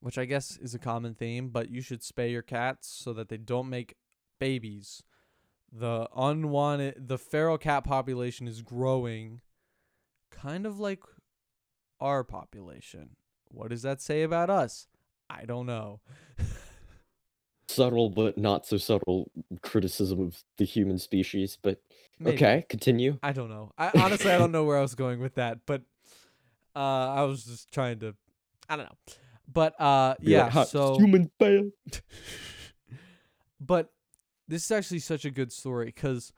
which 0.00 0.18
I 0.18 0.26
guess 0.26 0.58
is 0.58 0.74
a 0.74 0.78
common 0.78 1.14
theme, 1.14 1.48
but 1.48 1.70
you 1.70 1.80
should 1.80 2.02
spay 2.02 2.30
your 2.30 2.42
cats 2.42 2.88
so 2.88 3.14
that 3.14 3.30
they 3.30 3.38
don't 3.38 3.70
make 3.70 3.94
babies. 4.38 5.02
The 5.72 6.08
unwanted, 6.14 7.08
the 7.08 7.16
feral 7.16 7.56
cat 7.56 7.84
population 7.84 8.46
is 8.46 8.60
growing, 8.60 9.40
kind 10.30 10.66
of 10.66 10.78
like 10.78 11.00
our 12.00 12.22
population. 12.22 13.16
What 13.48 13.70
does 13.70 13.80
that 13.80 14.02
say 14.02 14.22
about 14.24 14.50
us? 14.50 14.88
I 15.30 15.46
don't 15.46 15.64
know. 15.64 16.00
Subtle 17.72 18.10
but 18.10 18.36
not 18.38 18.66
so 18.66 18.76
subtle 18.76 19.30
criticism 19.62 20.20
of 20.20 20.42
the 20.58 20.64
human 20.64 20.98
species, 20.98 21.58
but 21.62 21.80
Maybe. 22.18 22.36
okay, 22.36 22.64
continue. 22.68 23.18
I 23.22 23.32
don't 23.32 23.50
know. 23.50 23.72
I 23.76 23.90
honestly 23.94 24.30
I 24.30 24.38
don't 24.38 24.52
know 24.52 24.64
where 24.64 24.78
I 24.78 24.82
was 24.82 24.94
going 24.94 25.20
with 25.20 25.34
that, 25.36 25.60
but 25.66 25.82
uh 26.76 26.78
I 26.78 27.22
was 27.22 27.44
just 27.44 27.72
trying 27.72 27.98
to 28.00 28.14
I 28.68 28.76
don't 28.76 28.86
know. 28.86 29.14
But 29.52 29.80
uh 29.80 30.08
like, 30.08 30.18
yeah, 30.20 30.50
"Ha, 30.50 30.64
so 30.64 30.98
human 30.98 31.30
fail. 31.38 31.70
but 33.60 33.92
this 34.48 34.64
is 34.64 34.70
actually 34.70 35.00
such 35.00 35.24
a 35.24 35.30
good 35.30 35.52
story 35.52 35.92
cuz 35.92 36.32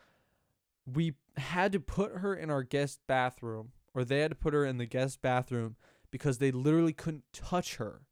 we 0.87 1.15
had 1.37 1.73
to 1.73 1.81
put 1.81 2.19
her 2.19 2.35
in 2.35 2.51
our 2.51 2.63
guest 2.63 3.01
bathroom 3.07 3.73
or 3.95 4.05
they 4.05 4.21
had 4.21 4.31
to 4.31 4.37
put 4.37 4.55
her 4.55 4.65
in 4.65 4.79
the 4.79 4.87
guest 4.87 5.23
bathroom 5.23 5.77
because 6.11 6.39
they 6.39 6.51
literally 6.51 6.93
couldn't 6.93 7.25
touch 7.33 7.77
her 7.77 8.03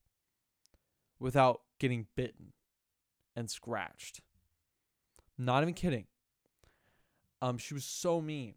without 1.19 1.63
getting 1.79 2.07
bitten 2.17 2.53
and 3.37 3.51
scratched. 3.51 4.21
Not 5.39 5.63
even 5.63 5.75
kidding. 5.75 6.07
Um 7.41 7.59
she 7.59 7.75
was 7.75 7.85
so 7.85 8.21
mean. 8.21 8.55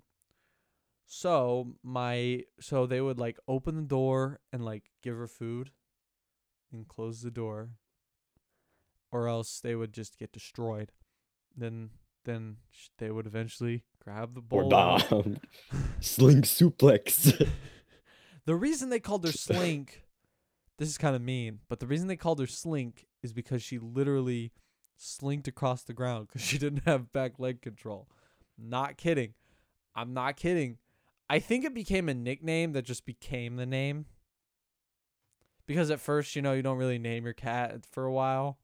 So 1.07 1.73
my 1.83 2.43
so 2.59 2.85
they 2.85 3.01
would 3.01 3.19
like 3.19 3.37
open 3.47 3.75
the 3.75 3.81
door 3.83 4.39
and 4.51 4.63
like 4.65 4.91
give 5.03 5.15
her 5.17 5.27
food 5.27 5.71
and 6.71 6.87
close 6.87 7.21
the 7.21 7.31
door 7.31 7.69
or 9.11 9.27
else 9.27 9.59
they 9.59 9.75
would 9.75 9.93
just 9.93 10.17
get 10.17 10.31
destroyed. 10.31 10.91
Then 11.55 11.91
then 12.25 12.57
sh- 12.71 12.87
they 12.97 13.11
would 13.11 13.27
eventually 13.27 13.83
grab 14.03 14.33
the 14.33 14.41
Or 14.49 14.63
bowl. 14.63 14.69
bomb. 14.69 15.37
Sling 15.99 16.41
suplex. 16.41 17.47
the 18.45 18.55
reason 18.55 18.89
they 18.89 18.99
called 18.99 19.23
her 19.25 19.31
Slink 19.47 20.01
this 20.77 20.89
is 20.89 20.97
kind 20.97 21.15
of 21.15 21.21
mean, 21.21 21.59
but 21.69 21.79
the 21.79 21.87
reason 21.87 22.07
they 22.09 22.17
called 22.17 22.37
her 22.39 22.47
Slink 22.47 23.05
is 23.23 23.31
because 23.31 23.63
she 23.63 23.79
literally 23.79 24.51
slinked 24.97 25.47
across 25.47 25.83
the 25.83 25.93
ground 25.93 26.27
because 26.27 26.41
she 26.47 26.57
didn't 26.57 26.83
have 26.85 27.11
back 27.13 27.39
leg 27.39 27.61
control. 27.61 28.07
Not 28.57 28.97
kidding. 28.97 29.33
I'm 29.95 30.13
not 30.13 30.35
kidding. 30.37 30.77
I 31.29 31.39
think 31.39 31.65
it 31.65 31.73
became 31.73 32.07
a 32.09 32.13
nickname 32.13 32.73
that 32.73 32.83
just 32.85 33.05
became 33.05 33.55
the 33.55 33.65
name. 33.65 34.05
Because 35.67 35.89
at 35.89 35.99
first, 35.99 36.35
you 36.35 36.41
know, 36.41 36.53
you 36.53 36.61
don't 36.61 36.77
really 36.77 36.99
name 36.99 37.23
your 37.25 37.33
cat 37.33 37.85
for 37.91 38.05
a 38.05 38.11
while. 38.13 38.59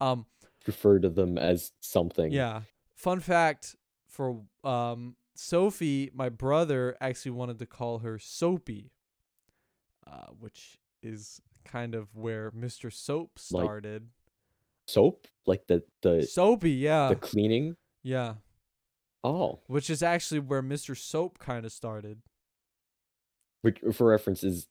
Um, 0.00 0.26
Refer 0.66 1.00
to 1.00 1.08
them 1.08 1.36
as 1.36 1.72
something. 1.80 2.30
yeah. 2.32 2.62
Fun 2.94 3.18
fact 3.18 3.74
for 4.06 4.42
um 4.62 5.16
Sophie, 5.34 6.10
my 6.14 6.28
brother 6.28 6.96
actually 7.00 7.32
wanted 7.32 7.58
to 7.58 7.66
call 7.66 7.98
her 8.00 8.18
Soapy, 8.18 8.92
uh, 10.06 10.26
which 10.38 10.78
is 11.02 11.40
kind 11.64 11.94
of 11.96 12.14
where 12.14 12.50
Mr. 12.52 12.92
Soap 12.92 13.32
Like- 13.50 13.62
started. 13.64 14.08
Soap, 14.86 15.26
like 15.46 15.66
the 15.66 15.82
the 16.02 16.22
Soapy, 16.24 16.72
yeah, 16.72 17.08
the 17.08 17.16
cleaning. 17.16 17.76
yeah. 18.02 18.34
Oh, 19.24 19.60
Which 19.68 19.88
is 19.88 20.02
actually 20.02 20.40
where 20.40 20.62
Mr. 20.62 20.96
Soap 20.96 21.38
kind 21.38 21.64
of 21.64 21.70
started. 21.72 22.20
which 23.60 23.78
for 23.92 24.08
reference 24.08 24.42
is 24.42 24.66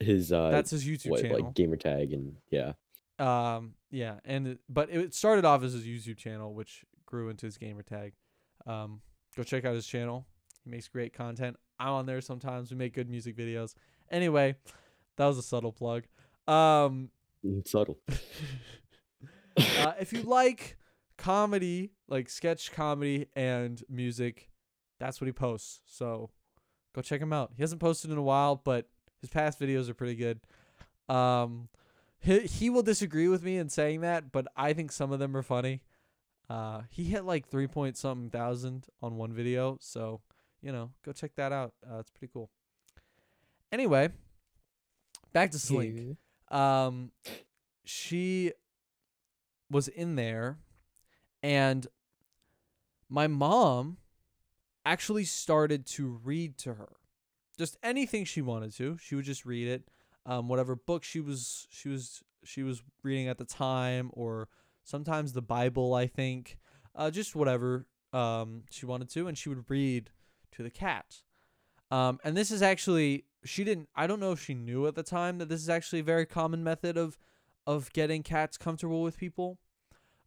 his 0.00 0.32
uh 0.32 0.50
That's 0.50 0.70
his 0.72 0.84
YouTube 0.84 1.10
what, 1.10 1.22
channel. 1.22 1.40
like 1.40 1.54
gamer 1.54 1.76
tag 1.76 2.12
and 2.12 2.36
yeah. 2.50 2.72
Um, 3.20 3.74
yeah, 3.92 4.16
and 4.24 4.48
it- 4.48 4.60
but 4.68 4.90
it 4.90 5.14
started 5.14 5.44
off 5.44 5.62
as 5.62 5.72
his 5.74 5.84
YouTube 5.86 6.16
channel, 6.16 6.52
which 6.52 6.84
grew 7.06 7.28
into 7.28 7.46
his 7.46 7.56
gamer 7.58 7.82
tag. 7.84 8.14
Um, 8.66 9.02
go 9.36 9.44
check 9.44 9.64
out 9.64 9.74
his 9.76 9.86
channel. 9.86 10.26
He 10.64 10.70
makes 10.70 10.88
great 10.88 11.12
content. 11.12 11.56
I'm 11.78 11.90
on 11.90 12.06
there 12.06 12.20
sometimes. 12.20 12.70
We 12.72 12.76
make 12.76 12.94
good 12.94 13.08
music 13.08 13.36
videos. 13.36 13.74
Anyway, 14.10 14.56
that 15.16 15.26
was 15.26 15.38
a 15.38 15.42
subtle 15.42 15.72
plug. 15.72 16.04
Um, 16.48 17.10
Subtle. 17.66 17.98
uh, 19.56 19.92
if 20.00 20.12
you 20.12 20.22
like 20.22 20.76
comedy, 21.18 21.92
like 22.08 22.28
sketch 22.28 22.72
comedy 22.72 23.26
and 23.34 23.82
music, 23.88 24.50
that's 24.98 25.20
what 25.20 25.26
he 25.26 25.32
posts. 25.32 25.80
So 25.86 26.30
go 26.94 27.02
check 27.02 27.20
him 27.20 27.32
out. 27.32 27.52
He 27.56 27.62
hasn't 27.62 27.80
posted 27.80 28.10
in 28.10 28.18
a 28.18 28.22
while, 28.22 28.56
but 28.56 28.88
his 29.20 29.30
past 29.30 29.60
videos 29.60 29.88
are 29.88 29.94
pretty 29.94 30.14
good. 30.14 30.40
Um, 31.14 31.68
he 32.20 32.40
he 32.40 32.70
will 32.70 32.82
disagree 32.82 33.28
with 33.28 33.42
me 33.42 33.58
in 33.58 33.68
saying 33.68 34.00
that, 34.02 34.32
but 34.32 34.46
I 34.56 34.72
think 34.72 34.92
some 34.92 35.12
of 35.12 35.18
them 35.18 35.36
are 35.36 35.42
funny. 35.42 35.82
Uh, 36.48 36.82
he 36.90 37.04
hit 37.04 37.24
like 37.24 37.48
three 37.48 37.66
point 37.66 37.96
something 37.96 38.30
thousand 38.30 38.86
on 39.02 39.16
one 39.16 39.32
video, 39.32 39.78
so 39.80 40.20
you 40.62 40.72
know, 40.72 40.90
go 41.04 41.12
check 41.12 41.34
that 41.36 41.52
out. 41.52 41.74
Uh, 41.88 41.98
it's 41.98 42.10
pretty 42.10 42.30
cool. 42.32 42.50
Anyway, 43.72 44.10
back 45.32 45.50
to 45.50 45.58
Slink 45.58 46.16
um 46.52 47.10
she 47.84 48.52
was 49.72 49.88
in 49.88 50.16
there 50.16 50.58
and 51.42 51.86
my 53.08 53.26
mom 53.26 53.96
actually 54.84 55.24
started 55.24 55.86
to 55.86 56.20
read 56.24 56.56
to 56.58 56.74
her. 56.74 56.90
Just 57.58 57.76
anything 57.82 58.24
she 58.24 58.42
wanted 58.42 58.74
to. 58.76 58.96
She 58.98 59.14
would 59.14 59.24
just 59.24 59.44
read 59.44 59.68
it. 59.68 59.88
Um 60.24 60.48
whatever 60.48 60.76
book 60.76 61.02
she 61.02 61.20
was 61.20 61.66
she 61.70 61.88
was 61.88 62.22
she 62.44 62.62
was 62.62 62.82
reading 63.02 63.28
at 63.28 63.38
the 63.38 63.44
time 63.44 64.10
or 64.14 64.48
sometimes 64.84 65.32
the 65.32 65.42
bible 65.42 65.94
i 65.94 66.06
think. 66.06 66.58
Uh 66.94 67.10
just 67.10 67.34
whatever 67.34 67.86
um 68.12 68.62
she 68.70 68.86
wanted 68.86 69.08
to 69.10 69.26
and 69.26 69.36
she 69.36 69.48
would 69.48 69.64
read 69.68 70.10
to 70.52 70.62
the 70.62 70.70
cat. 70.70 71.22
Um 71.90 72.20
and 72.24 72.36
this 72.36 72.50
is 72.50 72.62
actually 72.62 73.24
she 73.44 73.64
didn't 73.64 73.88
I 73.94 74.06
don't 74.06 74.20
know 74.20 74.32
if 74.32 74.42
she 74.42 74.54
knew 74.54 74.86
at 74.86 74.94
the 74.94 75.02
time 75.02 75.38
that 75.38 75.48
this 75.48 75.60
is 75.60 75.68
actually 75.68 76.00
a 76.00 76.04
very 76.04 76.26
common 76.26 76.62
method 76.62 76.96
of 76.96 77.18
of 77.66 77.92
getting 77.92 78.22
cats 78.22 78.56
comfortable 78.56 79.02
with 79.02 79.18
people. 79.18 79.58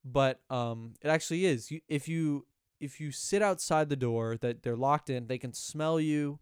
But 0.06 0.40
um 0.50 0.94
it 1.02 1.10
actually 1.10 1.46
is. 1.46 1.72
You 1.72 1.82
if 1.88 2.08
you 2.08 2.46
if 2.80 3.00
you 3.00 3.12
sit 3.12 3.42
outside 3.42 3.90
the 3.90 3.96
door 3.96 4.38
that 4.38 4.62
they're 4.64 4.76
locked 4.76 5.10
in, 5.10 5.28
they 5.28 5.38
can 5.40 5.54
smell 5.54 6.00
you 6.00 6.40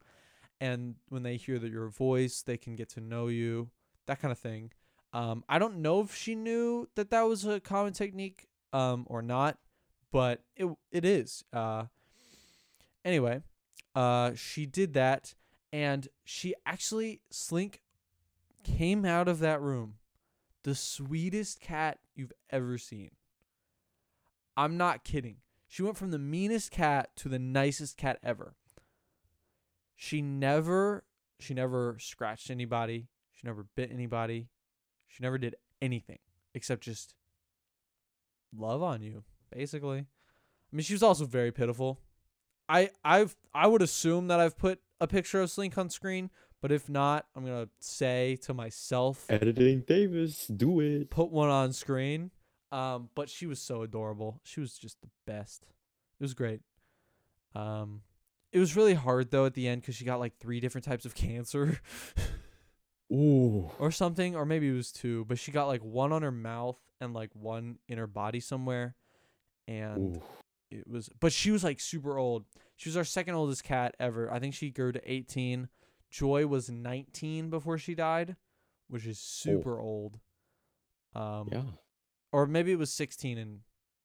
and 0.60 0.96
when 1.10 1.24
they 1.24 1.38
hear 1.38 1.60
that 1.60 1.72
your 1.72 1.90
voice, 1.90 2.42
they 2.42 2.58
can 2.58 2.76
get 2.76 2.90
to 2.90 3.02
know 3.02 3.28
you, 3.28 3.70
that 4.08 4.20
kind 4.22 4.32
of 4.32 4.40
thing. 4.40 4.72
Um 5.14 5.44
I 5.48 5.60
don't 5.60 5.78
know 5.78 6.02
if 6.02 6.16
she 6.16 6.36
knew 6.36 6.90
that 6.96 7.10
that 7.12 7.22
was 7.22 7.46
a 7.46 7.60
common 7.60 7.94
technique 7.94 8.48
um 8.74 9.06
or 9.08 9.22
not, 9.22 9.58
but 10.12 10.44
it 10.58 10.68
it 10.92 11.06
is. 11.06 11.46
Uh 11.54 11.86
anyway, 13.06 13.42
uh 13.96 14.34
she 14.36 14.66
did 14.66 14.94
that 14.94 15.36
and 15.72 16.08
she 16.26 16.54
actually 16.66 17.22
slink 17.32 17.82
came 18.64 19.06
out 19.06 19.28
of 19.28 19.40
that 19.40 19.62
room 19.62 19.96
the 20.64 20.76
sweetest 20.76 21.60
cat 21.60 22.00
you've 22.16 22.32
ever 22.50 22.78
seen 22.78 23.12
i'm 24.58 24.78
not 24.78 25.04
kidding. 25.04 25.38
She 25.68 25.82
went 25.82 25.98
from 25.98 26.12
the 26.12 26.20
meanest 26.20 26.70
cat 26.70 27.16
to 27.16 27.30
the 27.30 27.40
nicest 27.40 27.98
cat 27.98 28.20
ever. 28.22 28.56
She 29.96 30.22
never 30.22 31.04
she 31.40 31.54
never 31.54 31.98
scratched 32.00 32.50
anybody. 32.50 33.08
She 33.32 33.48
never 33.48 33.66
bit 33.76 33.92
anybody. 33.92 34.50
She 35.08 35.24
never 35.24 35.38
did 35.38 35.56
anything 35.82 36.20
except 36.54 36.84
just 36.84 37.16
love 38.56 38.84
on 38.84 39.02
you 39.02 39.24
basically. 39.52 40.00
I 40.00 40.76
mean 40.76 40.84
she 40.84 40.94
was 40.94 41.04
also 41.04 41.26
very 41.26 41.52
pitiful. 41.52 42.00
I 42.70 42.92
I've 43.04 43.36
I 43.54 43.68
would 43.68 43.82
assume 43.82 44.28
that 44.28 44.40
I've 44.40 44.58
put 44.58 44.80
a 45.02 45.08
picture 45.08 45.42
of 45.42 45.50
Slink 45.52 45.78
on 45.78 45.90
screen, 45.90 46.30
but 46.62 46.72
if 46.72 46.88
not, 46.88 47.26
I'm 47.36 47.46
gonna 47.46 47.70
say 47.80 48.38
to 48.44 48.54
myself, 48.54 49.26
Editing 49.30 49.82
Davis, 49.82 50.48
do 50.48 50.80
it. 50.80 51.10
put 51.10 51.30
one 51.30 51.50
on 51.50 51.74
screen. 51.74 52.32
Um, 52.74 53.10
but 53.14 53.30
she 53.30 53.46
was 53.46 53.60
so 53.60 53.84
adorable. 53.84 54.42
She 54.44 54.60
was 54.60 54.78
just 54.78 55.00
the 55.02 55.10
best. 55.28 55.64
It 56.20 56.24
was 56.24 56.34
great. 56.34 56.62
Um, 57.54 58.02
it 58.52 58.60
was 58.60 58.76
really 58.76 58.96
hard 58.96 59.30
though 59.30 59.46
at 59.46 59.54
the 59.54 59.68
end 59.68 59.82
because 59.82 59.96
she 59.96 60.06
got 60.06 60.20
like 60.20 60.38
three 60.40 60.60
different 60.60 60.86
types 60.86 61.06
of 61.06 61.14
cancer 61.24 61.80
Ooh. 63.12 63.70
or 63.80 63.92
something, 63.92 64.36
or 64.36 64.46
maybe 64.46 64.68
it 64.68 64.74
was 64.74 64.92
two. 64.92 65.26
But 65.26 65.38
she 65.38 65.52
got 65.52 65.68
like 65.68 65.84
one 65.84 66.12
on 66.12 66.24
her 66.24 66.32
mouth 66.32 66.80
and 67.00 67.14
like 67.14 67.30
one 67.34 67.78
in 67.88 67.98
her 67.98 68.08
body 68.08 68.40
somewhere, 68.40 68.96
and 69.68 70.16
Ooh. 70.18 70.22
it 70.72 70.88
was 70.88 71.10
but 71.20 71.32
she 71.32 71.52
was 71.52 71.64
like 71.64 71.80
super 71.80 72.18
old 72.18 72.46
she 72.76 72.90
was 72.90 72.98
our 72.98 73.04
second 73.04 73.36
oldest 73.36 73.64
cat 73.64 73.96
ever 74.00 74.32
i 74.32 74.40
think 74.40 74.54
she 74.54 74.70
grew 74.70 74.92
to 74.92 75.02
18 75.12 75.70
joy 76.10 76.46
was 76.46 76.70
19 76.70 77.50
before 77.50 77.78
she 77.78 77.96
died 77.96 78.36
which 78.90 79.06
is 79.06 79.20
super 79.20 79.80
old 79.80 80.20
um 81.16 81.50
Yeah. 81.52 81.62
Or 82.34 82.46
maybe 82.46 82.74
it 82.74 82.78
was 82.78 82.92
16 82.92 83.38
and 83.38 83.60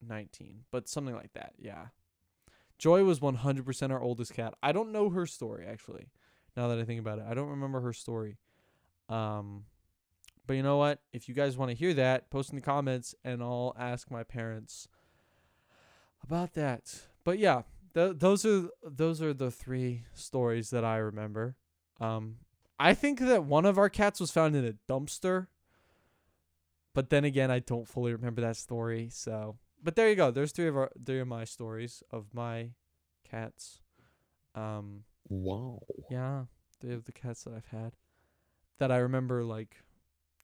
19 0.07 0.61
but 0.71 0.87
something 0.87 1.13
like 1.13 1.33
that 1.33 1.53
yeah 1.57 1.87
joy 2.77 3.03
was 3.03 3.19
100% 3.19 3.91
our 3.91 4.01
oldest 4.01 4.33
cat 4.33 4.53
i 4.63 4.71
don't 4.71 4.93
know 4.93 5.09
her 5.09 5.25
story 5.25 5.65
actually 5.67 6.07
now 6.55 6.69
that 6.69 6.79
i 6.79 6.85
think 6.85 7.01
about 7.01 7.19
it 7.19 7.25
i 7.29 7.33
don't 7.33 7.49
remember 7.49 7.81
her 7.81 7.91
story 7.91 8.37
um 9.09 9.65
but 10.47 10.55
you 10.55 10.63
know 10.63 10.77
what 10.77 11.01
if 11.11 11.27
you 11.27 11.35
guys 11.35 11.57
want 11.57 11.69
to 11.69 11.75
hear 11.75 11.93
that 11.93 12.29
post 12.29 12.51
in 12.51 12.55
the 12.55 12.61
comments 12.61 13.13
and 13.25 13.43
i'll 13.43 13.75
ask 13.77 14.09
my 14.09 14.23
parents 14.23 14.87
about 16.23 16.53
that. 16.53 17.07
But 17.23 17.39
yeah, 17.39 17.63
th- 17.93 18.17
those 18.17 18.45
are 18.45 18.69
those 18.83 19.21
are 19.21 19.33
the 19.33 19.51
three 19.51 20.03
stories 20.13 20.69
that 20.69 20.83
I 20.83 20.97
remember. 20.97 21.55
Um, 21.99 22.37
I 22.79 22.93
think 22.93 23.19
that 23.19 23.43
one 23.43 23.65
of 23.65 23.77
our 23.77 23.89
cats 23.89 24.19
was 24.19 24.31
found 24.31 24.55
in 24.55 24.65
a 24.65 24.73
dumpster. 24.91 25.47
But 26.93 27.09
then 27.09 27.23
again, 27.23 27.51
I 27.51 27.59
don't 27.59 27.87
fully 27.87 28.11
remember 28.11 28.41
that 28.41 28.57
story. 28.57 29.09
So, 29.11 29.57
but 29.81 29.95
there 29.95 30.09
you 30.09 30.15
go. 30.15 30.31
There's 30.31 30.51
three 30.51 30.67
of 30.67 30.75
our 30.75 30.91
three 31.05 31.19
of 31.19 31.27
my 31.27 31.45
stories 31.45 32.03
of 32.11 32.33
my 32.33 32.71
cats. 33.29 33.79
Um, 34.55 35.03
Wow. 35.29 35.81
yeah, 36.09 36.45
three 36.81 36.93
of 36.93 37.05
the 37.05 37.11
cats 37.11 37.43
that 37.43 37.53
I've 37.53 37.67
had 37.67 37.93
that 38.79 38.91
I 38.91 38.97
remember 38.97 39.43
like 39.43 39.83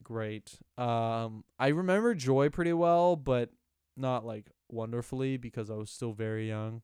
great. 0.04 0.60
Um, 0.78 1.44
I 1.58 1.70
remember 1.70 2.14
Joy 2.14 2.50
pretty 2.50 2.74
well, 2.74 3.16
but 3.16 3.50
not 3.98 4.26
like 4.26 4.52
wonderfully 4.70 5.38
because 5.38 5.72
I 5.72 5.76
was 5.76 5.90
still 5.90 6.14
very 6.14 6.48
young. 6.48 6.82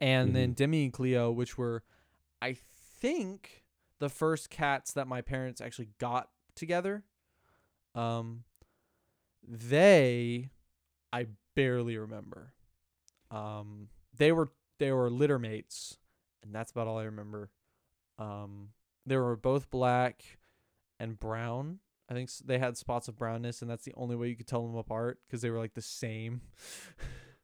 And 0.00 0.34
then 0.34 0.52
Demi 0.52 0.82
and 0.84 0.92
Cleo, 0.92 1.30
which 1.30 1.56
were, 1.56 1.84
I 2.40 2.56
think, 3.00 3.62
the 4.00 4.08
first 4.08 4.50
cats 4.50 4.92
that 4.94 5.06
my 5.06 5.20
parents 5.20 5.60
actually 5.60 5.90
got 5.98 6.28
together. 6.56 7.04
Um, 7.94 8.44
they, 9.46 10.50
I 11.12 11.26
barely 11.54 11.96
remember. 11.96 12.52
Um, 13.30 13.88
they 14.16 14.32
were 14.32 14.50
they 14.78 14.92
were 14.92 15.10
litter 15.10 15.38
mates, 15.38 15.98
and 16.42 16.54
that's 16.54 16.70
about 16.70 16.86
all 16.86 16.98
I 16.98 17.04
remember. 17.04 17.50
Um, 18.18 18.70
they 19.06 19.16
were 19.16 19.36
both 19.36 19.70
black 19.70 20.38
and 20.98 21.18
brown. 21.18 21.80
I 22.08 22.14
think 22.14 22.30
they 22.44 22.58
had 22.58 22.76
spots 22.76 23.08
of 23.08 23.16
brownness, 23.16 23.62
and 23.62 23.70
that's 23.70 23.84
the 23.84 23.94
only 23.96 24.16
way 24.16 24.28
you 24.28 24.36
could 24.36 24.46
tell 24.46 24.66
them 24.66 24.76
apart 24.76 25.18
because 25.26 25.40
they 25.40 25.50
were 25.50 25.58
like 25.58 25.74
the 25.74 25.82
same. 25.82 26.42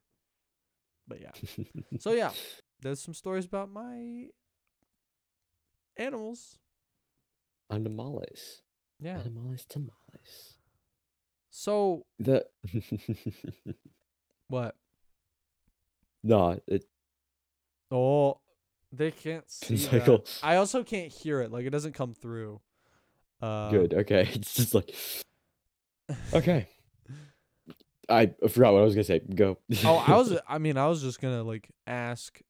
but 1.07 1.19
yeah, 1.21 1.31
so 1.99 2.11
yeah, 2.11 2.31
there's 2.81 3.01
some 3.01 3.13
stories 3.13 3.45
about 3.45 3.71
my 3.71 4.27
animals. 5.97 6.57
Animales. 7.71 8.61
Yeah. 8.99 9.21
Tamales, 9.21 9.65
tamales. 9.65 10.57
So 11.49 12.05
The 12.19 12.45
what? 14.47 14.75
no, 16.23 16.59
it 16.67 16.85
Oh, 17.91 18.39
they 18.91 19.11
can't 19.11 19.49
see 19.51 19.75
that. 19.75 20.39
I 20.43 20.57
also 20.57 20.83
can't 20.83 21.11
hear 21.11 21.41
it. 21.41 21.51
Like 21.51 21.65
it 21.65 21.71
doesn't 21.71 21.93
come 21.93 22.13
through. 22.13 22.61
Uh, 23.41 23.69
good. 23.71 23.93
Okay, 23.93 24.29
it's 24.33 24.53
just 24.55 24.73
like 24.73 24.93
okay. 26.33 26.67
I 28.09 28.31
forgot 28.49 28.73
what 28.73 28.79
I 28.79 28.85
was 28.85 28.95
gonna 28.95 29.03
say. 29.03 29.19
Go. 29.19 29.59
oh, 29.85 30.03
I 30.07 30.15
was. 30.17 30.37
I 30.47 30.57
mean, 30.57 30.77
I 30.77 30.87
was 30.87 31.01
just 31.01 31.21
gonna 31.21 31.43
like 31.43 31.69
ask 31.85 32.41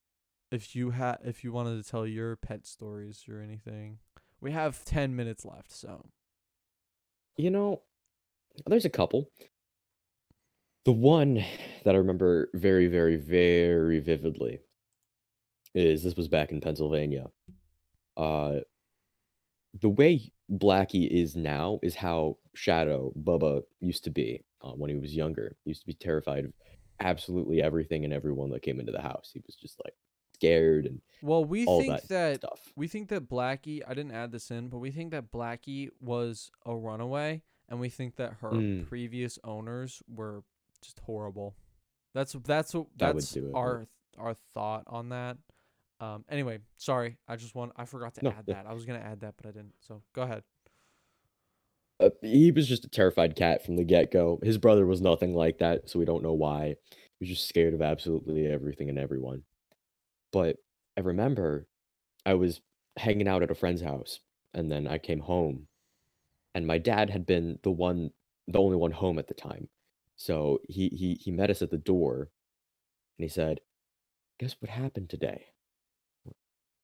if 0.52 0.76
you 0.76 0.91
had 0.91 1.18
if 1.24 1.43
you 1.43 1.52
wanted 1.52 1.84
to 1.84 1.89
tell 1.89 2.08
your 2.08 2.36
pet 2.36 2.66
stories 2.66 3.26
or 3.30 3.39
anything. 3.41 4.00
We 4.41 4.52
have 4.52 4.86
ten 4.86 5.16
minutes 5.18 5.43
left, 5.45 5.72
so 5.72 6.06
You 7.39 7.51
know, 7.51 7.83
there's 8.67 8.83
a 8.83 8.89
couple. 8.89 9.31
The 10.83 10.91
one 10.91 11.35
that 11.85 11.95
I 11.95 11.97
remember 11.97 12.49
very, 12.53 12.87
very, 12.87 13.15
very 13.15 14.01
vividly 14.01 14.59
is 15.73 16.03
this 16.03 16.17
was 16.17 16.27
back 16.27 16.51
in 16.51 16.59
Pennsylvania. 16.59 17.27
Uh, 18.17 18.55
the 19.79 19.87
way 19.87 20.33
Blackie 20.51 21.07
is 21.07 21.37
now 21.37 21.79
is 21.81 21.95
how 21.95 22.35
Shadow 22.55 23.13
Bubba 23.17 23.61
used 23.79 24.03
to 24.03 24.09
be 24.09 24.43
uh, 24.61 24.71
when 24.71 24.89
he 24.89 24.97
was 24.97 25.15
younger. 25.15 25.55
He 25.63 25.69
used 25.69 25.83
to 25.83 25.87
be 25.87 25.93
terrified 25.93 26.43
of 26.43 26.51
absolutely 26.99 27.61
everything 27.61 28.03
and 28.03 28.11
everyone 28.11 28.49
that 28.49 28.63
came 28.63 28.81
into 28.81 28.91
the 28.91 29.01
house. 29.01 29.31
He 29.33 29.41
was 29.45 29.55
just 29.55 29.79
like 29.85 29.93
scared 30.39 30.85
and 30.85 31.01
well, 31.21 31.43
we 31.43 31.65
think 31.65 32.01
that 32.07 32.41
that 32.41 32.49
we 32.77 32.87
think 32.87 33.09
that 33.09 33.27
Blackie. 33.27 33.81
I 33.85 33.93
didn't 33.93 34.13
add 34.13 34.31
this 34.31 34.51
in, 34.51 34.69
but 34.69 34.77
we 34.77 34.89
think 34.89 35.11
that 35.11 35.31
Blackie 35.33 35.89
was 35.99 36.49
a 36.65 36.73
runaway, 36.73 37.41
and 37.67 37.79
we 37.81 37.89
think 37.89 38.15
that 38.15 38.35
her 38.41 38.51
Mm. 38.51 38.87
previous 38.87 39.37
owners 39.43 40.01
were 40.07 40.43
just 40.81 40.99
horrible. 40.99 41.55
That's 42.13 42.31
that's 42.45 42.73
what 42.73 42.87
that's 42.97 43.33
do 43.33 43.47
it, 43.47 43.49
yeah. 43.49 43.57
our 43.57 43.87
our 44.17 44.35
thought 44.53 44.83
on 44.87 45.09
that. 45.09 45.37
Um. 45.99 46.23
Anyway, 46.29 46.59
sorry. 46.77 47.17
I 47.27 47.35
just 47.35 47.53
want. 47.53 47.73
I 47.75 47.83
forgot 47.83 48.13
to 48.15 48.23
No, 48.23 48.29
add 48.29 48.45
yeah. 48.47 48.53
that. 48.53 48.65
I 48.65 48.71
was 48.73 48.85
gonna 48.85 48.99
add 48.99 49.19
that, 49.19 49.33
but 49.35 49.45
I 49.45 49.51
didn't. 49.51 49.73
So 49.81 50.01
go 50.15 50.21
ahead. 50.21 50.43
Uh, 51.99 52.11
he 52.21 52.49
was 52.53 52.65
just 52.65 52.85
a 52.85 52.89
terrified 52.89 53.35
cat 53.35 53.65
from 53.65 53.75
the 53.75 53.83
get 53.83 54.09
go. 54.09 54.39
His 54.41 54.57
brother 54.57 54.85
was 54.85 55.01
nothing 55.01 55.35
like 55.35 55.57
that, 55.57 55.89
so 55.89 55.99
we 55.99 56.05
don't 56.05 56.23
know 56.23 56.31
why. 56.33 56.75
He 56.89 57.25
was 57.25 57.27
just 57.29 57.49
scared 57.49 57.73
of 57.73 57.81
absolutely 57.81 58.47
everything 58.47 58.87
and 58.89 58.97
everyone. 58.97 59.43
But 60.32 60.57
I 60.97 61.01
remember 61.01 61.67
I 62.25 62.34
was 62.36 62.61
hanging 62.97 63.27
out 63.27 63.43
at 63.43 63.51
a 63.51 63.55
friend's 63.55 63.82
house, 63.82 64.19
and 64.53 64.71
then 64.71 64.88
I 64.88 64.97
came 64.97 65.19
home, 65.19 65.67
and 66.53 66.67
my 66.67 66.77
dad 66.77 67.09
had 67.09 67.25
been 67.25 67.59
the 67.63 67.71
one, 67.71 68.11
the 68.47 68.59
only 68.59 68.77
one 68.77 68.91
home 68.91 69.19
at 69.19 69.27
the 69.27 69.34
time. 69.34 69.69
So 70.15 70.59
he 70.67 70.89
he 70.89 71.17
he 71.21 71.32
met 71.32 71.49
us 71.49 71.61
at 71.61 71.71
the 71.71 71.77
door, 71.77 72.30
and 73.17 73.23
he 73.23 73.30
said, 73.30 73.61
"Guess 74.39 74.55
what 74.59 74.69
happened 74.69 75.09
today?" 75.09 75.47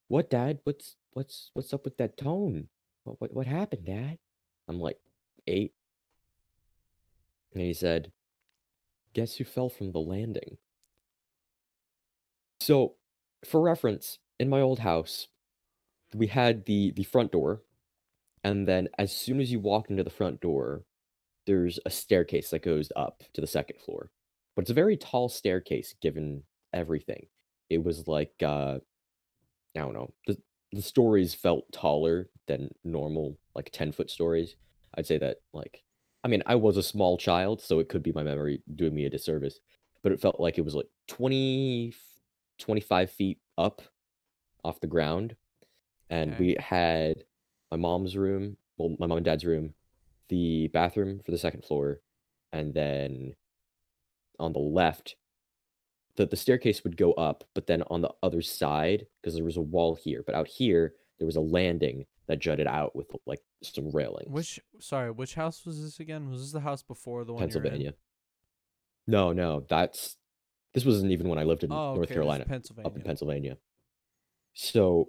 What, 0.08 0.30
Dad? 0.30 0.60
What's 0.64 0.96
what's 1.12 1.50
what's 1.54 1.72
up 1.74 1.84
with 1.84 1.96
that 1.98 2.16
tone? 2.16 2.68
What 3.04 3.20
what 3.20 3.34
what 3.34 3.46
happened, 3.46 3.86
Dad? 3.86 4.18
I'm 4.68 4.80
like 4.80 4.98
eight. 5.46 5.72
And 7.52 7.62
he 7.62 7.72
said, 7.72 8.12
Guess 9.14 9.36
who 9.36 9.44
fell 9.44 9.68
from 9.68 9.92
the 9.92 9.98
landing? 9.98 10.58
So, 12.60 12.96
for 13.46 13.60
reference, 13.60 14.18
in 14.38 14.48
my 14.48 14.60
old 14.60 14.80
house, 14.80 15.28
we 16.14 16.28
had 16.28 16.66
the 16.66 16.92
the 16.92 17.04
front 17.04 17.32
door, 17.32 17.62
and 18.44 18.68
then 18.68 18.88
as 18.98 19.14
soon 19.16 19.40
as 19.40 19.52
you 19.52 19.60
walk 19.60 19.90
into 19.90 20.04
the 20.04 20.10
front 20.10 20.40
door, 20.40 20.84
there's 21.46 21.80
a 21.86 21.90
staircase 21.90 22.50
that 22.50 22.62
goes 22.62 22.92
up 22.96 23.24
to 23.34 23.40
the 23.40 23.48
second 23.48 23.80
floor. 23.80 24.10
But 24.56 24.62
it's 24.62 24.70
a 24.70 24.74
very 24.74 24.96
tall 24.96 25.28
staircase 25.28 25.94
given 26.00 26.44
everything. 26.72 27.28
It 27.70 27.84
was 27.84 28.08
like 28.08 28.34
uh 28.42 28.80
I 29.74 29.80
don't 29.80 29.94
know. 29.94 30.12
The 30.26 30.38
the 30.72 30.82
stories 30.82 31.34
felt 31.34 31.70
taller 31.72 32.28
than 32.46 32.70
normal, 32.84 33.38
like 33.54 33.70
10 33.72 33.92
foot 33.92 34.10
stories. 34.10 34.56
I'd 34.94 35.06
say 35.06 35.18
that, 35.18 35.38
like, 35.52 35.84
I 36.24 36.28
mean, 36.28 36.42
I 36.46 36.56
was 36.56 36.76
a 36.76 36.82
small 36.82 37.16
child, 37.18 37.60
so 37.60 37.78
it 37.78 37.88
could 37.88 38.02
be 38.02 38.12
my 38.12 38.22
memory 38.22 38.62
doing 38.74 38.94
me 38.94 39.04
a 39.04 39.10
disservice, 39.10 39.60
but 40.02 40.12
it 40.12 40.20
felt 40.20 40.40
like 40.40 40.58
it 40.58 40.64
was 40.64 40.74
like 40.74 40.88
20, 41.08 41.94
25 42.58 43.10
feet 43.10 43.38
up 43.58 43.82
off 44.64 44.80
the 44.80 44.86
ground. 44.86 45.36
And 46.10 46.32
Okay. 46.34 46.40
we 46.44 46.56
had 46.58 47.24
my 47.70 47.76
mom's 47.76 48.16
room, 48.16 48.56
well, 48.76 48.96
my 48.98 49.06
mom 49.06 49.18
and 49.18 49.24
dad's 49.24 49.44
room, 49.44 49.74
the 50.28 50.68
bathroom 50.68 51.20
for 51.24 51.30
the 51.30 51.38
second 51.38 51.64
floor, 51.64 52.00
and 52.52 52.74
then 52.74 53.34
on 54.38 54.52
the 54.52 54.58
left, 54.58 55.16
the, 56.16 56.26
the 56.26 56.36
staircase 56.36 56.82
would 56.84 56.96
go 56.96 57.12
up, 57.12 57.44
but 57.54 57.66
then 57.66 57.82
on 57.90 58.00
the 58.02 58.12
other 58.22 58.42
side, 58.42 59.06
because 59.20 59.34
there 59.34 59.44
was 59.44 59.56
a 59.56 59.62
wall 59.62 59.94
here, 59.94 60.22
but 60.24 60.34
out 60.34 60.48
here, 60.48 60.94
there 61.18 61.26
was 61.26 61.36
a 61.36 61.40
landing 61.40 62.06
that 62.26 62.38
jutted 62.38 62.66
out 62.66 62.94
with 62.96 63.10
like 63.26 63.40
some 63.62 63.90
railings. 63.90 64.30
Which 64.30 64.60
sorry, 64.80 65.10
which 65.10 65.34
house 65.34 65.64
was 65.64 65.82
this 65.82 66.00
again? 66.00 66.28
Was 66.28 66.40
this 66.40 66.52
the 66.52 66.60
house 66.60 66.82
before 66.82 67.24
the 67.24 67.32
one? 67.32 67.40
Pennsylvania. 67.40 67.94
No, 69.06 69.32
no, 69.32 69.64
that's 69.68 70.16
this 70.76 70.84
wasn't 70.84 71.10
even 71.10 71.26
when 71.30 71.38
I 71.38 71.44
lived 71.44 71.64
in 71.64 71.72
Oh, 71.72 71.94
North 71.94 72.00
okay, 72.08 72.12
Carolina, 72.14 72.44
Pennsylvania. 72.44 72.86
up 72.86 72.96
in 72.96 73.02
Pennsylvania. 73.02 73.56
So 74.52 75.08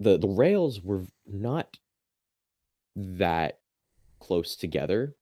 the 0.00 0.16
the 0.16 0.26
rails 0.28 0.80
were 0.80 1.04
not 1.26 1.76
that 2.96 3.58
close 4.20 4.56
together, 4.56 5.14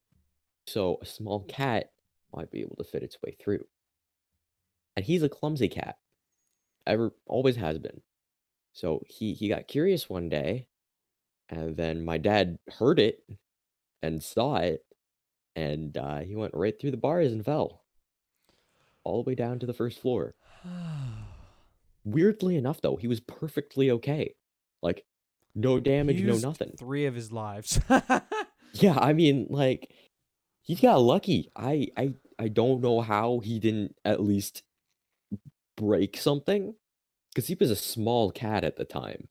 so 0.68 0.98
a 1.02 1.06
small 1.06 1.40
cat 1.40 1.90
might 2.32 2.52
be 2.52 2.60
able 2.60 2.76
to 2.76 2.84
fit 2.84 3.02
its 3.02 3.18
way 3.20 3.36
through. 3.42 3.66
And 4.94 5.04
he's 5.04 5.24
a 5.24 5.28
clumsy 5.28 5.68
cat. 5.68 5.96
Ever 6.86 7.12
always 7.26 7.56
has 7.56 7.80
been. 7.80 8.02
So 8.74 9.02
he 9.08 9.34
he 9.34 9.48
got 9.48 9.66
curious 9.66 10.08
one 10.08 10.28
day, 10.28 10.68
and 11.48 11.76
then 11.76 12.04
my 12.04 12.18
dad 12.18 12.60
heard 12.78 13.00
it 13.00 13.24
and 14.02 14.22
saw 14.22 14.58
it, 14.58 14.84
and 15.56 15.96
uh, 15.96 16.18
he 16.20 16.36
went 16.36 16.54
right 16.54 16.78
through 16.80 16.92
the 16.92 16.96
bars 16.96 17.32
and 17.32 17.44
fell 17.44 17.82
all 19.06 19.22
the 19.22 19.30
way 19.30 19.34
down 19.34 19.58
to 19.60 19.66
the 19.66 19.72
first 19.72 20.00
floor. 20.00 20.34
Weirdly 22.04 22.56
enough, 22.56 22.80
though, 22.80 22.96
he 22.96 23.08
was 23.08 23.20
perfectly 23.20 23.90
okay. 23.90 24.34
Like, 24.82 25.04
no 25.54 25.80
damage, 25.80 26.22
no 26.22 26.36
nothing. 26.36 26.74
Three 26.78 27.06
of 27.06 27.14
his 27.14 27.32
lives. 27.32 27.80
Yeah, 28.82 28.98
I 28.98 29.14
mean, 29.14 29.46
like, 29.48 29.90
he 30.62 30.74
got 30.74 31.00
lucky. 31.00 31.50
I, 31.56 31.88
I, 31.96 32.14
I 32.38 32.48
don't 32.48 32.82
know 32.82 33.00
how 33.00 33.40
he 33.42 33.58
didn't 33.58 33.94
at 34.04 34.22
least 34.22 34.62
break 35.76 36.16
something, 36.16 36.74
because 37.30 37.46
he 37.46 37.56
was 37.58 37.70
a 37.70 37.76
small 37.76 38.30
cat 38.30 38.64
at 38.64 38.76
the 38.76 38.84
time. 38.84 39.28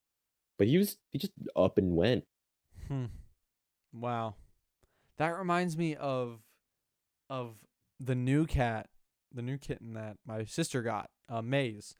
But 0.58 0.68
he 0.68 0.78
was, 0.78 0.98
he 1.12 1.20
just 1.20 1.34
up 1.56 1.78
and 1.78 1.96
went. 1.96 2.24
Hmm. 2.88 3.06
Wow. 3.94 4.36
That 5.18 5.38
reminds 5.38 5.78
me 5.78 5.96
of 5.96 6.40
of 7.30 7.56
the 8.00 8.16
new 8.16 8.46
cat, 8.46 8.90
the 9.36 9.42
new 9.44 9.58
kitten 9.58 9.94
that 9.94 10.18
my 10.26 10.46
sister 10.46 10.82
got, 10.82 11.10
uh, 11.30 11.42
Maze. 11.44 11.96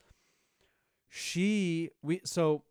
She 1.10 1.90
we 2.02 2.22
so 2.26 2.64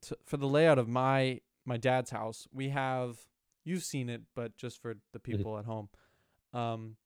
t- 0.00 0.14
for 0.24 0.36
the 0.36 0.46
layout 0.46 0.78
of 0.78 0.88
my 0.88 1.40
my 1.64 1.76
dad's 1.76 2.10
house, 2.10 2.46
we 2.52 2.68
have 2.70 3.18
you've 3.64 3.82
seen 3.84 4.08
it, 4.08 4.22
but 4.34 4.56
just 4.56 4.80
for 4.80 4.94
the 5.12 5.18
people 5.18 5.58
at 5.58 5.64
home. 5.64 5.88
Um 6.52 6.96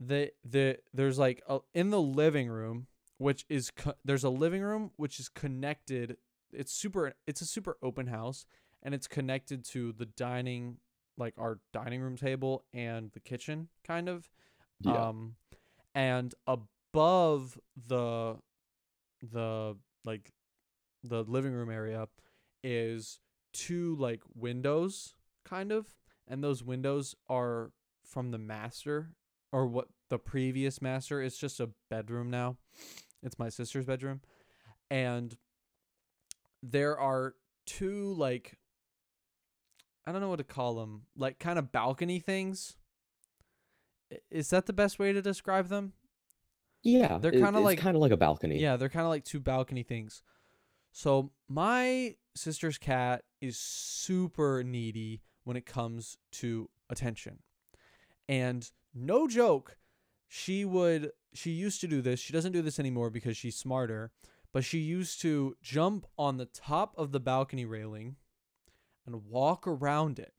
the 0.00 0.32
the 0.44 0.78
there's 0.92 1.18
like 1.18 1.42
a, 1.48 1.60
in 1.74 1.90
the 1.90 2.00
living 2.00 2.48
room 2.48 2.86
which 3.18 3.44
is 3.48 3.70
co- 3.70 3.94
there's 4.04 4.24
a 4.24 4.30
living 4.30 4.62
room 4.62 4.90
which 4.96 5.20
is 5.20 5.28
connected 5.28 6.16
it's 6.52 6.72
super 6.72 7.14
it's 7.26 7.40
a 7.40 7.46
super 7.46 7.76
open 7.82 8.08
house 8.08 8.44
and 8.82 8.94
it's 8.94 9.06
connected 9.06 9.64
to 9.64 9.92
the 9.92 10.06
dining 10.06 10.78
like 11.16 11.34
our 11.38 11.60
dining 11.72 12.00
room 12.00 12.16
table 12.16 12.64
and 12.74 13.12
the 13.12 13.20
kitchen 13.20 13.68
kind 13.86 14.08
of 14.08 14.28
Yeah. 14.80 15.08
um 15.10 15.36
and 15.94 16.34
above 16.46 17.58
the 17.88 18.36
the 19.22 19.76
like 20.04 20.32
the 21.04 21.22
living 21.22 21.52
room 21.52 21.70
area 21.70 22.08
is 22.62 23.18
two 23.52 23.96
like 23.96 24.20
windows 24.34 25.14
kind 25.44 25.72
of 25.72 25.86
and 26.28 26.42
those 26.42 26.62
windows 26.62 27.14
are 27.28 27.72
from 28.04 28.30
the 28.30 28.38
master 28.38 29.10
or 29.52 29.66
what 29.66 29.88
the 30.10 30.18
previous 30.18 30.80
master 30.80 31.22
it's 31.22 31.38
just 31.38 31.60
a 31.60 31.70
bedroom 31.90 32.30
now 32.30 32.56
it's 33.22 33.38
my 33.38 33.48
sister's 33.48 33.84
bedroom 33.84 34.20
and 34.90 35.36
there 36.62 36.98
are 36.98 37.34
two 37.66 38.14
like 38.14 38.56
I 40.06 40.10
don't 40.10 40.20
know 40.20 40.28
what 40.28 40.38
to 40.38 40.44
call 40.44 40.74
them, 40.74 41.02
like 41.16 41.38
kind 41.38 41.58
of 41.58 41.70
balcony 41.70 42.18
things. 42.18 42.76
Is 44.30 44.50
that 44.50 44.66
the 44.66 44.72
best 44.72 44.98
way 44.98 45.12
to 45.12 45.22
describe 45.22 45.68
them? 45.68 45.92
yeah, 46.84 47.18
they're 47.18 47.30
kinda 47.30 47.60
like- 47.60 47.78
kind 47.78 47.96
of 47.96 48.00
like 48.02 48.10
a 48.12 48.16
balcony. 48.16 48.58
Yeah, 48.58 48.76
they're 48.76 48.88
kind 48.88 49.04
of 49.06 49.10
like 49.10 49.24
two 49.24 49.38
balcony 49.38 49.82
things. 49.84 50.22
So 50.90 51.30
my 51.48 52.16
sister's 52.34 52.76
cat 52.78 53.24
is 53.40 53.56
super 53.58 54.62
needy. 54.64 55.22
when 55.44 55.56
it 55.56 55.66
comes 55.66 56.18
to 56.30 56.70
attention. 56.88 57.40
And 58.28 58.70
no 58.94 59.26
joke, 59.26 59.76
she 60.28 60.64
would 60.64 61.10
she 61.34 61.50
used 61.50 61.80
to 61.80 61.88
do 61.88 62.00
this. 62.00 62.20
She 62.20 62.32
doesn't 62.32 62.52
do 62.52 62.62
this 62.62 62.78
anymore 62.78 63.10
because 63.10 63.36
she's 63.36 63.56
smarter, 63.56 64.12
but 64.52 64.62
she 64.64 64.78
used 64.78 65.20
to 65.22 65.56
jump 65.60 66.06
on 66.16 66.36
the 66.36 66.46
top 66.46 66.94
of 66.96 67.10
the 67.10 67.18
balcony 67.18 67.64
railing 67.64 68.16
and 69.04 69.24
walk 69.26 69.66
around 69.66 70.20
it. 70.20 70.34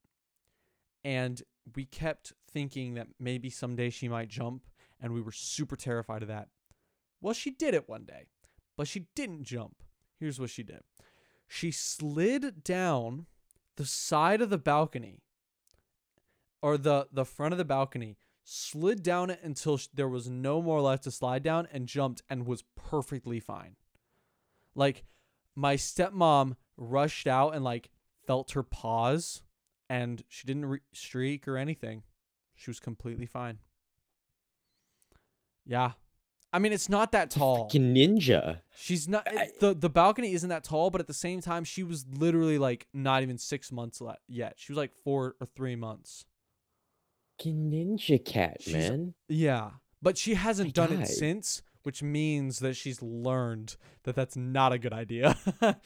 And 1.04 1.42
we 1.76 1.84
kept 1.86 2.32
thinking 2.54 2.94
that 2.94 3.08
maybe 3.20 3.50
someday 3.50 3.90
she 3.90 4.08
might 4.08 4.30
jump, 4.30 4.64
and 5.02 5.14
we 5.14 5.22
were 5.22 5.32
super 5.32 5.76
terrified 5.76 6.22
of 6.22 6.28
that. 6.28 6.50
Well, 7.22 7.34
she 7.34 7.52
did 7.52 7.74
it 7.74 7.90
one 7.90 8.04
day, 8.04 8.28
but 8.78 8.88
she 8.88 9.08
didn't 9.16 9.44
jump. 9.44 9.78
Here's 10.20 10.40
what 10.40 10.50
she 10.50 10.64
did 10.64 10.82
she 11.48 11.72
slid 11.72 12.64
down 12.64 13.28
the 13.76 13.86
side 13.86 14.42
of 14.42 14.50
the 14.50 14.58
balcony 14.58 15.22
or 16.62 16.78
the 16.78 17.08
the 17.12 17.26
front 17.26 17.52
of 17.52 17.58
the 17.58 17.66
balcony 17.66 18.18
slid 18.44 19.04
down 19.04 19.30
it 19.30 19.40
until 19.44 19.78
sh- 19.78 19.88
there 19.94 20.08
was 20.08 20.30
no 20.30 20.62
more 20.62 20.82
left 20.82 21.04
to 21.04 21.12
slide 21.12 21.44
down 21.44 21.68
and 21.72 21.88
jumped 21.88 22.22
and 22.30 22.46
was 22.48 22.64
perfectly 22.76 23.40
fine 23.40 23.76
like 24.76 25.04
my 25.56 25.76
stepmom 25.76 26.56
rushed 26.76 27.28
out 27.28 27.54
and 27.54 27.64
like 27.64 27.90
felt 28.26 28.52
her 28.52 28.64
paws 28.64 29.44
and 29.90 30.24
she 30.28 30.48
didn't 30.48 30.66
re- 30.66 30.80
streak 30.92 31.48
or 31.48 31.58
anything 31.58 32.04
she 32.56 32.70
was 32.70 32.80
completely 32.80 33.26
fine 33.26 33.58
yeah 35.66 35.92
i 36.52 36.60
mean 36.60 36.74
it's 36.74 36.90
not 36.90 37.12
that 37.12 37.30
tall 37.30 37.64
Fucking 37.66 37.94
ninja. 37.96 38.60
She's 38.76 39.08
not 39.08 39.28
the 39.60 39.74
the 39.74 39.90
balcony 39.90 40.34
isn't 40.34 40.50
that 40.50 40.64
tall, 40.64 40.90
but 40.90 41.00
at 41.00 41.08
the 41.08 41.14
same 41.14 41.42
time, 41.42 41.64
she 41.64 41.84
was 41.84 42.06
literally 42.12 42.58
like 42.58 42.88
not 42.94 43.22
even 43.24 43.38
six 43.38 43.72
months 43.72 44.02
le- 44.02 44.18
yet. 44.28 44.54
She 44.58 44.72
was 44.74 44.78
like 44.78 44.92
four 45.04 45.36
or 45.40 45.48
three 45.56 45.76
months. 45.76 46.26
Fucking 47.40 47.72
ninja 47.72 48.24
cat, 48.24 48.58
She's- 48.62 48.90
man. 48.90 49.14
Yeah, 49.30 49.72
but 50.02 50.18
she 50.18 50.34
hasn't 50.34 50.70
My 50.78 50.86
done 50.88 51.02
it 51.02 51.08
since, 51.08 51.62
which 51.84 52.04
means 52.04 52.60
that 52.60 52.76
she's 52.76 53.02
learned 53.02 53.78
that 54.04 54.16
that's 54.16 54.36
not 54.36 54.74
a 54.74 54.78
good 54.80 54.94
idea. 54.94 55.38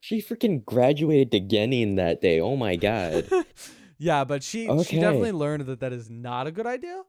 She 0.00 0.22
freaking 0.22 0.64
graduated 0.64 1.32
to 1.32 1.40
Genin 1.40 1.96
that 1.96 2.20
day. 2.20 2.38
Oh 2.40 2.54
my 2.54 2.76
god. 2.76 3.28
yeah, 3.98 4.24
but 4.24 4.42
she 4.42 4.66
she 4.84 4.98
definitely 5.00 5.32
learned 5.32 5.66
that 5.66 5.80
that 5.80 5.92
is 5.92 6.08
not 6.08 6.46
a 6.46 6.50
good 6.52 6.66
idea. 6.66 7.02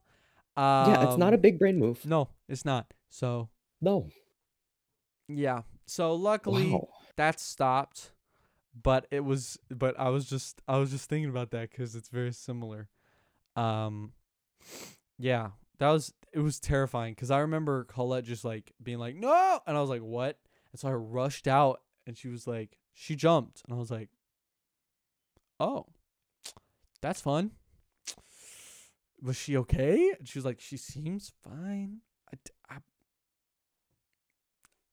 Um, 0.58 0.92
yeah, 0.92 1.08
it's 1.08 1.18
not 1.18 1.34
a 1.34 1.38
big 1.38 1.58
brain 1.60 1.78
move. 1.80 2.06
no, 2.06 2.30
it's 2.48 2.66
not. 2.66 2.94
So 3.10 3.50
No. 3.82 4.10
yeah, 5.28 5.62
so 5.86 6.14
luckily. 6.16 6.72
Wow. 6.72 6.88
that 7.16 7.40
stopped 7.40 8.12
but 8.82 9.06
it 9.12 9.26
was 9.26 9.58
but 9.70 10.00
i 10.00 10.08
was 10.10 10.30
just 10.30 10.62
i 10.68 10.78
was 10.78 10.90
just 10.92 11.10
thinking 11.10 11.30
about 11.30 11.52
that 11.52 11.70
because 11.70 11.96
it's 11.96 12.08
very 12.08 12.32
similar 12.32 12.88
um 13.58 14.14
yeah 15.18 15.50
that 15.80 15.90
was 15.90 16.14
it 16.32 16.40
was 16.40 16.60
terrifying 16.60 17.14
because 17.14 17.30
i 17.32 17.40
remember 17.40 17.84
colette 17.86 18.24
just 18.24 18.46
like 18.46 18.72
being 18.82 19.00
like 19.00 19.16
no 19.16 19.60
and 19.68 19.76
i 19.76 19.82
was 19.82 19.90
like 19.90 20.04
what 20.04 20.38
and 20.72 20.80
so 20.80 20.88
i 20.88 20.92
rushed 20.94 21.48
out 21.48 21.82
and 22.08 22.16
she 22.18 22.30
was 22.30 22.48
like 22.48 22.78
she 22.94 23.16
jumped 23.16 23.64
and 23.68 23.76
i 23.76 23.78
was 23.80 23.92
like 23.92 24.10
oh 25.60 25.86
that's 27.02 27.22
fun. 27.22 27.52
Was 29.22 29.36
she 29.36 29.58
okay? 29.58 30.14
And 30.18 30.28
she 30.28 30.38
was 30.40 30.46
like 30.46 30.60
she 30.60 30.78
seems 30.78 31.32
fine. 31.44 32.02
I 32.70 32.78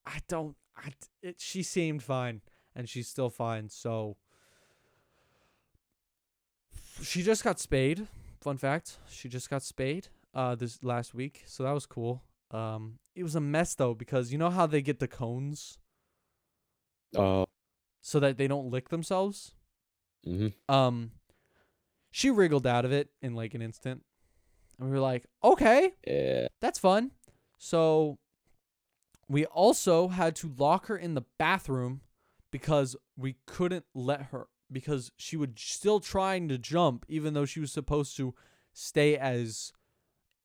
I 0.05 0.19
don't 0.29 0.57
I, 0.77 0.91
it, 1.23 1.37
she 1.41 1.63
seemed 1.63 2.03
fine 2.03 2.41
and 2.75 2.89
she's 2.89 3.09
still 3.09 3.31
fine 3.31 3.69
so 3.69 4.17
she 7.03 7.23
just 7.23 7.45
got 7.45 7.59
spayed. 7.59 8.07
Fun 8.41 8.57
fact 8.57 8.99
she 9.09 9.29
just 9.29 9.51
got 9.51 9.63
spayed 9.63 10.09
uh 10.35 10.55
this 10.55 10.83
last 10.83 11.15
week 11.15 11.43
so 11.47 11.63
that 11.63 11.73
was 11.73 11.87
cool. 11.87 12.23
Um 12.51 12.99
it 13.15 13.23
was 13.23 13.35
a 13.35 13.41
mess 13.41 13.75
though 13.75 13.95
because 13.95 14.33
you 14.33 14.39
know 14.39 14.51
how 14.51 14.67
they 14.67 14.83
get 14.83 14.99
the 14.99 15.09
cones? 15.09 15.79
Uh, 17.17 17.45
so 18.03 18.21
that 18.21 18.37
they 18.37 18.47
don't 18.47 18.71
lick 18.71 18.89
themselves? 18.89 19.53
Mhm. 20.27 20.53
um 20.69 21.13
she 22.17 22.31
wriggled 22.31 22.67
out 22.67 22.87
of 22.87 22.93
it 22.93 23.11
in 23.21 23.35
like 23.35 23.53
an 23.53 23.61
instant 23.61 24.03
and 24.79 24.89
we 24.89 24.95
were 24.95 25.01
like 25.03 25.27
okay 25.45 25.93
Yeah. 26.07 26.47
that's 26.62 26.79
fun. 26.79 27.11
So 27.59 28.17
we 29.29 29.45
also 29.45 30.09
had 30.09 30.35
to 30.37 30.51
lock 30.57 30.87
her 30.87 30.97
in 30.97 31.12
the 31.12 31.25
bathroom 31.39 32.01
because 32.51 32.97
we 33.19 33.37
couldn't 33.47 33.85
let 33.95 34.23
her 34.33 34.47
because 34.73 35.12
she 35.19 35.37
would 35.37 35.59
still 35.59 36.01
trying 36.01 36.49
to 36.49 36.57
jump 36.57 37.05
even 37.07 37.35
though 37.35 37.45
she 37.45 37.61
was 37.61 37.71
supposed 37.71 38.17
to 38.17 38.35
stay 38.73 39.19
as 39.19 39.73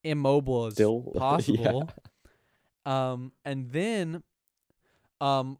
immobile 0.03 0.65
as 0.65 0.74
Still, 0.74 1.09
yeah. 1.15 1.19
possible. 1.19 1.89
Um 2.86 3.32
and 3.45 3.72
then 3.72 4.24
um 5.22 5.57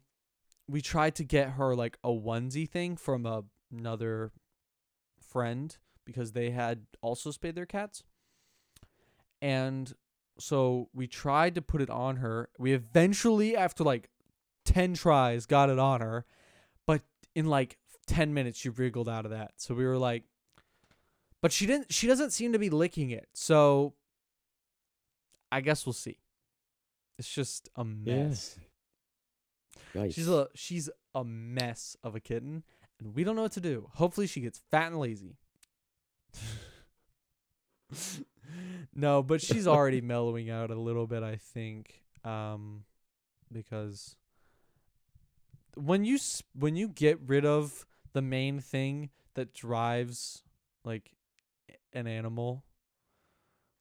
we 0.68 0.82
tried 0.82 1.14
to 1.14 1.24
get 1.24 1.52
her 1.52 1.74
like 1.74 1.96
a 2.04 2.08
onesie 2.10 2.68
thing 2.68 2.96
from 2.96 3.24
a, 3.24 3.44
another 3.74 4.30
friend 5.20 5.76
because 6.04 6.32
they 6.32 6.50
had 6.50 6.86
also 7.00 7.30
spayed 7.30 7.54
their 7.54 7.66
cats. 7.66 8.02
And 9.40 9.92
so 10.38 10.88
we 10.94 11.06
tried 11.06 11.54
to 11.54 11.62
put 11.62 11.82
it 11.82 11.90
on 11.90 12.16
her. 12.16 12.48
We 12.58 12.72
eventually, 12.72 13.56
after 13.56 13.84
like 13.84 14.08
10 14.64 14.94
tries, 14.94 15.46
got 15.46 15.70
it 15.70 15.78
on 15.78 16.00
her. 16.00 16.24
But 16.86 17.02
in 17.34 17.46
like 17.46 17.78
10 18.06 18.32
minutes, 18.34 18.58
she 18.58 18.68
wriggled 18.68 19.08
out 19.08 19.24
of 19.24 19.30
that. 19.30 19.52
So 19.56 19.74
we 19.74 19.84
were 19.84 19.98
like, 19.98 20.24
but 21.40 21.52
she 21.52 21.66
didn't, 21.66 21.92
she 21.92 22.06
doesn't 22.06 22.30
seem 22.30 22.52
to 22.52 22.58
be 22.58 22.70
licking 22.70 23.10
it. 23.10 23.28
So 23.34 23.94
I 25.50 25.60
guess 25.60 25.84
we'll 25.84 25.92
see. 25.92 26.18
It's 27.18 27.32
just 27.32 27.68
a 27.76 27.84
mess. 27.84 28.58
Yikes. 29.94 30.14
She's 30.14 30.28
a 30.28 30.48
she's 30.54 30.90
a 31.14 31.24
mess 31.24 31.96
of 32.02 32.14
a 32.14 32.20
kitten, 32.20 32.64
and 32.98 33.14
we 33.14 33.24
don't 33.24 33.36
know 33.36 33.42
what 33.42 33.52
to 33.52 33.60
do. 33.60 33.90
Hopefully, 33.94 34.26
she 34.26 34.40
gets 34.40 34.62
fat 34.70 34.86
and 34.88 34.98
lazy. 34.98 35.36
No, 38.94 39.22
but 39.22 39.40
she's 39.40 39.66
already 39.66 40.00
mellowing 40.00 40.50
out 40.50 40.70
a 40.70 40.74
little 40.74 41.06
bit, 41.06 41.22
I 41.22 41.36
think, 41.36 42.02
um, 42.24 42.84
because 43.52 44.16
when 45.76 46.04
you 46.04 46.16
s- 46.16 46.42
when 46.54 46.76
you 46.76 46.88
get 46.88 47.18
rid 47.20 47.44
of 47.44 47.86
the 48.12 48.22
main 48.22 48.60
thing 48.60 49.10
that 49.34 49.54
drives 49.54 50.42
like 50.84 51.14
an 51.92 52.06
animal, 52.06 52.64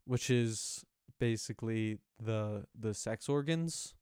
which 0.06 0.30
is 0.30 0.86
basically 1.20 1.99
the 2.20 2.66
the 2.78 2.93
sex 2.93 3.30
organs 3.30 3.93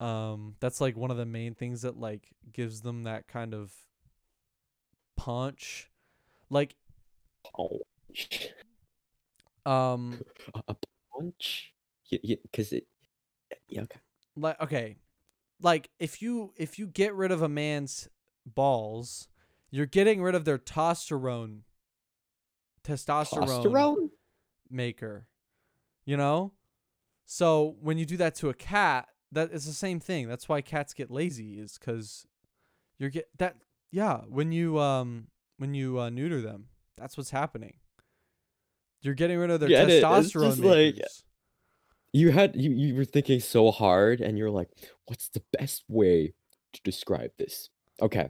um 0.00 0.54
that's 0.60 0.80
like 0.80 0.96
one 0.96 1.10
of 1.10 1.18
the 1.18 1.26
main 1.26 1.54
things 1.54 1.82
that 1.82 1.98
like 1.98 2.30
gives 2.52 2.80
them 2.80 3.02
that 3.04 3.28
kind 3.28 3.52
of 3.52 3.72
punch. 5.16 5.90
Like 6.48 6.76
Oh. 7.58 7.80
um 9.66 10.20
a 10.68 10.74
punch. 11.12 11.72
Yeah, 12.10 12.36
because 12.42 12.72
it. 12.72 12.86
Yeah. 13.68 13.82
Okay. 13.82 14.00
like 14.36 14.60
okay 14.60 14.96
like 15.62 15.90
if 15.98 16.22
you 16.22 16.52
if 16.56 16.78
you 16.78 16.86
get 16.86 17.14
rid 17.14 17.30
of 17.30 17.42
a 17.42 17.48
man's 17.48 18.08
balls 18.46 19.28
you're 19.70 19.86
getting 19.86 20.22
rid 20.22 20.34
of 20.34 20.44
their 20.44 20.58
testosterone 20.58 21.60
testosterone 22.84 23.64
Testosterone. 23.64 24.10
maker 24.70 25.26
you 26.04 26.16
know 26.16 26.52
so 27.26 27.76
when 27.80 27.98
you 27.98 28.06
do 28.06 28.16
that 28.16 28.34
to 28.36 28.48
a 28.48 28.54
cat 28.54 29.08
that 29.30 29.52
is 29.52 29.66
the 29.66 29.72
same 29.72 30.00
thing 30.00 30.28
that's 30.28 30.48
why 30.48 30.60
cats 30.60 30.94
get 30.94 31.10
lazy 31.10 31.58
is 31.58 31.78
because 31.78 32.26
you're 32.98 33.10
get 33.10 33.28
that 33.38 33.56
yeah 33.90 34.18
when 34.28 34.52
you 34.52 34.78
um 34.78 35.26
when 35.58 35.74
you 35.74 36.00
uh, 36.00 36.08
neuter 36.08 36.40
them 36.40 36.66
that's 37.00 37.16
what's 37.16 37.30
happening 37.30 37.74
you're 39.02 39.14
getting 39.14 39.38
rid 39.38 39.50
of 39.50 39.60
their 39.60 39.68
Get 39.68 39.88
testosterone 39.88 40.42
just 40.48 40.58
like- 40.60 41.00
You 42.12 42.30
had 42.32 42.54
you 42.54 42.70
you 42.72 42.94
were 42.94 43.04
thinking 43.04 43.40
so 43.40 43.70
hard, 43.70 44.20
and 44.20 44.36
you're 44.36 44.50
like, 44.50 44.68
"What's 45.06 45.28
the 45.28 45.42
best 45.58 45.84
way 45.88 46.34
to 46.72 46.80
describe 46.82 47.30
this?" 47.38 47.70
Okay. 48.02 48.28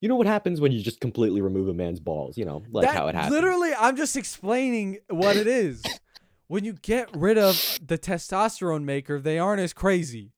You 0.00 0.08
know 0.08 0.16
what 0.16 0.26
happens 0.26 0.60
when 0.60 0.72
you 0.72 0.82
just 0.82 1.00
completely 1.00 1.40
remove 1.40 1.68
a 1.68 1.74
man's 1.74 2.00
balls? 2.00 2.38
You 2.38 2.46
know, 2.46 2.62
like 2.70 2.86
That- 2.86 2.96
how 2.96 3.08
it 3.08 3.14
happens. 3.14 3.32
Literally, 3.34 3.72
I'm 3.78 3.96
just 3.96 4.16
explaining 4.16 4.98
what 5.08 5.36
it 5.36 5.46
is. 5.46 5.82
when 6.48 6.64
you 6.64 6.72
get 6.72 7.14
rid 7.14 7.36
of 7.38 7.78
the 7.86 7.98
testosterone 7.98 8.84
maker, 8.84 9.20
they 9.20 9.38
aren't 9.38 9.60
as 9.60 9.72
crazy. 9.72 10.32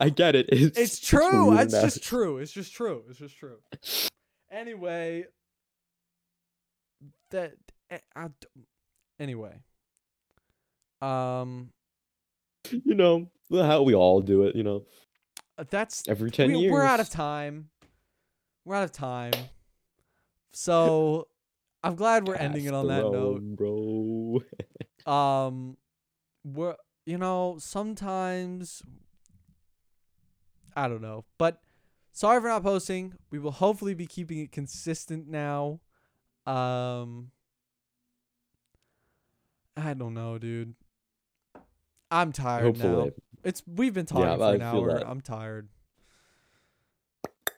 I 0.00 0.10
get 0.10 0.34
it. 0.34 0.46
It's, 0.50 0.76
It's 0.78 1.00
true. 1.00 1.50
weird 1.50 1.62
It's 1.72 1.80
just 1.80 2.02
true. 2.02 2.38
It's 2.38 2.52
just 2.52 2.74
true. 2.74 3.04
It's 3.08 3.18
just 3.18 3.36
true. 3.38 3.58
Anyway, 4.52 5.26
that 7.30 7.54
eh, 7.90 7.98
I 8.14 8.28
anyway. 9.18 9.54
Um, 11.00 11.70
you 12.70 12.94
know 12.94 13.30
how 13.50 13.82
we 13.82 13.94
all 13.94 14.20
do 14.20 14.44
it. 14.44 14.54
You 14.54 14.62
know, 14.62 14.84
that's 15.70 16.06
every 16.08 16.30
ten 16.30 16.52
we, 16.52 16.58
years. 16.58 16.72
we're 16.72 16.84
out 16.84 17.00
of 17.00 17.08
time. 17.08 17.70
We're 18.64 18.76
out 18.76 18.84
of 18.84 18.92
time. 18.92 19.32
So 20.52 21.28
I'm 21.82 21.94
glad 21.94 22.26
we're 22.26 22.34
ending 22.34 22.64
it 22.64 22.74
on 22.74 22.88
that 22.88 23.02
note. 23.02 23.42
bro. 23.56 24.42
Um, 25.06 25.78
we're 26.44 26.76
you 27.06 27.16
know 27.16 27.56
sometimes 27.58 28.82
I 30.76 30.88
don't 30.88 31.00
know, 31.00 31.24
but 31.38 31.62
sorry 32.12 32.38
for 32.40 32.48
not 32.48 32.62
posting. 32.62 33.14
We 33.30 33.38
will 33.38 33.50
hopefully 33.50 33.94
be 33.94 34.06
keeping 34.06 34.38
it 34.38 34.52
consistent 34.52 35.26
now. 35.26 35.80
Um, 36.46 37.30
I 39.76 39.94
don't 39.94 40.14
know, 40.14 40.38
dude. 40.38 40.74
I'm 42.10 42.32
tired 42.32 42.76
now. 42.78 43.10
It's 43.44 43.62
we've 43.66 43.94
been 43.94 44.06
talking 44.06 44.24
Yeah, 44.24 44.36
for 44.36 44.44
I 44.44 44.54
an 44.54 44.62
hour. 44.62 44.88
that. 44.98 45.08
I'm 45.08 45.20
tired. 45.20 45.68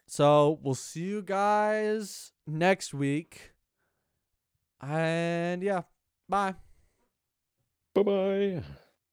So 0.06 0.58
we'll 0.62 0.74
see 0.74 1.00
you 1.04 1.22
guys 1.22 2.32
next 2.46 2.92
week. 2.92 3.52
And 4.80 5.62
yeah, 5.62 5.82
bye. 6.28 6.54
Bye 7.94 8.02
bye. 8.02 8.62